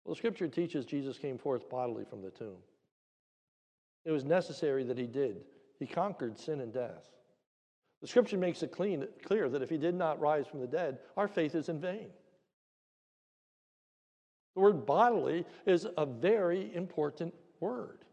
Well, 0.05 0.15
the 0.15 0.17
scripture 0.17 0.47
teaches 0.47 0.85
Jesus 0.85 1.17
came 1.17 1.37
forth 1.37 1.69
bodily 1.69 2.05
from 2.05 2.21
the 2.21 2.31
tomb. 2.31 2.57
It 4.05 4.11
was 4.11 4.23
necessary 4.23 4.85
that 4.85 4.97
he 4.97 5.05
did. 5.05 5.41
He 5.79 5.85
conquered 5.85 6.39
sin 6.39 6.61
and 6.61 6.73
death. 6.73 7.09
The 8.01 8.07
scripture 8.07 8.37
makes 8.37 8.63
it 8.63 8.71
clean, 8.71 9.05
clear 9.25 9.49
that 9.49 9.61
if 9.61 9.69
he 9.69 9.77
did 9.77 9.95
not 9.95 10.21
rise 10.21 10.47
from 10.47 10.61
the 10.61 10.67
dead, 10.67 10.99
our 11.17 11.27
faith 11.27 11.55
is 11.55 11.67
in 11.67 11.81
vain. 11.81 12.07
The 14.55 14.61
word 14.61 14.85
bodily 14.85 15.45
is 15.65 15.85
a 15.97 16.05
very 16.05 16.73
important 16.73 17.33
word. 17.59 18.05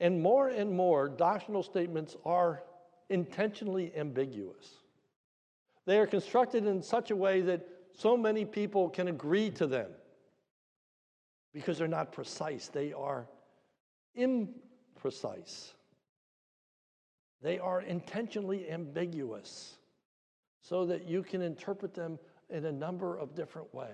And 0.00 0.20
more 0.20 0.48
and 0.48 0.72
more 0.72 1.08
doctrinal 1.08 1.62
statements 1.62 2.16
are 2.24 2.62
intentionally 3.10 3.92
ambiguous. 3.94 4.76
They 5.84 5.98
are 5.98 6.06
constructed 6.06 6.66
in 6.66 6.82
such 6.82 7.10
a 7.10 7.16
way 7.16 7.42
that 7.42 7.66
so 7.92 8.16
many 8.16 8.44
people 8.44 8.88
can 8.88 9.08
agree 9.08 9.50
to 9.50 9.66
them 9.66 9.90
because 11.52 11.78
they're 11.78 11.88
not 11.88 12.12
precise, 12.12 12.68
they 12.68 12.92
are 12.92 13.26
imprecise. 14.18 15.72
They 17.42 17.58
are 17.58 17.80
intentionally 17.80 18.70
ambiguous 18.70 19.76
so 20.62 20.86
that 20.86 21.08
you 21.08 21.22
can 21.22 21.40
interpret 21.40 21.94
them 21.94 22.18
in 22.50 22.66
a 22.66 22.72
number 22.72 23.16
of 23.16 23.34
different 23.34 23.72
ways. 23.74 23.88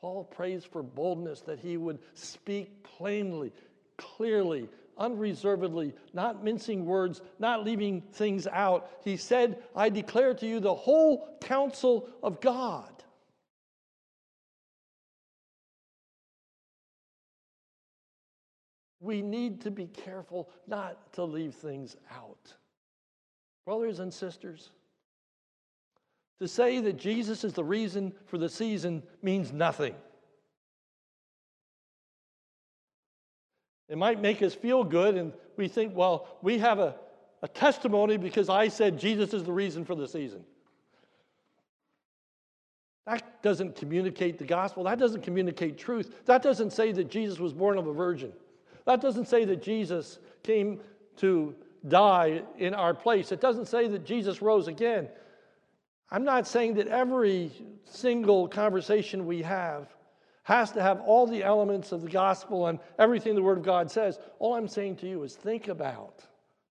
Paul 0.00 0.24
prays 0.24 0.64
for 0.64 0.82
boldness 0.82 1.40
that 1.42 1.58
he 1.58 1.76
would 1.78 1.98
speak 2.12 2.84
plainly, 2.84 3.52
clearly, 3.98 4.68
unreservedly, 4.98 5.94
not 6.12 6.44
mincing 6.44 6.84
words, 6.84 7.22
not 7.38 7.64
leaving 7.64 8.00
things 8.12 8.46
out. 8.46 8.90
He 9.04 9.16
said, 9.16 9.62
I 9.74 9.88
declare 9.88 10.34
to 10.34 10.46
you 10.46 10.60
the 10.60 10.74
whole 10.74 11.36
counsel 11.40 12.08
of 12.22 12.40
God. 12.40 12.90
We 19.00 19.20
need 19.20 19.60
to 19.62 19.70
be 19.70 19.86
careful 19.86 20.48
not 20.66 21.12
to 21.12 21.24
leave 21.24 21.54
things 21.54 21.96
out. 22.10 22.54
Brothers 23.66 23.98
and 23.98 24.12
sisters, 24.12 24.70
to 26.40 26.48
say 26.48 26.80
that 26.80 26.96
Jesus 26.96 27.44
is 27.44 27.52
the 27.52 27.64
reason 27.64 28.12
for 28.26 28.38
the 28.38 28.48
season 28.48 29.02
means 29.22 29.52
nothing. 29.52 29.94
It 33.94 33.98
might 33.98 34.20
make 34.20 34.42
us 34.42 34.52
feel 34.52 34.82
good, 34.82 35.14
and 35.14 35.32
we 35.56 35.68
think, 35.68 35.94
well, 35.94 36.26
we 36.42 36.58
have 36.58 36.80
a, 36.80 36.96
a 37.42 37.46
testimony 37.46 38.16
because 38.16 38.48
I 38.48 38.66
said 38.66 38.98
Jesus 38.98 39.32
is 39.32 39.44
the 39.44 39.52
reason 39.52 39.84
for 39.84 39.94
the 39.94 40.08
season. 40.08 40.42
That 43.06 43.40
doesn't 43.40 43.76
communicate 43.76 44.36
the 44.36 44.46
gospel. 44.46 44.82
That 44.82 44.98
doesn't 44.98 45.22
communicate 45.22 45.78
truth. 45.78 46.22
That 46.24 46.42
doesn't 46.42 46.72
say 46.72 46.90
that 46.90 47.08
Jesus 47.08 47.38
was 47.38 47.52
born 47.52 47.78
of 47.78 47.86
a 47.86 47.92
virgin. 47.92 48.32
That 48.84 49.00
doesn't 49.00 49.28
say 49.28 49.44
that 49.44 49.62
Jesus 49.62 50.18
came 50.42 50.80
to 51.18 51.54
die 51.86 52.42
in 52.58 52.74
our 52.74 52.94
place. 52.94 53.30
It 53.30 53.40
doesn't 53.40 53.66
say 53.66 53.86
that 53.86 54.04
Jesus 54.04 54.42
rose 54.42 54.66
again. 54.66 55.06
I'm 56.10 56.24
not 56.24 56.48
saying 56.48 56.74
that 56.74 56.88
every 56.88 57.52
single 57.84 58.48
conversation 58.48 59.24
we 59.24 59.42
have 59.42 59.86
has 60.44 60.70
to 60.72 60.82
have 60.82 61.00
all 61.00 61.26
the 61.26 61.42
elements 61.42 61.90
of 61.90 62.02
the 62.02 62.10
gospel 62.10 62.68
and 62.68 62.78
everything 62.98 63.34
the 63.34 63.42
Word 63.42 63.58
of 63.58 63.64
God 63.64 63.90
says. 63.90 64.18
All 64.38 64.54
I'm 64.54 64.68
saying 64.68 64.96
to 64.96 65.08
you 65.08 65.22
is 65.22 65.34
think 65.34 65.68
about 65.68 66.22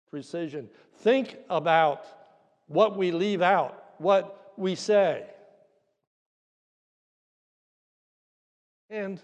precision. 0.09 0.69
Think 0.99 1.37
about 1.49 2.05
what 2.67 2.97
we 2.97 3.11
leave 3.11 3.41
out, 3.41 3.83
what 3.97 4.53
we 4.57 4.75
say. 4.75 5.25
And 8.91 9.19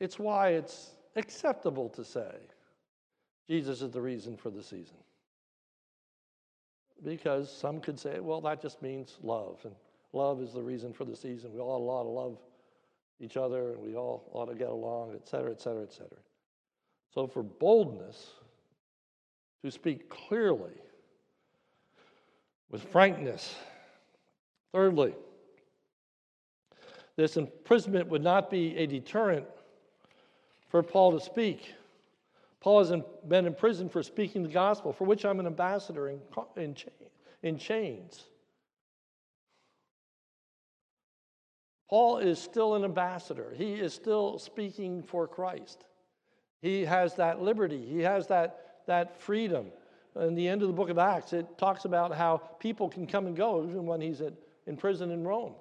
it's 0.00 0.18
why 0.18 0.50
it's 0.50 0.90
acceptable 1.14 1.88
to 1.90 2.04
say 2.04 2.34
Jesus 3.48 3.80
is 3.80 3.92
the 3.92 4.00
reason 4.00 4.36
for 4.36 4.50
the 4.50 4.62
season. 4.62 4.96
Because 7.04 7.54
some 7.54 7.80
could 7.80 8.00
say, 8.00 8.18
well, 8.18 8.40
that 8.40 8.60
just 8.60 8.82
means 8.82 9.18
love, 9.22 9.60
and 9.64 9.74
love 10.12 10.40
is 10.40 10.52
the 10.52 10.62
reason 10.62 10.92
for 10.92 11.04
the 11.04 11.14
season. 11.14 11.52
We 11.52 11.60
all 11.60 11.88
ought 11.88 12.02
to 12.02 12.08
love 12.08 12.38
each 13.20 13.36
other, 13.36 13.72
and 13.72 13.80
we 13.80 13.96
all 13.96 14.28
ought 14.32 14.46
to 14.46 14.54
get 14.54 14.68
along, 14.68 15.12
et 15.14 15.26
cetera, 15.28 15.50
et 15.50 15.60
cetera, 15.60 15.82
et 15.82 15.92
cetera. 15.92 16.18
So, 17.14 17.26
for 17.26 17.42
boldness, 17.42 18.32
to 19.64 19.70
speak 19.70 20.08
clearly, 20.08 20.72
with 22.70 22.82
frankness. 22.82 23.54
Thirdly, 24.72 25.14
this 27.16 27.36
imprisonment 27.36 28.08
would 28.08 28.22
not 28.22 28.50
be 28.50 28.76
a 28.76 28.86
deterrent 28.86 29.46
for 30.68 30.82
Paul 30.82 31.18
to 31.18 31.24
speak. 31.24 31.74
Paul 32.60 32.84
has 32.84 32.92
been 33.28 33.46
in 33.46 33.54
prison 33.54 33.88
for 33.88 34.02
speaking 34.02 34.42
the 34.42 34.48
gospel, 34.48 34.92
for 34.92 35.04
which 35.04 35.24
I'm 35.24 35.40
an 35.40 35.46
ambassador 35.46 36.08
in, 36.10 36.20
in, 36.56 36.76
in 37.42 37.58
chains. 37.58 38.24
Paul 41.88 42.18
is 42.18 42.38
still 42.38 42.74
an 42.74 42.84
ambassador. 42.84 43.52
He 43.56 43.74
is 43.74 43.94
still 43.94 44.38
speaking 44.38 45.02
for 45.02 45.28
Christ. 45.28 45.84
He 46.60 46.84
has 46.84 47.14
that 47.14 47.40
liberty, 47.40 47.84
he 47.86 48.00
has 48.00 48.26
that, 48.28 48.82
that 48.86 49.20
freedom. 49.20 49.66
In 50.16 50.34
the 50.34 50.48
end 50.48 50.62
of 50.62 50.68
the 50.68 50.74
book 50.74 50.88
of 50.88 50.98
Acts, 50.98 51.32
it 51.32 51.58
talks 51.58 51.84
about 51.84 52.14
how 52.14 52.38
people 52.58 52.88
can 52.88 53.06
come 53.06 53.26
and 53.26 53.36
go 53.36 53.62
even 53.64 53.84
when 53.84 54.00
he's 54.00 54.20
at, 54.20 54.32
in 54.66 54.76
prison 54.76 55.10
in 55.10 55.24
Rome. 55.24 55.54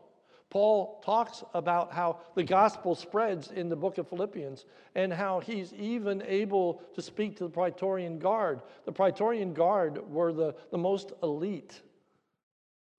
Paul 0.49 1.01
talks 1.03 1.43
about 1.53 1.91
how 1.91 2.19
the 2.35 2.43
gospel 2.43 2.95
spreads 2.95 3.51
in 3.51 3.67
the 3.67 3.75
book 3.75 3.97
of 3.97 4.07
Philippians 4.07 4.65
and 4.95 5.11
how 5.11 5.41
he's 5.41 5.73
even 5.73 6.23
able 6.25 6.81
to 6.93 7.01
speak 7.01 7.35
to 7.37 7.43
the 7.43 7.49
Praetorian 7.49 8.19
Guard. 8.19 8.61
The 8.85 8.93
Praetorian 8.93 9.53
Guard 9.53 9.99
were 10.09 10.31
the, 10.31 10.55
the 10.71 10.77
most 10.77 11.11
elite 11.21 11.81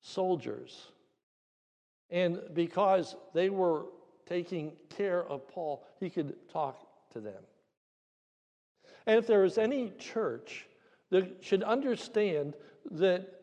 soldiers 0.03 0.89
and 2.11 2.41
because 2.55 3.17
they 3.35 3.51
were 3.51 3.87
taking 4.27 4.73
care 4.89 5.25
of 5.25 5.49
Paul, 5.49 5.85
he 6.01 6.11
could 6.11 6.35
talk 6.49 6.87
to 7.13 7.21
them. 7.21 7.43
And 9.07 9.19
if 9.19 9.27
there 9.27 9.45
is 9.45 9.59
any 9.59 9.93
church 9.99 10.67
that 11.11 11.39
should 11.41 11.63
understand 11.63 12.55
that 12.91 13.41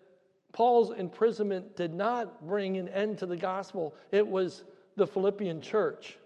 Paul's 0.52 0.92
imprisonment 0.92 1.76
did 1.76 1.94
not 1.94 2.46
bring 2.46 2.78
an 2.78 2.88
end 2.90 3.18
to 3.20 3.26
the 3.26 3.38
gospel, 3.38 3.96
it 4.12 4.26
was 4.26 4.64
the 4.96 5.08
Philippian 5.08 5.62
church. 5.62 6.18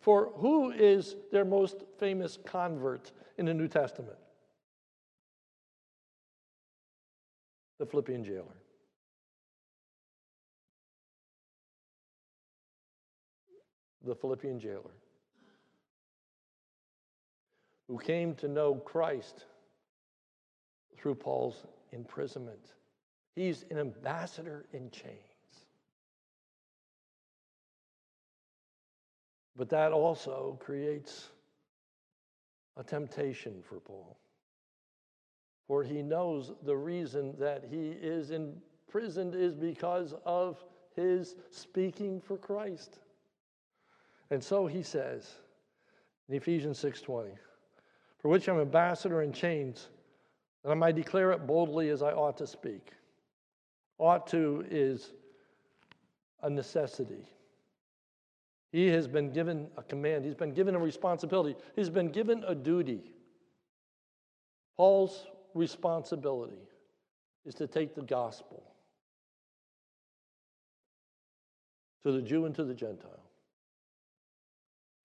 For 0.00 0.32
who 0.36 0.70
is 0.70 1.16
their 1.30 1.44
most 1.44 1.84
famous 1.98 2.38
convert 2.44 3.12
in 3.38 3.46
the 3.46 3.54
New 3.54 3.68
Testament? 3.68 4.18
The 7.78 7.86
Philippian 7.86 8.24
jailer. 8.24 8.63
The 14.04 14.14
Philippian 14.14 14.60
jailer, 14.60 14.94
who 17.88 17.98
came 17.98 18.34
to 18.36 18.48
know 18.48 18.74
Christ 18.74 19.44
through 20.96 21.16
Paul's 21.16 21.64
imprisonment. 21.92 22.72
He's 23.34 23.64
an 23.70 23.78
ambassador 23.78 24.64
in 24.72 24.90
chains. 24.90 25.18
But 29.56 29.68
that 29.70 29.92
also 29.92 30.58
creates 30.60 31.30
a 32.76 32.82
temptation 32.82 33.62
for 33.68 33.80
Paul. 33.80 34.16
For 35.66 35.82
he 35.82 36.02
knows 36.02 36.52
the 36.64 36.76
reason 36.76 37.34
that 37.38 37.64
he 37.70 37.90
is 37.90 38.30
imprisoned 38.30 39.34
is 39.34 39.54
because 39.54 40.14
of 40.26 40.62
his 40.94 41.36
speaking 41.50 42.20
for 42.20 42.36
Christ. 42.36 42.98
And 44.30 44.42
so 44.42 44.66
he 44.66 44.82
says 44.82 45.34
in 46.28 46.34
Ephesians 46.34 46.78
6:20, 46.78 47.36
for 48.18 48.28
which 48.28 48.48
I'm 48.48 48.60
ambassador 48.60 49.22
in 49.22 49.32
chains, 49.32 49.88
that 50.62 50.70
I 50.70 50.74
might 50.74 50.96
declare 50.96 51.32
it 51.32 51.46
boldly 51.46 51.90
as 51.90 52.02
I 52.02 52.12
ought 52.12 52.38
to 52.38 52.46
speak. 52.46 52.92
Ought 53.98 54.26
to 54.28 54.64
is 54.70 55.12
a 56.42 56.50
necessity. 56.50 57.28
He 58.72 58.88
has 58.88 59.06
been 59.06 59.30
given 59.30 59.70
a 59.76 59.82
command, 59.82 60.24
he's 60.24 60.34
been 60.34 60.52
given 60.52 60.74
a 60.74 60.78
responsibility, 60.78 61.56
he's 61.76 61.90
been 61.90 62.10
given 62.10 62.42
a 62.44 62.54
duty. 62.54 63.14
Paul's 64.76 65.26
responsibility 65.54 66.68
is 67.44 67.54
to 67.54 67.66
take 67.66 67.94
the 67.94 68.02
gospel 68.02 68.64
to 72.02 72.10
the 72.10 72.20
Jew 72.20 72.46
and 72.46 72.54
to 72.56 72.64
the 72.64 72.74
Gentile. 72.74 73.23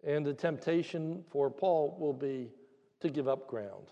And 0.05 0.25
the 0.25 0.33
temptation 0.33 1.23
for 1.29 1.49
Paul 1.49 1.97
will 1.99 2.13
be 2.13 2.51
to 3.01 3.09
give 3.09 3.27
up 3.27 3.47
ground. 3.47 3.91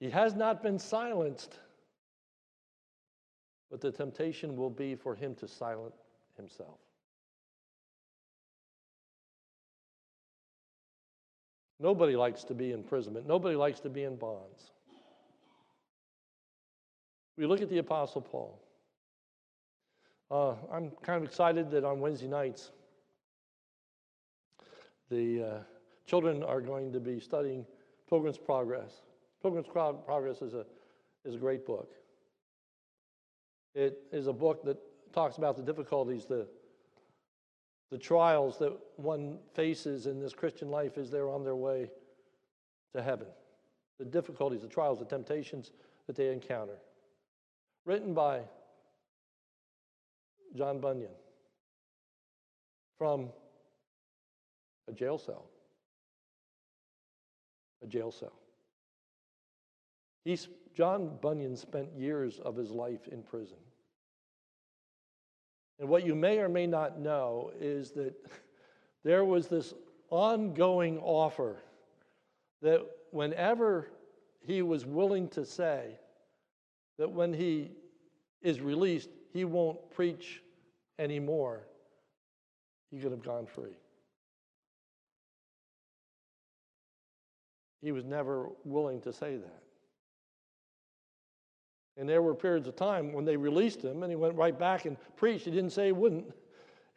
He 0.00 0.10
has 0.10 0.34
not 0.34 0.62
been 0.62 0.78
silenced, 0.78 1.58
but 3.70 3.80
the 3.80 3.90
temptation 3.90 4.56
will 4.56 4.70
be 4.70 4.94
for 4.94 5.14
him 5.14 5.34
to 5.36 5.48
silence 5.48 5.96
himself. 6.36 6.78
Nobody 11.78 12.16
likes 12.16 12.44
to 12.44 12.54
be 12.54 12.72
in 12.72 12.80
imprisonment. 12.80 13.26
Nobody 13.26 13.56
likes 13.56 13.80
to 13.80 13.90
be 13.90 14.04
in 14.04 14.16
bonds. 14.16 14.70
We 17.36 17.46
look 17.46 17.60
at 17.60 17.68
the 17.68 17.78
Apostle 17.78 18.22
Paul. 18.22 18.65
Uh, 20.30 20.54
I'm 20.72 20.90
kind 21.02 21.22
of 21.22 21.24
excited 21.24 21.70
that 21.70 21.84
on 21.84 22.00
Wednesday 22.00 22.26
nights, 22.26 22.72
the 25.08 25.42
uh, 25.42 25.58
children 26.04 26.42
are 26.42 26.60
going 26.60 26.92
to 26.92 27.00
be 27.00 27.20
studying 27.20 27.64
Pilgrim's 28.08 28.38
Progress. 28.38 29.02
Pilgrim's 29.40 29.68
Progress 29.68 30.42
is 30.42 30.54
a, 30.54 30.66
is 31.24 31.36
a 31.36 31.38
great 31.38 31.64
book. 31.64 31.92
It 33.74 33.98
is 34.10 34.26
a 34.26 34.32
book 34.32 34.64
that 34.64 34.78
talks 35.12 35.36
about 35.36 35.56
the 35.56 35.62
difficulties, 35.62 36.24
the, 36.24 36.48
the 37.92 37.98
trials 37.98 38.58
that 38.58 38.76
one 38.96 39.38
faces 39.54 40.06
in 40.06 40.18
this 40.18 40.32
Christian 40.32 40.70
life 40.70 40.98
as 40.98 41.08
they're 41.08 41.30
on 41.30 41.44
their 41.44 41.54
way 41.54 41.88
to 42.96 43.02
heaven. 43.02 43.28
The 44.00 44.06
difficulties, 44.06 44.62
the 44.62 44.68
trials, 44.68 44.98
the 44.98 45.04
temptations 45.04 45.70
that 46.08 46.16
they 46.16 46.32
encounter. 46.32 46.78
written 47.84 48.12
by 48.12 48.40
John 50.56 50.80
Bunyan 50.80 51.10
from 52.98 53.28
a 54.88 54.92
jail 54.92 55.18
cell. 55.18 55.46
A 57.82 57.86
jail 57.86 58.10
cell. 58.10 58.32
He's, 60.24 60.48
John 60.74 61.18
Bunyan 61.20 61.56
spent 61.56 61.88
years 61.96 62.40
of 62.40 62.56
his 62.56 62.70
life 62.70 63.06
in 63.08 63.22
prison. 63.22 63.58
And 65.78 65.88
what 65.88 66.06
you 66.06 66.14
may 66.14 66.38
or 66.38 66.48
may 66.48 66.66
not 66.66 66.98
know 66.98 67.52
is 67.60 67.92
that 67.92 68.14
there 69.04 69.24
was 69.24 69.48
this 69.48 69.74
ongoing 70.10 70.98
offer 70.98 71.56
that 72.62 72.80
whenever 73.10 73.88
he 74.40 74.62
was 74.62 74.86
willing 74.86 75.28
to 75.28 75.44
say 75.44 75.98
that 76.98 77.10
when 77.10 77.32
he 77.32 77.72
is 78.40 78.60
released, 78.60 79.10
he 79.32 79.44
won't 79.44 79.90
preach 79.90 80.40
anymore, 80.98 81.66
he 82.90 82.98
could 82.98 83.10
have 83.10 83.22
gone 83.22 83.46
free. 83.46 83.76
He 87.82 87.92
was 87.92 88.04
never 88.04 88.48
willing 88.64 89.00
to 89.02 89.12
say 89.12 89.36
that. 89.36 89.62
And 91.96 92.08
there 92.08 92.20
were 92.20 92.34
periods 92.34 92.68
of 92.68 92.76
time 92.76 93.12
when 93.12 93.24
they 93.24 93.36
released 93.36 93.82
him 93.82 94.02
and 94.02 94.10
he 94.10 94.16
went 94.16 94.34
right 94.34 94.58
back 94.58 94.84
and 94.84 94.96
preached. 95.16 95.44
He 95.44 95.50
didn't 95.50 95.70
say 95.70 95.86
he 95.86 95.92
wouldn't. 95.92 96.26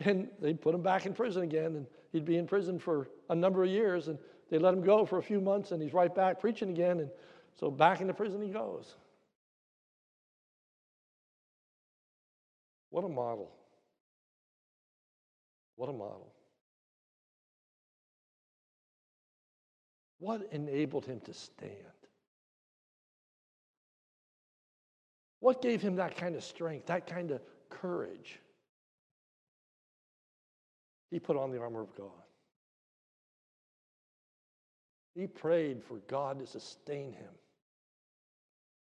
And 0.06 0.30
they 0.40 0.54
put 0.54 0.74
him 0.74 0.82
back 0.82 1.06
in 1.06 1.14
prison 1.14 1.44
again, 1.44 1.76
and 1.76 1.86
he'd 2.14 2.24
be 2.24 2.38
in 2.38 2.48
prison 2.48 2.80
for 2.80 3.10
a 3.30 3.36
number 3.36 3.66
of 3.66 3.70
years. 3.70 4.08
And 4.08 4.18
they 4.50 4.58
let 4.58 4.74
him 4.74 4.82
go 4.82 5.06
for 5.06 5.18
a 5.18 5.22
few 5.22 5.42
months, 5.42 5.74
and 5.74 5.82
he's 5.82 5.92
right 5.92 6.16
back 6.16 6.40
preaching 6.40 6.70
again. 6.70 7.02
And 7.02 7.10
so 7.60 7.70
back 7.70 8.00
into 8.00 8.14
prison 8.14 8.42
he 8.42 8.48
goes. 8.48 8.96
What 12.92 13.04
a 13.04 13.10
model. 13.10 13.52
What 15.80 15.88
a 15.88 15.94
model. 15.94 16.34
What 20.18 20.50
enabled 20.52 21.06
him 21.06 21.22
to 21.22 21.34
stand? 21.34 21.72
What 25.40 25.62
gave 25.62 25.82
him 25.82 25.96
that 25.96 26.18
kind 26.18 26.36
of 26.36 26.44
strength, 26.44 26.88
that 26.88 27.08
kind 27.08 27.32
of 27.32 27.40
courage? 27.70 28.42
He 31.12 31.20
put 31.22 31.38
on 31.38 31.50
the 31.50 31.62
armor 31.62 31.80
of 31.80 31.96
God. 31.96 32.10
He 35.16 35.28
prayed 35.28 35.82
for 35.82 36.00
God 36.10 36.40
to 36.40 36.46
sustain 36.46 37.14
him 37.14 37.32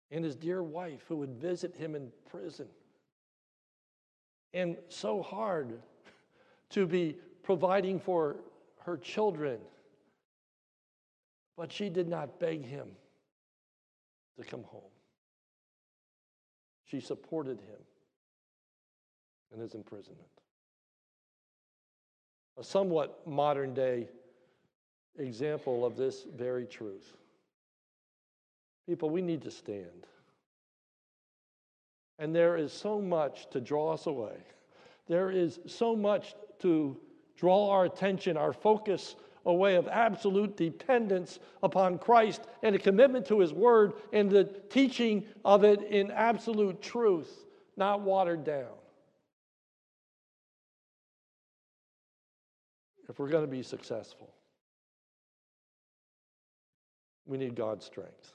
and 0.10 0.24
his 0.24 0.38
dear 0.38 0.64
wife 0.64 1.04
who 1.10 1.18
would 1.18 1.36
visit 1.36 1.76
him 1.76 1.96
in 1.96 2.14
prison. 2.32 2.70
And 4.54 4.78
so 4.88 5.22
hard 5.22 5.82
to 6.72 6.86
be 6.86 7.16
providing 7.44 8.00
for 8.00 8.38
her 8.80 8.98
children. 8.98 9.60
But 11.56 11.72
she 11.72 11.90
did 11.90 12.08
not 12.08 12.40
beg 12.40 12.64
him 12.64 12.88
to 14.38 14.44
come 14.46 14.64
home. 14.64 14.82
She 16.86 17.00
supported 17.00 17.60
him 17.60 17.80
in 19.54 19.60
his 19.60 19.74
imprisonment. 19.74 20.28
A 22.58 22.64
somewhat 22.64 23.26
modern 23.28 23.74
day 23.74 24.08
example 25.18 25.86
of 25.86 25.96
this 25.96 26.26
very 26.36 26.66
truth. 26.66 27.14
People, 28.88 29.10
we 29.10 29.22
need 29.22 29.42
to 29.42 29.52
stand. 29.52 30.08
And 32.20 32.34
there 32.34 32.58
is 32.58 32.72
so 32.72 33.02
much 33.02 33.50
to 33.52 33.60
draw 33.60 33.94
us 33.94 34.06
away. 34.06 34.38
There 35.08 35.30
is 35.30 35.60
so 35.68 35.96
much 35.96 36.36
to 36.60 36.98
draw 37.36 37.70
our 37.70 37.86
attention, 37.86 38.38
our 38.38 38.54
focus 38.54 39.16
away 39.46 39.76
of 39.76 39.88
absolute 39.88 40.58
dependence 40.58 41.40
upon 41.64 41.98
Christ 41.98 42.42
and 42.64 42.76
a 42.76 42.80
commitment 42.80 43.26
to 43.28 43.40
His 43.40 43.54
Word 43.54 43.94
and 44.12 44.30
the 44.30 44.44
teaching 44.70 45.26
of 45.46 45.64
it 45.64 45.82
in 45.84 46.12
absolute 46.12 46.82
truth, 46.82 47.46
not 47.78 48.02
watered 48.02 48.44
down. 48.44 48.66
If 53.10 53.20
we're 53.20 53.30
going 53.30 53.46
to 53.46 53.52
be 53.52 53.64
successful, 53.64 54.34
we 57.26 57.38
need 57.38 57.56
God's 57.56 57.86
strength. 57.86 58.34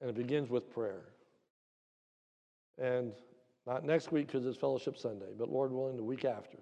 And 0.00 0.10
it 0.10 0.16
begins 0.16 0.50
with 0.50 0.70
prayer. 0.70 1.04
And 2.78 3.12
not 3.70 3.84
next 3.84 4.10
week 4.10 4.26
because 4.26 4.44
it's 4.46 4.56
Fellowship 4.56 4.98
Sunday, 4.98 5.32
but 5.38 5.48
Lord 5.48 5.70
willing, 5.70 5.96
the 5.96 6.02
week 6.02 6.24
after, 6.24 6.58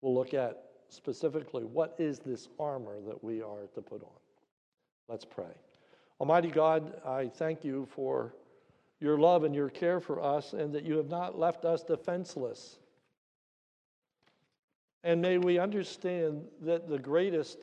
we'll 0.00 0.14
look 0.14 0.32
at 0.32 0.62
specifically 0.88 1.64
what 1.64 1.94
is 1.98 2.18
this 2.18 2.48
armor 2.58 2.96
that 3.06 3.22
we 3.22 3.42
are 3.42 3.66
to 3.74 3.82
put 3.82 4.02
on. 4.02 4.08
Let's 5.06 5.26
pray. 5.26 5.52
Almighty 6.18 6.48
God, 6.48 6.94
I 7.06 7.28
thank 7.28 7.62
you 7.62 7.86
for 7.94 8.34
your 9.00 9.18
love 9.18 9.44
and 9.44 9.54
your 9.54 9.68
care 9.68 10.00
for 10.00 10.22
us, 10.22 10.54
and 10.54 10.74
that 10.74 10.84
you 10.84 10.96
have 10.96 11.10
not 11.10 11.38
left 11.38 11.66
us 11.66 11.82
defenseless. 11.82 12.78
And 15.04 15.20
may 15.20 15.36
we 15.36 15.58
understand 15.58 16.42
that 16.62 16.88
the 16.88 16.98
greatest 16.98 17.58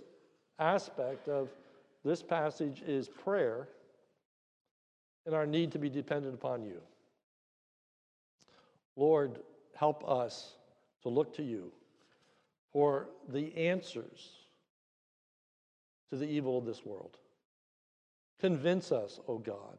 aspect 0.60 1.28
of 1.28 1.50
this 2.04 2.22
passage 2.22 2.84
is 2.86 3.10
prayer 3.10 3.70
and 5.26 5.34
our 5.34 5.48
need 5.48 5.72
to 5.72 5.80
be 5.80 5.90
dependent 5.90 6.36
upon 6.36 6.64
you. 6.64 6.80
Lord, 8.96 9.40
help 9.76 10.08
us 10.08 10.54
to 11.04 11.10
look 11.10 11.36
to 11.36 11.44
you 11.44 11.72
for 12.72 13.08
the 13.30 13.56
answers 13.56 14.32
to 16.10 16.18
the 16.18 16.26
evil 16.26 16.58
of 16.58 16.66
this 16.66 16.86
world. 16.86 17.18
Convince 18.40 18.92
us, 18.92 19.20
O 19.28 19.34
oh 19.34 19.38
God, 19.38 19.78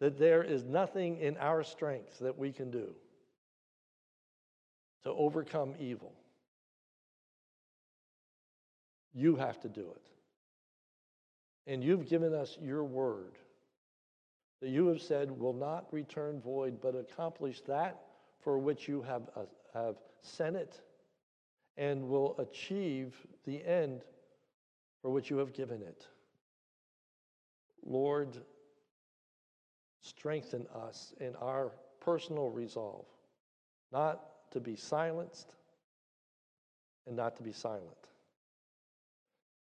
that 0.00 0.18
there 0.18 0.42
is 0.42 0.64
nothing 0.64 1.18
in 1.18 1.36
our 1.38 1.62
strength 1.62 2.18
that 2.18 2.38
we 2.38 2.52
can 2.52 2.70
do 2.70 2.94
to 5.04 5.10
overcome 5.10 5.74
evil. 5.78 6.12
You 9.12 9.36
have 9.36 9.60
to 9.60 9.68
do 9.68 9.82
it. 9.82 10.10
And 11.66 11.82
you've 11.82 12.08
given 12.08 12.34
us 12.34 12.58
your 12.60 12.84
word 12.84 13.38
that 14.60 14.70
you 14.70 14.86
have 14.86 15.00
said 15.00 15.30
will 15.30 15.52
not 15.52 15.86
return 15.92 16.40
void, 16.40 16.80
but 16.80 16.94
accomplish 16.94 17.60
that 17.62 18.00
for 18.40 18.58
which 18.58 18.88
you 18.88 19.02
have, 19.02 19.22
uh, 19.36 19.44
have 19.72 19.96
sent 20.22 20.56
it 20.56 20.80
and 21.76 22.08
will 22.08 22.36
achieve 22.38 23.14
the 23.44 23.64
end 23.64 24.02
for 25.02 25.10
which 25.10 25.30
you 25.30 25.36
have 25.38 25.52
given 25.52 25.82
it. 25.82 26.06
Lord, 27.84 28.38
strengthen 30.00 30.66
us 30.74 31.12
in 31.20 31.34
our 31.36 31.72
personal 32.00 32.50
resolve, 32.50 33.06
not 33.92 34.50
to 34.52 34.60
be 34.60 34.76
silenced 34.76 35.52
and 37.06 37.16
not 37.16 37.36
to 37.36 37.42
be 37.42 37.52
silent. 37.52 38.08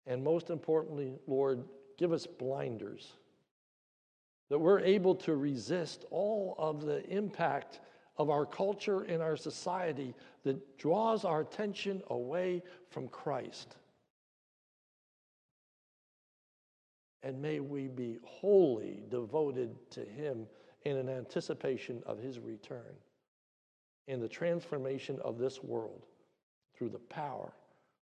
And 0.05 0.23
most 0.23 0.49
importantly, 0.49 1.17
Lord, 1.27 1.63
give 1.97 2.13
us 2.13 2.27
blinders 2.27 3.13
that 4.49 4.59
we're 4.59 4.79
able 4.79 5.15
to 5.15 5.35
resist 5.35 6.05
all 6.11 6.55
of 6.57 6.85
the 6.85 7.07
impact 7.09 7.79
of 8.17 8.29
our 8.29 8.45
culture 8.45 9.01
and 9.01 9.21
our 9.21 9.35
society 9.35 10.13
that 10.43 10.77
draws 10.77 11.25
our 11.25 11.41
attention 11.41 12.01
away 12.09 12.63
from 12.89 13.07
Christ. 13.07 13.75
And 17.23 17.41
may 17.41 17.59
we 17.59 17.87
be 17.87 18.19
wholly 18.23 19.03
devoted 19.09 19.75
to 19.91 20.01
Him 20.01 20.45
in 20.83 20.95
an 20.95 21.09
anticipation 21.09 22.03
of 22.05 22.19
His 22.19 22.39
return 22.39 22.95
and 24.07 24.21
the 24.21 24.29
transformation 24.29 25.19
of 25.23 25.39
this 25.39 25.63
world 25.63 26.05
through 26.77 26.89
the 26.89 26.99
power 26.99 27.51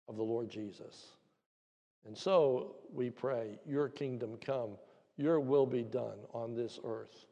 of 0.09 0.16
the 0.16 0.22
Lord 0.22 0.49
Jesus. 0.49 1.09
And 2.07 2.16
so 2.16 2.76
we 2.93 3.11
pray, 3.11 3.59
Your 3.66 3.89
kingdom 3.89 4.39
come. 4.41 4.70
Your 5.20 5.38
will 5.38 5.66
be 5.66 5.82
done 5.82 6.16
on 6.32 6.54
this 6.54 6.80
earth 6.82 7.26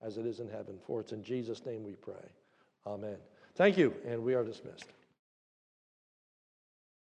as 0.00 0.16
it 0.16 0.26
is 0.26 0.38
in 0.38 0.48
heaven. 0.48 0.78
For 0.86 1.00
it's 1.00 1.10
in 1.10 1.24
Jesus' 1.24 1.66
name 1.66 1.82
we 1.82 1.96
pray. 1.96 2.14
Amen. 2.86 3.16
Thank 3.56 3.76
you, 3.76 3.92
and 4.06 4.22
we 4.22 4.34
are 4.34 4.44
dismissed. 4.44 4.86